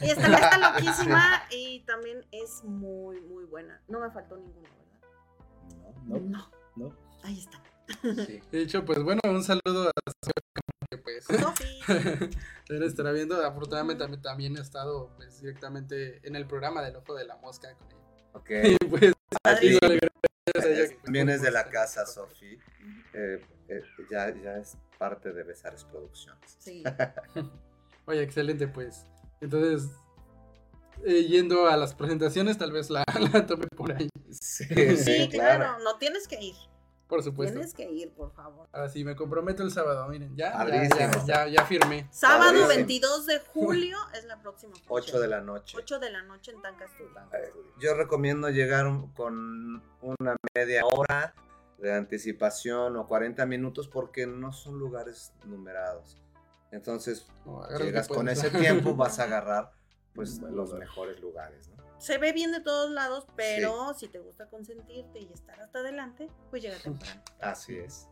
Y 0.00 0.10
está, 0.10 0.34
está 0.34 0.58
loquísima 0.72 1.42
y 1.50 1.80
también 1.84 2.24
es 2.32 2.64
muy, 2.64 3.20
muy 3.20 3.44
buena. 3.44 3.82
No 3.86 4.00
me 4.00 4.10
faltó 4.10 4.38
ninguno, 4.38 4.66
¿verdad? 4.78 5.00
No, 6.06 6.18
No. 6.20 6.50
no. 6.76 7.03
Ahí 7.24 7.38
está. 7.40 7.62
Sí. 8.26 8.40
De 8.50 8.62
hecho, 8.62 8.84
pues 8.84 9.02
bueno, 9.02 9.20
un 9.24 9.42
saludo 9.42 9.88
a 9.88 10.10
Sofía, 10.22 10.88
que 10.90 10.98
pues 10.98 11.24
Sofi. 11.24 11.80
él 12.68 12.82
estará 12.82 13.12
viendo. 13.12 13.44
Afortunadamente 13.44 14.02
también, 14.02 14.22
también 14.22 14.56
he 14.56 14.60
estado 14.60 15.10
pues 15.16 15.40
directamente 15.40 16.20
en 16.26 16.36
el 16.36 16.46
programa 16.46 16.82
del 16.82 16.96
ojo 16.96 17.14
de 17.14 17.26
la 17.26 17.36
mosca 17.36 17.74
con 17.74 17.88
ella. 17.90 18.28
Ok. 18.34 18.50
Y 18.80 18.86
pues 18.86 19.12
gracias 19.42 19.78
pues, 19.80 21.02
También 21.02 21.28
es 21.30 21.42
de 21.42 21.50
la 21.50 21.68
casa, 21.70 22.06
Sofi. 22.06 22.58
Eh, 23.14 23.40
eh, 23.68 23.82
ya, 24.10 24.34
ya 24.34 24.56
es 24.58 24.76
parte 24.98 25.32
de 25.32 25.42
Besares 25.42 25.84
Producciones. 25.84 26.56
Sí. 26.58 26.82
Oye, 28.06 28.22
excelente, 28.22 28.68
pues. 28.68 29.06
Entonces, 29.40 29.90
eh, 31.04 31.24
yendo 31.24 31.66
a 31.66 31.76
las 31.76 31.94
presentaciones, 31.94 32.58
tal 32.58 32.72
vez 32.72 32.90
la, 32.90 33.04
la 33.32 33.46
tome 33.46 33.66
por 33.68 33.92
ahí, 33.92 34.08
Sí, 34.30 34.64
Sí, 34.96 35.28
claro. 35.30 35.78
No 35.82 35.96
tienes 35.98 36.28
que 36.28 36.40
ir. 36.40 36.54
Por 37.08 37.22
supuesto. 37.22 37.54
Tienes 37.54 37.74
que 37.74 37.90
ir, 37.90 38.10
por 38.12 38.32
favor. 38.32 38.68
Ahora 38.72 38.88
sí, 38.88 39.04
me 39.04 39.14
comprometo 39.14 39.62
el 39.62 39.70
sábado, 39.70 40.08
miren, 40.08 40.34
ya, 40.36 40.52
ya, 40.66 40.88
ya, 40.88 41.24
ya, 41.26 41.48
ya 41.48 41.64
firmé. 41.66 42.08
Sábado 42.10 42.44
Padrísimo. 42.44 42.68
22 42.68 43.26
de 43.26 43.38
julio 43.52 43.98
es 44.14 44.24
la 44.24 44.40
próxima. 44.40 44.72
función. 44.74 44.88
8 44.90 45.20
de 45.20 45.28
la 45.28 45.40
noche. 45.40 45.76
8 45.78 45.98
de 45.98 46.10
la 46.10 46.22
noche 46.22 46.52
en 46.52 46.62
Tanca 46.62 46.86
Studio. 46.88 47.10
Eh, 47.32 47.52
Yo 47.80 47.94
recomiendo 47.94 48.48
llegar 48.50 48.86
con 49.14 49.82
una 50.00 50.36
media 50.54 50.84
hora 50.86 51.34
de 51.78 51.92
anticipación 51.92 52.96
o 52.96 53.06
40 53.06 53.44
minutos 53.46 53.88
porque 53.88 54.26
no 54.26 54.52
son 54.52 54.78
lugares 54.78 55.32
numerados. 55.44 56.16
Entonces, 56.70 57.26
No, 57.44 57.62
llegas 57.78 58.08
con 58.08 58.28
ese 58.28 58.50
tiempo, 58.50 58.94
vas 58.96 59.18
a 59.18 59.24
agarrar 59.24 59.70
pues 60.14 60.40
los 60.40 60.72
mejores 60.74 61.20
lugares, 61.20 61.68
¿no? 61.68 61.84
Se 61.98 62.18
ve 62.18 62.32
bien 62.32 62.52
de 62.52 62.60
todos 62.60 62.90
lados, 62.90 63.26
pero 63.36 63.94
si 63.94 64.08
te 64.08 64.18
gusta 64.18 64.48
consentirte 64.48 65.20
y 65.20 65.32
estar 65.32 65.60
hasta 65.60 65.80
adelante, 65.80 66.28
pues 66.50 66.62
llega 66.62 66.76
temprano. 66.82 67.22
Así 67.40 67.76
es. 67.76 68.08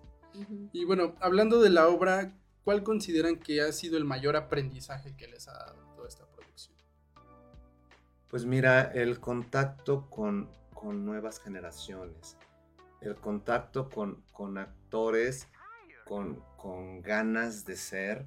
Y 0.72 0.84
bueno, 0.84 1.14
hablando 1.20 1.60
de 1.60 1.68
la 1.68 1.88
obra, 1.88 2.32
¿cuál 2.64 2.82
consideran 2.82 3.38
que 3.38 3.60
ha 3.60 3.70
sido 3.72 3.98
el 3.98 4.04
mayor 4.04 4.36
aprendizaje 4.36 5.14
que 5.14 5.28
les 5.28 5.46
ha 5.48 5.52
dado 5.52 5.94
toda 5.94 6.08
esta 6.08 6.26
producción? 6.26 6.74
Pues 8.28 8.46
mira, 8.46 8.92
el 8.94 9.20
contacto 9.20 10.08
con, 10.08 10.50
con 10.72 11.04
nuevas 11.04 11.38
generaciones, 11.38 12.38
el 13.02 13.14
contacto 13.16 13.90
con, 13.90 14.22
con 14.32 14.56
actores 14.56 15.48
con, 16.04 16.42
con 16.56 17.02
ganas 17.02 17.64
de 17.64 17.76
ser, 17.76 18.26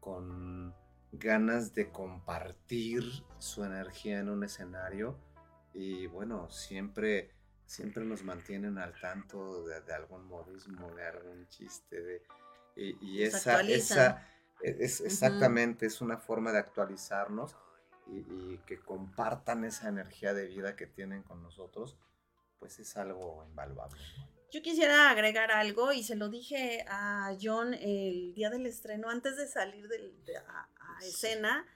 con 0.00 0.74
ganas 1.12 1.74
de 1.74 1.90
compartir 1.90 3.02
su 3.38 3.64
energía 3.64 4.18
en 4.18 4.28
un 4.28 4.44
escenario 4.44 5.18
y 5.72 6.06
bueno, 6.06 6.50
siempre, 6.50 7.30
siempre 7.66 8.04
nos 8.04 8.22
mantienen 8.22 8.78
al 8.78 8.98
tanto 9.00 9.64
de, 9.66 9.80
de 9.82 9.94
algún 9.94 10.24
modismo, 10.26 10.94
de 10.94 11.06
algún 11.06 11.46
chiste, 11.48 12.00
de, 12.00 12.22
y, 12.76 12.96
y 13.04 13.22
esa, 13.22 13.60
esa, 13.62 14.28
e, 14.62 14.76
es, 14.80 15.00
exactamente, 15.00 15.86
es 15.86 16.00
una 16.00 16.18
forma 16.18 16.52
de 16.52 16.58
actualizarnos 16.58 17.54
y, 18.06 18.18
y 18.18 18.60
que 18.66 18.78
compartan 18.78 19.64
esa 19.64 19.88
energía 19.88 20.32
de 20.34 20.46
vida 20.46 20.76
que 20.76 20.86
tienen 20.86 21.22
con 21.22 21.42
nosotros, 21.42 21.98
pues 22.58 22.78
es 22.78 22.96
algo 22.96 23.44
invaluable. 23.48 24.00
Yo 24.52 24.62
quisiera 24.62 25.10
agregar 25.10 25.50
algo 25.50 25.92
y 25.92 26.02
se 26.04 26.14
lo 26.14 26.28
dije 26.30 26.84
a 26.88 27.36
John 27.40 27.74
el 27.74 28.32
día 28.32 28.48
del 28.48 28.64
estreno, 28.64 29.10
antes 29.10 29.36
de 29.36 29.48
salir 29.48 29.88
del- 29.88 30.24
de- 30.24 30.36
a. 30.38 30.68
escena. 31.02 31.66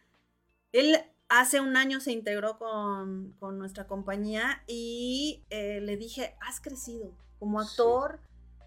Él 0.73 0.97
hace 1.29 1.61
un 1.61 1.77
año 1.77 2.01
se 2.01 2.13
integró 2.13 2.59
con, 2.59 3.33
con 3.39 3.59
nuestra 3.59 3.87
compañía 3.87 4.63
y 4.67 5.45
eh, 5.51 5.81
le 5.81 5.97
dije, 5.97 6.37
has 6.41 6.61
crecido 6.61 7.15
como 7.39 7.61
Sí. 7.63 7.71
actor 7.71 8.21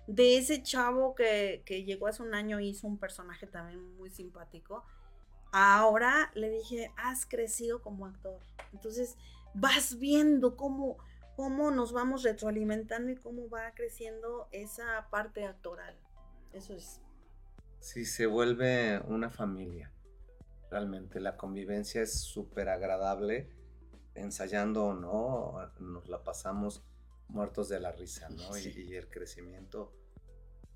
de 0.08 0.38
ese 0.38 0.62
chavo 0.64 1.16
que, 1.16 1.64
que 1.66 1.84
llegó 1.86 2.08
hace 2.08 2.24
un 2.24 2.34
año 2.36 2.60
y 2.60 2.70
hizo 2.70 2.88
un 2.88 2.98
personaje 2.98 3.48
también 3.48 3.96
muy 3.98 4.10
simpático. 4.10 4.84
Ahora 5.52 6.32
le 6.36 6.50
dije, 6.50 6.92
has 6.98 7.26
crecido 7.26 7.82
como 7.82 8.06
actor. 8.08 8.42
Entonces 8.74 9.18
vas 9.54 10.00
viendo 10.00 10.58
cómo, 10.58 10.98
cómo 11.36 11.72
nos 11.72 11.94
vamos 11.94 12.24
retroalimentando 12.24 13.12
y 13.12 13.16
cómo 13.16 13.50
va 13.50 13.72
creciendo 13.76 14.48
esa 14.52 15.08
parte 15.12 15.46
actoral. 15.46 15.96
Eso 16.54 16.74
es. 16.74 17.02
Sí, 17.80 18.06
se 18.06 18.26
vuelve 18.26 19.00
una 19.08 19.30
familia. 19.30 19.93
Realmente 20.74 21.20
la 21.20 21.38
convivencia 21.38 22.02
es 22.02 22.20
súper 22.20 22.68
agradable. 22.68 23.48
Ensayando 24.16 24.86
o 24.86 24.94
no, 24.96 25.72
nos 25.80 26.10
la 26.10 26.24
pasamos 26.24 26.84
muertos 27.28 27.70
de 27.70 27.80
la 27.80 27.92
risa, 27.92 28.28
¿no? 28.30 28.58
Y- 28.58 28.62
Sí. 28.62 28.86
Y, 28.90 28.96
el 28.96 29.08
crecimiento, 29.08 29.94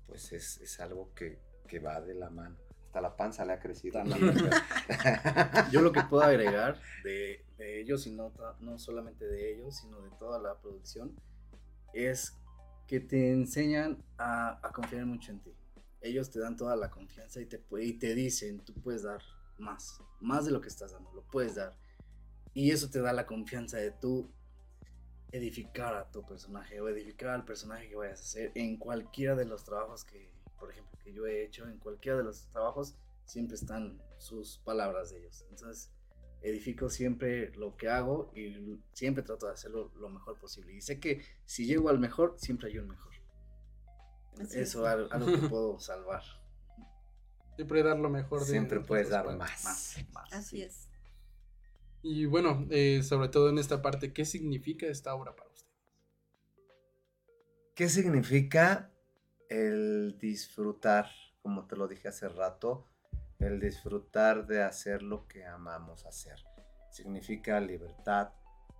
pues 0.06 0.32
es, 0.32 0.60
es 0.60 0.78
algo 0.78 1.12
que, 1.16 1.40
que 1.66 1.80
va 1.80 2.00
de 2.00 2.14
la 2.14 2.30
mano. 2.30 2.56
Hasta 2.86 3.00
la 3.00 3.16
panza 3.16 3.44
le 3.44 3.54
ha 3.54 3.58
crecido. 3.58 4.00
Yo 5.72 5.80
lo 5.82 5.90
que 5.90 6.02
puedo 6.02 6.22
agregar 6.22 6.80
de, 7.02 7.44
de 7.58 7.80
ellos, 7.80 8.06
y 8.06 8.12
no, 8.12 8.32
no 8.60 8.78
solamente 8.78 9.26
de 9.26 9.54
ellos, 9.56 9.78
sino 9.78 10.00
de 10.00 10.10
toda 10.16 10.38
la 10.38 10.54
producción, 10.60 11.14
es 11.92 12.36
que 12.86 13.00
te 13.00 13.32
enseñan 13.32 14.02
a, 14.16 14.64
a 14.66 14.72
confiar 14.72 15.04
mucho 15.06 15.32
en 15.32 15.40
ti. 15.40 15.52
Ellos 16.00 16.30
te 16.30 16.38
dan 16.38 16.56
toda 16.56 16.76
la 16.76 16.88
confianza 16.88 17.40
y 17.40 17.46
te, 17.46 17.60
y 17.80 17.92
te 17.94 18.14
dicen, 18.14 18.60
tú 18.60 18.72
puedes 18.74 19.02
dar 19.02 19.20
más, 19.58 20.00
más 20.20 20.44
de 20.44 20.50
lo 20.52 20.60
que 20.60 20.68
estás 20.68 20.92
dando, 20.92 21.12
lo 21.12 21.22
puedes 21.22 21.54
dar. 21.56 21.76
Y 22.54 22.70
eso 22.70 22.90
te 22.90 23.00
da 23.00 23.12
la 23.12 23.26
confianza 23.26 23.76
de 23.78 23.90
tú 23.92 24.30
edificar 25.32 25.94
a 25.94 26.10
tu 26.10 26.24
personaje 26.24 26.80
o 26.80 26.88
edificar 26.88 27.30
al 27.30 27.44
personaje 27.44 27.88
que 27.88 27.96
vayas 27.96 28.20
a 28.20 28.24
hacer 28.24 28.52
en 28.54 28.76
cualquiera 28.78 29.34
de 29.36 29.44
los 29.44 29.62
trabajos 29.64 30.04
que, 30.04 30.32
por 30.58 30.70
ejemplo, 30.70 30.98
que 31.04 31.12
yo 31.12 31.26
he 31.26 31.44
hecho, 31.44 31.68
en 31.68 31.78
cualquiera 31.78 32.18
de 32.18 32.24
los 32.24 32.48
trabajos 32.48 32.96
siempre 33.26 33.56
están 33.56 34.00
sus 34.16 34.58
palabras 34.64 35.10
de 35.10 35.18
ellos. 35.20 35.44
Entonces, 35.50 35.90
edifico 36.40 36.88
siempre 36.88 37.50
lo 37.56 37.76
que 37.76 37.88
hago 37.90 38.32
y 38.34 38.80
siempre 38.92 39.22
trato 39.22 39.46
de 39.46 39.52
hacerlo 39.52 39.92
lo 39.96 40.08
mejor 40.08 40.38
posible. 40.38 40.72
Y 40.72 40.80
sé 40.80 40.98
que 40.98 41.22
si 41.44 41.66
llego 41.66 41.90
al 41.90 41.98
mejor, 41.98 42.34
siempre 42.38 42.68
hay 42.70 42.78
un 42.78 42.88
mejor. 42.88 43.12
Así 44.40 44.58
Eso 44.60 44.86
es 44.86 44.92
al- 44.94 45.08
algo 45.12 45.26
que 45.40 45.48
puedo 45.48 45.78
salvar. 45.78 46.22
Siempre 47.58 47.82
dar 47.82 47.98
lo 47.98 48.08
mejor. 48.08 48.38
de- 48.38 48.46
Siempre 48.46 48.78
de 48.78 48.84
puedes 48.84 49.10
dar 49.10 49.26
más. 49.36 49.64
Más, 49.64 49.96
más. 50.12 50.32
Así 50.32 50.62
es. 50.62 50.86
Y 52.02 52.24
bueno, 52.26 52.64
eh, 52.70 53.02
sobre 53.02 53.28
todo 53.28 53.48
en 53.48 53.58
esta 53.58 53.82
parte, 53.82 54.12
¿qué 54.12 54.24
significa 54.24 54.86
esta 54.86 55.12
obra 55.12 55.34
para 55.34 55.50
usted? 55.50 55.66
¿Qué 57.74 57.88
significa 57.88 58.92
el 59.48 60.16
disfrutar, 60.20 61.10
como 61.42 61.66
te 61.66 61.74
lo 61.74 61.88
dije 61.88 62.06
hace 62.06 62.28
rato, 62.28 62.86
el 63.40 63.58
disfrutar 63.58 64.46
de 64.46 64.62
hacer 64.62 65.02
lo 65.02 65.26
que 65.26 65.44
amamos 65.44 66.06
hacer? 66.06 66.38
Significa 66.92 67.58
libertad, 67.60 68.30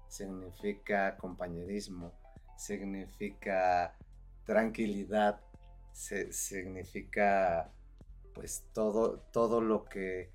significa 0.08 1.16
compañerismo, 1.16 2.12
significa 2.56 3.96
tranquilidad, 4.44 5.40
se- 5.92 6.32
significa 6.32 7.72
pues 8.38 8.62
todo, 8.72 9.18
todo 9.32 9.60
lo 9.60 9.84
que 9.86 10.30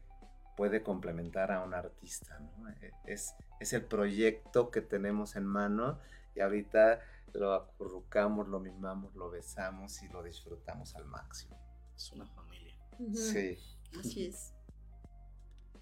puede 0.58 0.84
complementar 0.84 1.54
a 1.54 1.64
un 1.64 1.74
artista, 1.74 2.38
¿no? 2.40 2.70
E- 2.70 2.92
Es, 3.06 3.34
es 3.62 3.72
el 3.72 3.86
proyecto 3.86 4.72
que 4.72 4.82
tenemos 4.82 5.38
en 5.38 5.46
mano 5.46 6.00
y 6.36 6.42
ahorita 6.42 7.00
lo 7.32 7.54
acurrucamos, 7.54 8.50
lo 8.50 8.60
mimamos, 8.60 9.16
lo 9.16 9.30
besamos 9.30 10.04
y 10.04 10.10
lo 10.10 10.22
disfrutamos 10.22 10.94
al 10.96 11.06
máximo. 11.06 11.58
Es 11.96 12.12
una 12.12 12.26
familia. 12.26 12.76
Ujú, 13.00 13.16
Sí. 13.16 13.58
Así 13.98 14.26
es. 14.26 14.54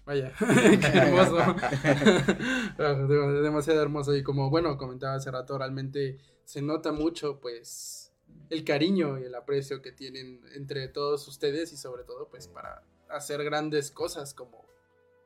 Vaya, 0.06 0.32
qué 0.38 0.98
hermoso. 0.98 1.38
Dem- 2.78 3.42
Demasiado 3.42 3.82
hermoso. 3.82 4.14
Y 4.14 4.22
como, 4.22 4.48
bueno, 4.48 4.78
comentaba 4.78 5.14
hace 5.14 5.32
rato, 5.32 5.58
realmente 5.58 6.18
se 6.44 6.62
nota 6.62 6.92
mucho, 6.92 7.40
pues, 7.40 8.11
el 8.52 8.64
cariño 8.64 9.18
y 9.18 9.24
el 9.24 9.34
aprecio 9.34 9.80
que 9.80 9.92
tienen 9.92 10.42
entre 10.54 10.86
todos 10.88 11.26
ustedes 11.26 11.72
y 11.72 11.78
sobre 11.78 12.04
todo, 12.04 12.28
pues, 12.28 12.48
para 12.48 12.82
hacer 13.08 13.42
grandes 13.42 13.90
cosas 13.90 14.34
como, 14.34 14.66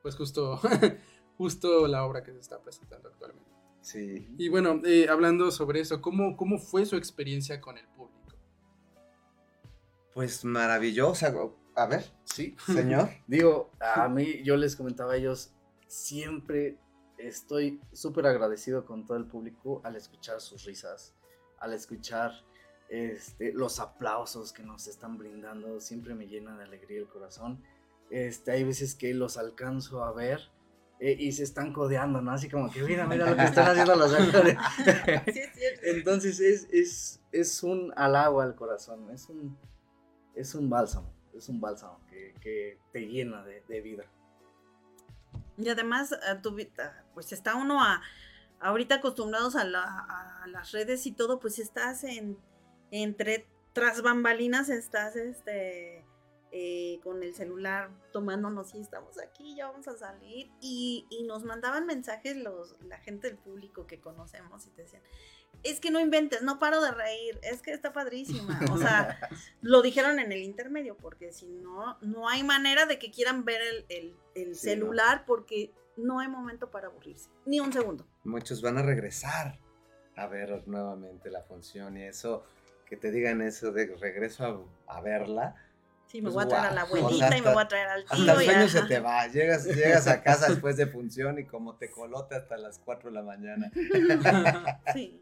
pues, 0.00 0.14
justo, 0.14 0.60
justo 1.36 1.88
la 1.88 2.04
obra 2.04 2.22
que 2.22 2.32
se 2.32 2.38
está 2.38 2.62
presentando 2.62 3.08
actualmente. 3.08 3.50
Sí. 3.80 4.28
Y 4.38 4.48
bueno, 4.48 4.80
eh, 4.84 5.08
hablando 5.08 5.50
sobre 5.50 5.80
eso, 5.80 6.00
¿cómo, 6.00 6.36
¿cómo 6.36 6.58
fue 6.58 6.86
su 6.86 6.96
experiencia 6.96 7.60
con 7.60 7.78
el 7.78 7.86
público? 7.88 8.36
Pues 10.14 10.44
maravillosa. 10.44 11.34
A 11.74 11.86
ver, 11.86 12.04
Sí. 12.24 12.56
señor. 12.66 13.10
Digo, 13.26 13.72
a 13.80 14.08
mí, 14.08 14.40
yo 14.44 14.56
les 14.56 14.76
comentaba 14.76 15.14
a 15.14 15.16
ellos, 15.16 15.52
siempre 15.88 16.78
estoy 17.18 17.80
súper 17.92 18.26
agradecido 18.26 18.86
con 18.86 19.04
todo 19.04 19.16
el 19.16 19.26
público 19.26 19.80
al 19.82 19.96
escuchar 19.96 20.40
sus 20.40 20.64
risas, 20.64 21.14
al 21.58 21.72
escuchar 21.72 22.32
este, 22.88 23.52
los 23.52 23.80
aplausos 23.80 24.52
que 24.52 24.62
nos 24.62 24.86
están 24.86 25.18
brindando, 25.18 25.80
siempre 25.80 26.14
me 26.14 26.26
llena 26.26 26.56
de 26.56 26.64
alegría 26.64 26.98
el 26.98 27.08
corazón. 27.08 27.62
Este, 28.10 28.52
hay 28.52 28.64
veces 28.64 28.94
que 28.94 29.12
los 29.14 29.36
alcanzo 29.36 30.04
a 30.04 30.12
ver 30.12 30.40
eh, 31.00 31.16
y 31.18 31.32
se 31.32 31.42
están 31.42 31.72
codeando, 31.72 32.20
¿no? 32.22 32.30
Así 32.30 32.48
como 32.48 32.70
que, 32.70 32.82
mira, 32.82 33.06
mira 33.06 33.28
lo 33.30 33.36
que 33.36 33.42
están 33.44 33.68
haciendo 33.70 33.96
los 33.96 34.12
actores. 34.18 34.56
Sí, 35.24 35.40
es 35.40 35.52
cierto. 35.54 35.80
Entonces 35.84 36.40
es, 36.40 36.68
es, 36.72 37.20
es 37.32 37.62
un 37.62 37.92
halago 37.96 38.40
al 38.40 38.54
corazón, 38.54 39.10
es 39.10 39.28
un, 39.28 39.58
es 40.34 40.54
un 40.54 40.70
bálsamo, 40.70 41.12
es 41.34 41.48
un 41.48 41.60
bálsamo 41.60 42.00
que, 42.08 42.34
que 42.40 42.78
te 42.92 43.00
llena 43.00 43.42
de, 43.44 43.62
de 43.68 43.80
vida. 43.80 44.04
Y 45.58 45.68
además, 45.68 46.12
eh, 46.12 46.16
tu 46.42 46.56
ah, 46.78 47.02
pues 47.14 47.32
está 47.32 47.56
uno 47.56 47.82
a, 47.82 48.02
ahorita 48.60 48.96
acostumbrados 48.96 49.56
a, 49.56 49.64
la- 49.64 50.06
a 50.42 50.46
las 50.48 50.70
redes 50.72 51.06
y 51.06 51.12
todo, 51.12 51.40
pues 51.40 51.58
estás 51.58 52.04
en, 52.04 52.38
entre, 52.90 53.46
tras 53.72 54.02
bambalinas 54.02 54.68
estás 54.68 55.16
este, 55.16 56.04
eh, 56.52 57.00
con 57.02 57.22
el 57.22 57.34
celular 57.34 57.90
tomándonos 58.12 58.74
y 58.74 58.80
estamos 58.80 59.18
aquí, 59.20 59.54
ya 59.56 59.68
vamos 59.68 59.88
a 59.88 59.96
salir. 59.96 60.50
Y, 60.60 61.06
y 61.10 61.24
nos 61.24 61.44
mandaban 61.44 61.86
mensajes 61.86 62.36
los, 62.36 62.76
la 62.82 62.98
gente 62.98 63.28
del 63.28 63.38
público 63.38 63.86
que 63.86 64.00
conocemos 64.00 64.66
y 64.66 64.70
te 64.70 64.82
decían, 64.82 65.02
es 65.62 65.80
que 65.80 65.90
no 65.90 65.98
inventes, 66.00 66.42
no 66.42 66.58
paro 66.58 66.80
de 66.82 66.90
reír, 66.92 67.40
es 67.42 67.62
que 67.62 67.72
está 67.72 67.92
padrísima. 67.92 68.60
O 68.72 68.78
sea, 68.78 69.18
lo 69.62 69.82
dijeron 69.82 70.18
en 70.18 70.30
el 70.32 70.42
intermedio, 70.42 70.96
porque 70.96 71.32
si 71.32 71.46
no, 71.48 71.98
no 72.02 72.28
hay 72.28 72.42
manera 72.42 72.86
de 72.86 72.98
que 72.98 73.10
quieran 73.10 73.44
ver 73.44 73.60
el, 73.62 73.86
el- 73.88 74.16
el 74.34 74.54
Sí, 74.54 74.68
celular 74.70 75.24
porque 75.26 75.72
no 75.96 76.20
hay 76.20 76.28
momento 76.28 76.70
para 76.70 76.88
aburrirse, 76.88 77.30
ni 77.46 77.58
un 77.58 77.72
segundo. 77.72 78.06
Muchos 78.22 78.60
van 78.60 78.76
a 78.76 78.82
regresar 78.82 79.58
a 80.14 80.26
ver 80.26 80.68
nuevamente 80.68 81.30
la 81.30 81.42
función 81.42 81.96
y 81.96 82.02
eso, 82.04 82.44
que 82.88 82.96
te 82.96 83.10
digan 83.10 83.42
eso 83.42 83.72
de 83.72 83.94
regreso 83.96 84.70
a, 84.86 84.96
a 84.96 85.00
verla. 85.00 85.54
Sí, 86.06 86.22
me 86.22 86.30
Pues, 86.30 86.34
voy 86.34 86.44
a 86.44 86.48
traer 86.48 86.64
a 86.66 86.74
la 86.74 86.84
o 86.84 86.86
sea, 86.86 86.98
abuelita 86.98 87.36
y 87.36 87.42
me 87.42 87.52
voy 87.52 87.62
a 87.64 87.68
traer 87.68 87.88
al 87.88 88.04
tío. 88.04 88.12
Hasta 88.12 88.32
el 88.32 88.44
sueño 88.44 88.68
se 88.68 88.82
te 88.82 89.00
va. 89.00 89.26
Llegas, 89.26 89.64
llegas 89.64 90.06
a 90.06 90.22
casa 90.22 90.48
después 90.50 90.76
de 90.76 90.86
función 90.86 91.38
y 91.40 91.44
como 91.44 91.74
te 91.76 91.90
colote 91.90 92.36
hasta 92.36 92.56
las 92.56 92.78
4 92.78 93.10
de 93.10 93.14
la 93.16 93.22
mañana. 93.22 93.70
Sí. 94.92 95.20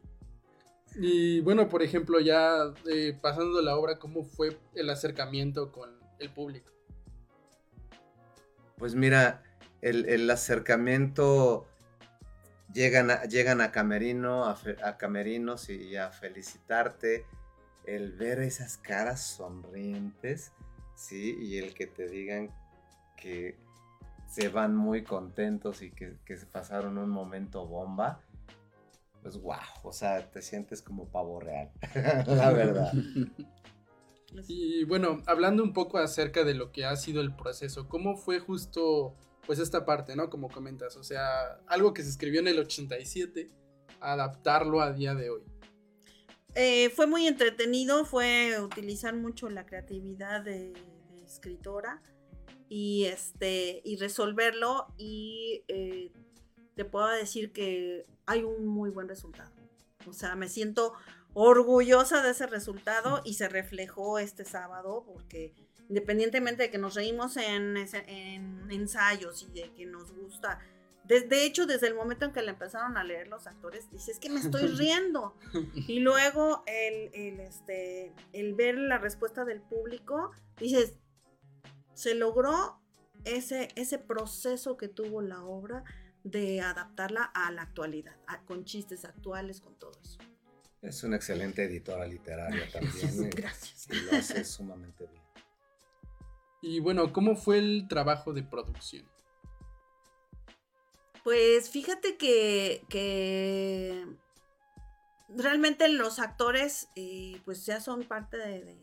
Y 0.97 1.41
bueno, 1.41 1.69
por 1.69 1.83
ejemplo, 1.83 2.21
ya 2.21 2.73
eh, 2.89 3.19
pasando 3.21 3.61
la 3.63 3.77
obra, 3.77 3.99
¿cómo 3.99 4.23
fue 4.25 4.57
el 4.75 4.89
acercamiento 4.91 5.73
con 5.73 5.91
el 6.21 6.31
público? 6.31 6.71
Pues 8.77 8.95
mira, 8.95 9.43
el, 9.83 10.09
el 10.09 10.31
acercamiento 10.31 11.67
llegan 12.73 13.11
a, 13.11 13.25
llegan 13.25 13.61
a 13.61 13.73
Camerino, 13.73 14.45
a, 14.45 14.55
fe- 14.55 14.77
a 14.85 14.97
Camerinos 14.97 15.69
y 15.71 15.97
a 15.97 16.11
felicitarte. 16.11 17.25
El 17.87 18.13
ver 18.13 18.41
esas 18.41 18.77
caras 18.77 19.23
sonrientes, 19.23 20.53
sí, 20.95 21.37
y 21.41 21.59
el 21.59 21.75
que 21.75 21.87
te 21.87 22.09
digan 22.09 22.51
que 23.17 23.57
se 24.27 24.49
van 24.49 24.75
muy 24.75 25.05
contentos 25.05 25.83
y 25.83 25.91
que, 25.91 26.17
que 26.25 26.37
se 26.37 26.47
pasaron 26.47 26.99
un 26.99 27.11
momento 27.11 27.67
bomba. 27.67 28.21
Pues 29.23 29.41
wow, 29.41 29.57
o 29.83 29.93
sea, 29.93 30.31
te 30.31 30.43
sientes 30.43 30.83
como 30.83 31.09
pavo 31.09 31.41
real, 31.41 31.71
la 32.27 32.53
verdad. 32.53 32.93
Y 34.49 34.85
bueno, 34.85 35.23
hablando 35.27 35.63
un 35.63 35.73
poco 35.73 35.99
acerca 35.99 36.45
de 36.45 36.55
lo 36.55 36.73
que 36.73 36.85
ha 36.85 36.97
sido 36.97 37.21
el 37.21 37.35
proceso, 37.35 37.89
¿cómo 37.89 38.17
fue 38.17 38.41
justo 38.41 39.15
pues 39.47 39.59
esta 39.59 39.85
parte, 39.85 40.17
¿no? 40.17 40.31
Como 40.31 40.49
comentas, 40.49 40.97
o 40.97 41.05
sea, 41.05 41.59
algo 41.67 41.95
que 41.95 42.03
se 42.03 42.09
escribió 42.09 42.41
en 42.41 42.49
el 42.49 42.59
87, 42.59 43.51
adaptarlo 44.01 44.81
a 44.81 44.93
día 44.93 45.15
de 45.15 45.31
hoy. 45.31 45.43
Eh, 46.55 46.91
fue 46.91 47.07
muy 47.07 47.27
entretenido, 47.27 48.05
fue 48.05 48.61
utilizar 48.61 49.15
mucho 49.15 49.51
la 49.51 49.67
creatividad 49.67 50.43
de, 50.43 50.73
escritora 51.25 52.03
y 52.69 53.05
este 53.07 53.81
y 53.83 53.97
resolverlo 53.97 54.89
y 54.99 55.65
eh, 55.69 56.13
te 56.75 56.85
puedo 56.85 57.09
decir 57.09 57.51
que 57.51 58.07
hay 58.27 58.43
un 58.43 58.67
muy 58.67 58.91
buen 58.91 59.09
resultado. 59.09 59.53
O 60.07 60.13
sea, 60.13 60.37
me 60.37 60.49
siento 60.49 60.93
orgullosa 61.33 62.23
de 62.23 62.31
ese 62.31 62.47
resultado 62.47 63.23
y 63.25 63.35
se 63.35 63.49
reflejó 63.49 64.19
este 64.19 64.45
sábado 64.45 65.05
porque 65.07 65.55
independientemente 65.89 66.65
de 66.65 66.71
que 66.71 66.79
nos 66.79 66.95
reímos 66.95 67.37
en, 67.37 67.77
en 67.77 68.71
ensayos 68.71 69.43
y 69.43 69.61
de 69.61 69.73
que 69.75 69.87
nos 69.87 70.13
gusta, 70.13 70.59
de, 71.05 71.21
de 71.23 71.45
hecho 71.47 71.67
desde 71.67 71.87
el 71.89 71.95
momento 71.95 72.25
en 72.25 72.33
que 72.33 72.43
le 72.43 72.51
empezaron 72.51 72.97
a 72.97 73.05
leer 73.05 73.29
los 73.29 73.47
actores, 73.47 73.91
dices 73.91 74.19
que 74.19 74.31
me 74.31 74.41
estoy 74.41 74.67
riendo. 74.79 75.35
Y 75.89 76.01
luego 76.01 76.63
el, 76.67 77.11
el, 77.15 77.41
este, 77.41 78.13
el 78.33 78.55
ver 78.55 78.77
la 78.77 78.99
respuesta 78.99 79.45
del 79.45 79.61
público, 79.61 80.31
dices, 80.59 80.95
se 81.95 82.15
logró 82.15 82.81
ese, 83.25 83.69
ese 83.77 83.99
proceso 83.99 84.77
que 84.77 84.89
tuvo 84.89 85.23
la 85.23 85.45
obra 85.45 85.85
de 86.25 86.61
adaptarla 86.63 87.25
a 87.25 87.51
la 87.53 87.63
actualidad, 87.63 88.17
a- 88.27 88.41
con 88.45 88.65
chistes 88.65 89.05
actuales, 89.05 89.61
con 89.61 89.75
todo 89.79 89.93
eso. 90.03 90.19
Es 90.83 91.03
una 91.05 91.17
excelente 91.17 91.65
editora 91.65 92.07
literaria 92.07 92.71
también. 92.73 93.25
y- 93.27 93.31
Gracias. 93.31 93.87
Y 93.91 94.01
lo 94.11 94.13
hace 94.19 94.45
sumamente 94.45 95.07
bien. 95.07 95.23
Y 96.63 96.81
bueno, 96.81 97.13
¿cómo 97.13 97.37
fue 97.37 97.59
el 97.59 97.87
trabajo 97.89 98.33
de 98.33 98.43
producción? 98.43 99.07
Pues 101.25 101.71
fíjate 101.71 102.19
que, 102.19 104.07
realmente 105.31 105.89
los 105.89 106.19
actores 106.19 106.91
eh, 106.97 107.41
pues 107.47 107.65
ya 107.65 107.81
son 107.81 108.05
parte 108.05 108.37
de, 108.37 108.79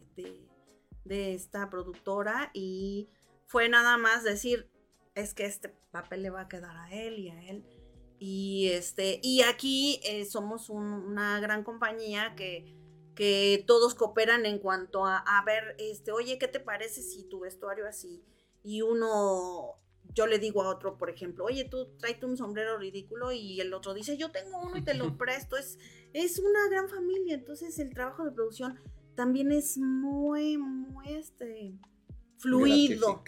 esta 1.05 1.69
productora 1.69 2.51
y 2.53 3.09
fue 3.45 3.69
nada 3.69 3.97
más 3.97 4.23
decir 4.23 4.69
es 5.13 5.33
que 5.33 5.45
este 5.45 5.69
papel 5.91 6.23
le 6.23 6.29
va 6.29 6.41
a 6.41 6.47
quedar 6.47 6.75
a 6.77 6.89
él 6.93 7.19
y 7.19 7.29
a 7.29 7.43
él 7.43 7.65
y 8.17 8.69
este 8.69 9.19
y 9.21 9.41
aquí 9.41 9.99
eh, 10.03 10.25
somos 10.25 10.69
un- 10.69 11.05
una 11.05 11.39
gran 11.41 11.63
compañía 11.63 12.33
que 12.35 12.65
que 13.13 13.63
todos 13.67 13.93
cooperan 13.93 14.45
en 14.45 14.59
cuanto 14.59 15.05
a, 15.05 15.17
a 15.17 15.43
ver 15.43 15.75
este 15.79 16.11
oye 16.13 16.37
qué 16.37 16.47
te 16.47 16.61
parece 16.61 17.01
si 17.01 17.23
tu 17.23 17.41
vestuario 17.41 17.87
así 17.87 18.23
y 18.63 18.81
uno 18.83 19.75
yo 20.13 20.27
le 20.27 20.39
digo 20.39 20.63
a 20.63 20.69
otro, 20.69 20.97
por 20.97 21.09
ejemplo, 21.09 21.45
oye, 21.45 21.65
tú 21.65 21.87
tráete 21.97 22.25
un 22.25 22.37
sombrero 22.37 22.77
ridículo 22.77 23.31
y 23.31 23.61
el 23.61 23.73
otro 23.73 23.93
dice, 23.93 24.17
yo 24.17 24.31
tengo 24.31 24.59
uno 24.61 24.77
y 24.77 24.81
te 24.81 24.93
lo 24.93 25.17
presto. 25.17 25.57
Es, 25.57 25.77
es 26.13 26.39
una 26.39 26.67
gran 26.69 26.89
familia, 26.89 27.35
entonces 27.35 27.79
el 27.79 27.93
trabajo 27.93 28.25
de 28.25 28.31
producción 28.31 28.79
también 29.15 29.51
es 29.51 29.77
muy, 29.77 30.57
muy 30.57 31.13
este, 31.13 31.73
fluido 32.37 33.23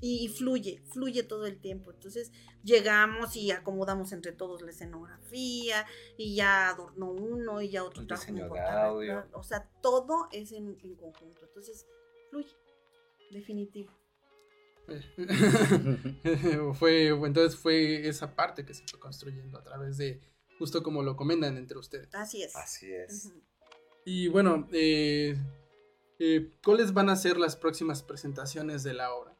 y, 0.00 0.24
y 0.24 0.28
fluye, 0.28 0.82
fluye 0.92 1.22
todo 1.22 1.46
el 1.46 1.58
tiempo. 1.60 1.90
Entonces 1.90 2.30
llegamos 2.62 3.36
y 3.36 3.50
acomodamos 3.50 4.12
entre 4.12 4.32
todos 4.32 4.62
la 4.62 4.70
escenografía 4.70 5.86
y 6.16 6.36
ya 6.36 6.68
adornó 6.68 7.10
uno 7.10 7.62
y 7.62 7.70
ya 7.70 7.84
otro 7.84 8.02
El 8.02 8.08
trajo 8.08 8.24
un 8.28 8.34
diseño 8.34 8.52
de 8.52 8.60
audio. 8.60 9.26
O 9.32 9.42
sea, 9.42 9.68
todo 9.82 10.28
es 10.32 10.52
en, 10.52 10.78
en 10.82 10.94
conjunto. 10.94 11.46
Entonces 11.46 11.86
fluye, 12.30 12.54
definitivo. 13.30 13.92
fue, 16.78 17.08
entonces 17.08 17.56
fue 17.56 18.06
esa 18.08 18.34
parte 18.34 18.64
que 18.64 18.74
se 18.74 18.84
fue 18.86 19.00
construyendo 19.00 19.58
a 19.58 19.62
través 19.62 19.96
de, 19.96 20.20
justo 20.58 20.82
como 20.82 21.02
lo 21.02 21.16
comentan 21.16 21.56
entre 21.56 21.78
ustedes. 21.78 22.14
Así 22.14 22.42
es. 22.42 22.54
Así 22.56 22.92
es. 22.92 23.32
Y 24.04 24.28
bueno, 24.28 24.68
eh, 24.72 25.36
eh, 26.18 26.52
¿cuáles 26.64 26.92
van 26.92 27.10
a 27.10 27.16
ser 27.16 27.38
las 27.38 27.56
próximas 27.56 28.02
presentaciones 28.02 28.82
de 28.84 28.94
la 28.94 29.12
obra? 29.12 29.36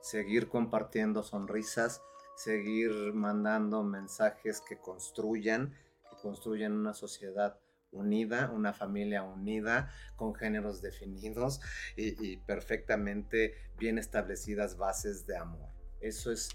Seguir 0.00 0.48
compartiendo 0.48 1.22
sonrisas. 1.22 2.02
Seguir 2.36 3.12
mandando 3.12 3.82
mensajes 3.82 4.62
que 4.62 4.78
construyan, 4.78 5.74
que 6.08 6.16
construyan 6.22 6.72
una 6.72 6.94
sociedad 6.94 7.60
unida, 7.92 8.50
una 8.50 8.72
familia 8.72 9.22
unida, 9.22 9.92
con 10.16 10.34
géneros 10.34 10.80
definidos 10.80 11.60
y, 11.96 12.32
y 12.32 12.36
perfectamente 12.38 13.54
bien 13.78 13.98
establecidas 13.98 14.78
bases 14.78 15.26
de 15.26 15.36
amor. 15.36 15.68
Eso 16.00 16.32
es, 16.32 16.48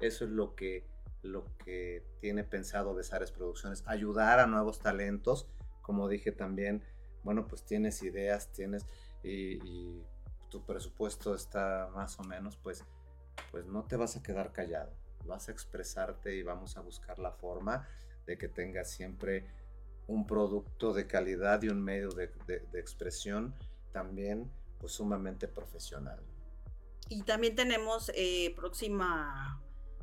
eso 0.00 0.24
es 0.24 0.30
lo 0.30 0.54
que, 0.54 0.86
lo 1.22 1.44
que 1.58 2.04
tiene 2.20 2.44
pensado 2.44 2.94
Besares 2.94 3.30
Producciones, 3.30 3.84
ayudar 3.86 4.40
a 4.40 4.46
nuevos 4.46 4.80
talentos, 4.80 5.48
como 5.80 6.08
dije 6.08 6.32
también, 6.32 6.82
bueno, 7.22 7.46
pues 7.46 7.64
tienes 7.64 8.02
ideas, 8.02 8.52
tienes 8.52 8.86
y, 9.22 10.02
tu 10.50 10.66
presupuesto 10.66 11.34
está 11.34 11.88
más 11.94 12.18
o 12.18 12.24
menos, 12.24 12.58
pues, 12.58 12.84
pues 13.50 13.64
no 13.64 13.84
te 13.84 13.96
vas 13.96 14.16
a 14.18 14.22
quedar 14.22 14.52
callado, 14.52 14.92
vas 15.24 15.48
a 15.48 15.52
expresarte 15.52 16.36
y 16.36 16.42
vamos 16.42 16.76
a 16.76 16.82
buscar 16.82 17.18
la 17.18 17.32
forma 17.32 17.88
de 18.26 18.36
que 18.36 18.48
tengas 18.48 18.90
siempre 18.90 19.46
un 20.08 20.26
producto 20.26 20.92
de 20.92 21.06
calidad 21.06 21.62
y 21.62 21.70
un 21.70 21.82
medio 21.82 22.10
de 22.10 22.68
expresión 22.74 23.54
también 23.92 24.50
pues 24.78 24.92
sumamente 24.92 25.46
profesional. 25.46 26.20
Y 27.08 27.22
también 27.22 27.54
tenemos 27.54 28.10
eh, 28.14 28.52
próxima, 28.56 29.62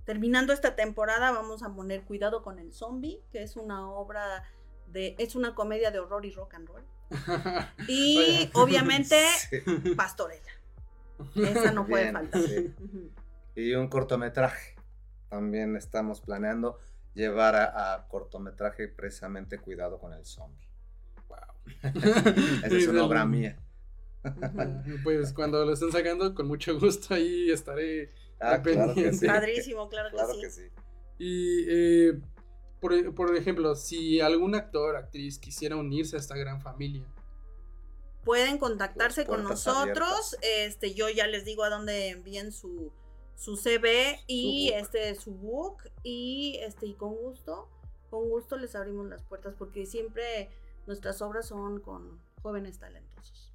terminando 0.10 0.54
esta 0.54 0.76
temporada, 0.76 1.30
vamos 1.30 1.62
a 1.62 1.70
poner 1.72 2.02
Cuidado 2.02 2.42
con 2.42 2.58
el 2.58 2.74
Zombie, 2.74 3.22
que 3.32 3.44
es 3.44 3.56
una 3.56 3.88
obra 3.92 4.44
de, 4.88 5.14
es 5.20 5.36
una 5.36 5.54
comedia 5.54 5.92
de 5.92 6.00
horror 6.00 6.26
y 6.26 6.32
rock 6.32 6.56
and 6.56 6.68
roll. 6.68 6.84
Y 7.88 8.50
obviamente 8.56 9.16
Sí, 9.38 9.94
Pastorela. 9.96 10.50
Esa 11.36 11.74
no 11.74 11.86
puede 11.86 12.06
Bien, 12.06 12.14
faltar. 12.16 12.42
sí. 12.42 12.74
Y 13.54 13.76
un 13.76 13.88
cortometraje. 13.88 14.74
También 15.30 15.76
estamos 15.76 16.22
planeando 16.22 16.80
llevar 17.14 17.56
a, 17.56 17.94
a 17.94 18.08
cortometraje 18.08 18.88
precisamente 18.88 19.60
cuidado 19.60 20.00
con 20.00 20.14
el 20.14 20.26
zombie. 20.26 20.68
Esa 21.84 22.76
es 22.76 22.88
una 22.88 23.04
obra 23.04 23.28
mía. 23.28 23.60
Pues 25.04 25.34
cuando 25.34 25.64
lo 25.64 25.74
estén 25.74 25.92
sacando, 25.92 26.34
con 26.34 26.48
mucho 26.48 26.80
gusto 26.80 27.14
ahí 27.14 27.52
estaré. 27.52 28.12
Ah, 28.40 28.62
claro 28.62 28.94
que 28.94 29.02
pendiente. 29.02 29.18
sí. 29.18 29.26
Padrísimo, 29.28 29.90
claro 29.90 30.10
que 30.10 30.16
Claro 30.16 30.34
sí. 30.34 30.42
que 30.42 30.50
sí. 30.50 30.62
Y, 31.18 31.66
eh, 31.68 32.22
por, 32.80 33.14
por 33.16 33.36
ejemplo, 33.36 33.76
si 33.76 34.22
algún 34.22 34.56
actor, 34.56 34.96
actriz 34.96 35.38
quisiera 35.40 35.76
unirse 35.76 36.16
a 36.16 36.20
esta 36.20 36.36
gran 36.38 36.62
familia, 36.62 37.06
Pueden 38.26 38.58
contactarse 38.58 39.26
con 39.26 39.44
nosotros. 39.44 40.38
Este, 40.42 40.94
yo 40.94 41.10
ya 41.10 41.26
les 41.26 41.46
digo 41.46 41.64
a 41.64 41.70
dónde 41.70 42.10
envíen 42.10 42.52
su, 42.52 42.92
su 43.36 43.56
CV 43.56 44.20
y 44.28 44.70
book. 44.72 44.80
este 44.82 45.16
su 45.16 45.32
book. 45.34 45.78
Y 46.04 46.60
este, 46.62 46.86
y 46.86 46.94
con 46.96 47.16
gusto, 47.16 47.70
con 48.10 48.30
gusto 48.30 48.58
les 48.58 48.76
abrimos 48.76 49.08
las 49.08 49.24
puertas 49.24 49.56
porque 49.58 49.86
siempre 49.86 50.50
nuestras 50.86 51.22
obras 51.22 51.48
son 51.48 51.80
con 51.80 52.20
jóvenes 52.44 52.78
talentosos. 52.78 53.54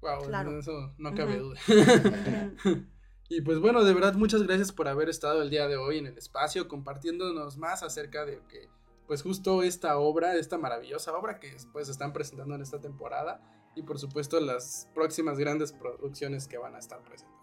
wow, 0.00 0.24
Claro. 0.26 0.58
eso 0.58 0.94
no 0.98 1.14
cabe 1.14 1.36
duda. 1.38 1.60
Y 3.28 3.42
pues 3.42 3.58
bueno, 3.58 3.84
de 3.84 3.92
verdad, 3.92 4.14
muchas 4.14 4.42
gracias 4.42 4.72
por 4.72 4.88
haber 4.88 5.08
estado 5.08 5.42
el 5.42 5.50
día 5.50 5.68
de 5.68 5.76
hoy 5.76 5.98
en 5.98 6.06
el 6.06 6.16
espacio, 6.16 6.66
compartiéndonos 6.66 7.58
más 7.58 7.82
acerca 7.82 8.24
de 8.24 8.40
que, 8.48 8.68
pues 9.06 9.22
justo 9.22 9.62
esta 9.62 9.98
obra, 9.98 10.36
esta 10.36 10.56
maravillosa 10.58 11.14
obra 11.16 11.38
que 11.38 11.54
pues 11.72 11.88
están 11.88 12.12
presentando 12.12 12.54
en 12.54 12.62
esta 12.62 12.80
temporada 12.80 13.40
y 13.76 13.82
por 13.82 13.98
supuesto 13.98 14.40
las 14.40 14.88
próximas 14.94 15.38
grandes 15.38 15.72
producciones 15.72 16.48
que 16.48 16.56
van 16.58 16.74
a 16.74 16.78
estar 16.78 17.02
presentando. 17.02 17.38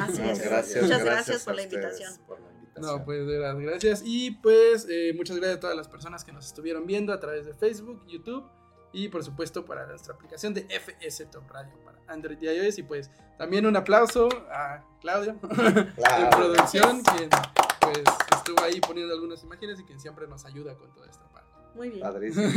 Así 0.00 0.20
No, 0.20 0.30
es. 0.30 0.42
gracias, 0.42 0.82
Muchas 0.84 1.02
gracias, 1.02 1.04
gracias 1.04 1.44
por 1.44 1.54
la 1.56 1.62
invitación. 1.62 2.12
por 2.26 2.40
la 2.40 2.50
invitación. 2.52 2.96
No, 2.98 3.04
pues 3.04 3.26
de 3.26 3.38
verdad, 3.38 3.58
gracias. 3.58 4.02
Y 4.04 4.30
pues 4.32 4.86
eh, 4.88 5.12
muchas 5.16 5.36
gracias 5.38 5.56
a 5.56 5.60
todas 5.60 5.76
las 5.76 5.88
personas 5.88 6.24
que 6.24 6.32
nos 6.32 6.46
estuvieron 6.46 6.86
viendo 6.86 7.12
a 7.12 7.18
través 7.20 7.46
de 7.46 7.54
Facebook, 7.54 8.04
YouTube 8.06 8.44
y 8.92 9.08
por 9.08 9.24
supuesto 9.24 9.64
para 9.64 9.86
nuestra 9.86 10.14
aplicación 10.14 10.52
de 10.54 10.66
FS 10.68 11.24
Top 11.26 11.48
Radio 11.50 11.72
para 11.84 11.99
Android 12.10 12.38
y 12.40 12.46
iOS. 12.48 12.78
Y 12.78 12.82
pues 12.82 13.10
también 13.38 13.64
un 13.66 13.76
aplauso 13.76 14.28
a 14.52 14.84
Claudio 15.00 15.30
en 15.42 15.86
Claro. 15.94 16.30
producción, 16.36 17.02
quien 17.02 17.30
pues 17.80 18.02
estuvo 18.36 18.62
ahí 18.62 18.80
poniendo 18.80 19.14
algunas 19.14 19.42
imágenes 19.42 19.80
y 19.80 19.84
quien 19.84 19.98
siempre 20.00 20.26
nos 20.28 20.44
ayuda 20.44 20.74
con 20.76 20.92
toda 20.92 21.06
esta 21.08 21.26
parte. 21.28 21.50
Muy 21.74 21.88
bien. 21.90 22.00
Padrísimo. 22.02 22.50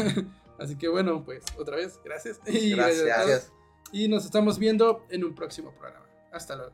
Así 0.59 0.77
que 0.77 0.87
bueno, 0.87 1.23
pues 1.23 1.43
otra 1.57 1.77
vez, 1.77 1.99
gracias. 2.03 2.39
Y 2.47 2.71
Gracias. 2.75 3.51
Y 3.91 4.07
nos 4.07 4.25
estamos 4.25 4.57
viendo 4.59 5.05
en 5.09 5.23
un 5.23 5.33
próximo 5.35 5.71
programa. 5.71 6.05
Hasta 6.31 6.55
luego. 6.55 6.73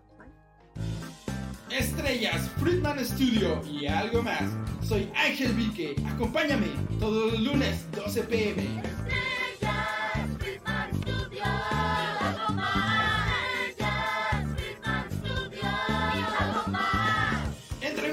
Estrellas, 1.70 2.50
Friedman 2.60 3.04
Studio 3.06 3.62
y 3.64 3.86
algo 3.86 4.24
más. 4.24 4.42
Soy 4.82 5.12
Ángel 5.16 5.54
Vique. 5.54 5.96
Acompáñame 6.08 6.68
todos 7.00 7.34
los 7.34 7.42
lunes, 7.42 7.86
12 7.92 8.24
pm. 8.24 8.82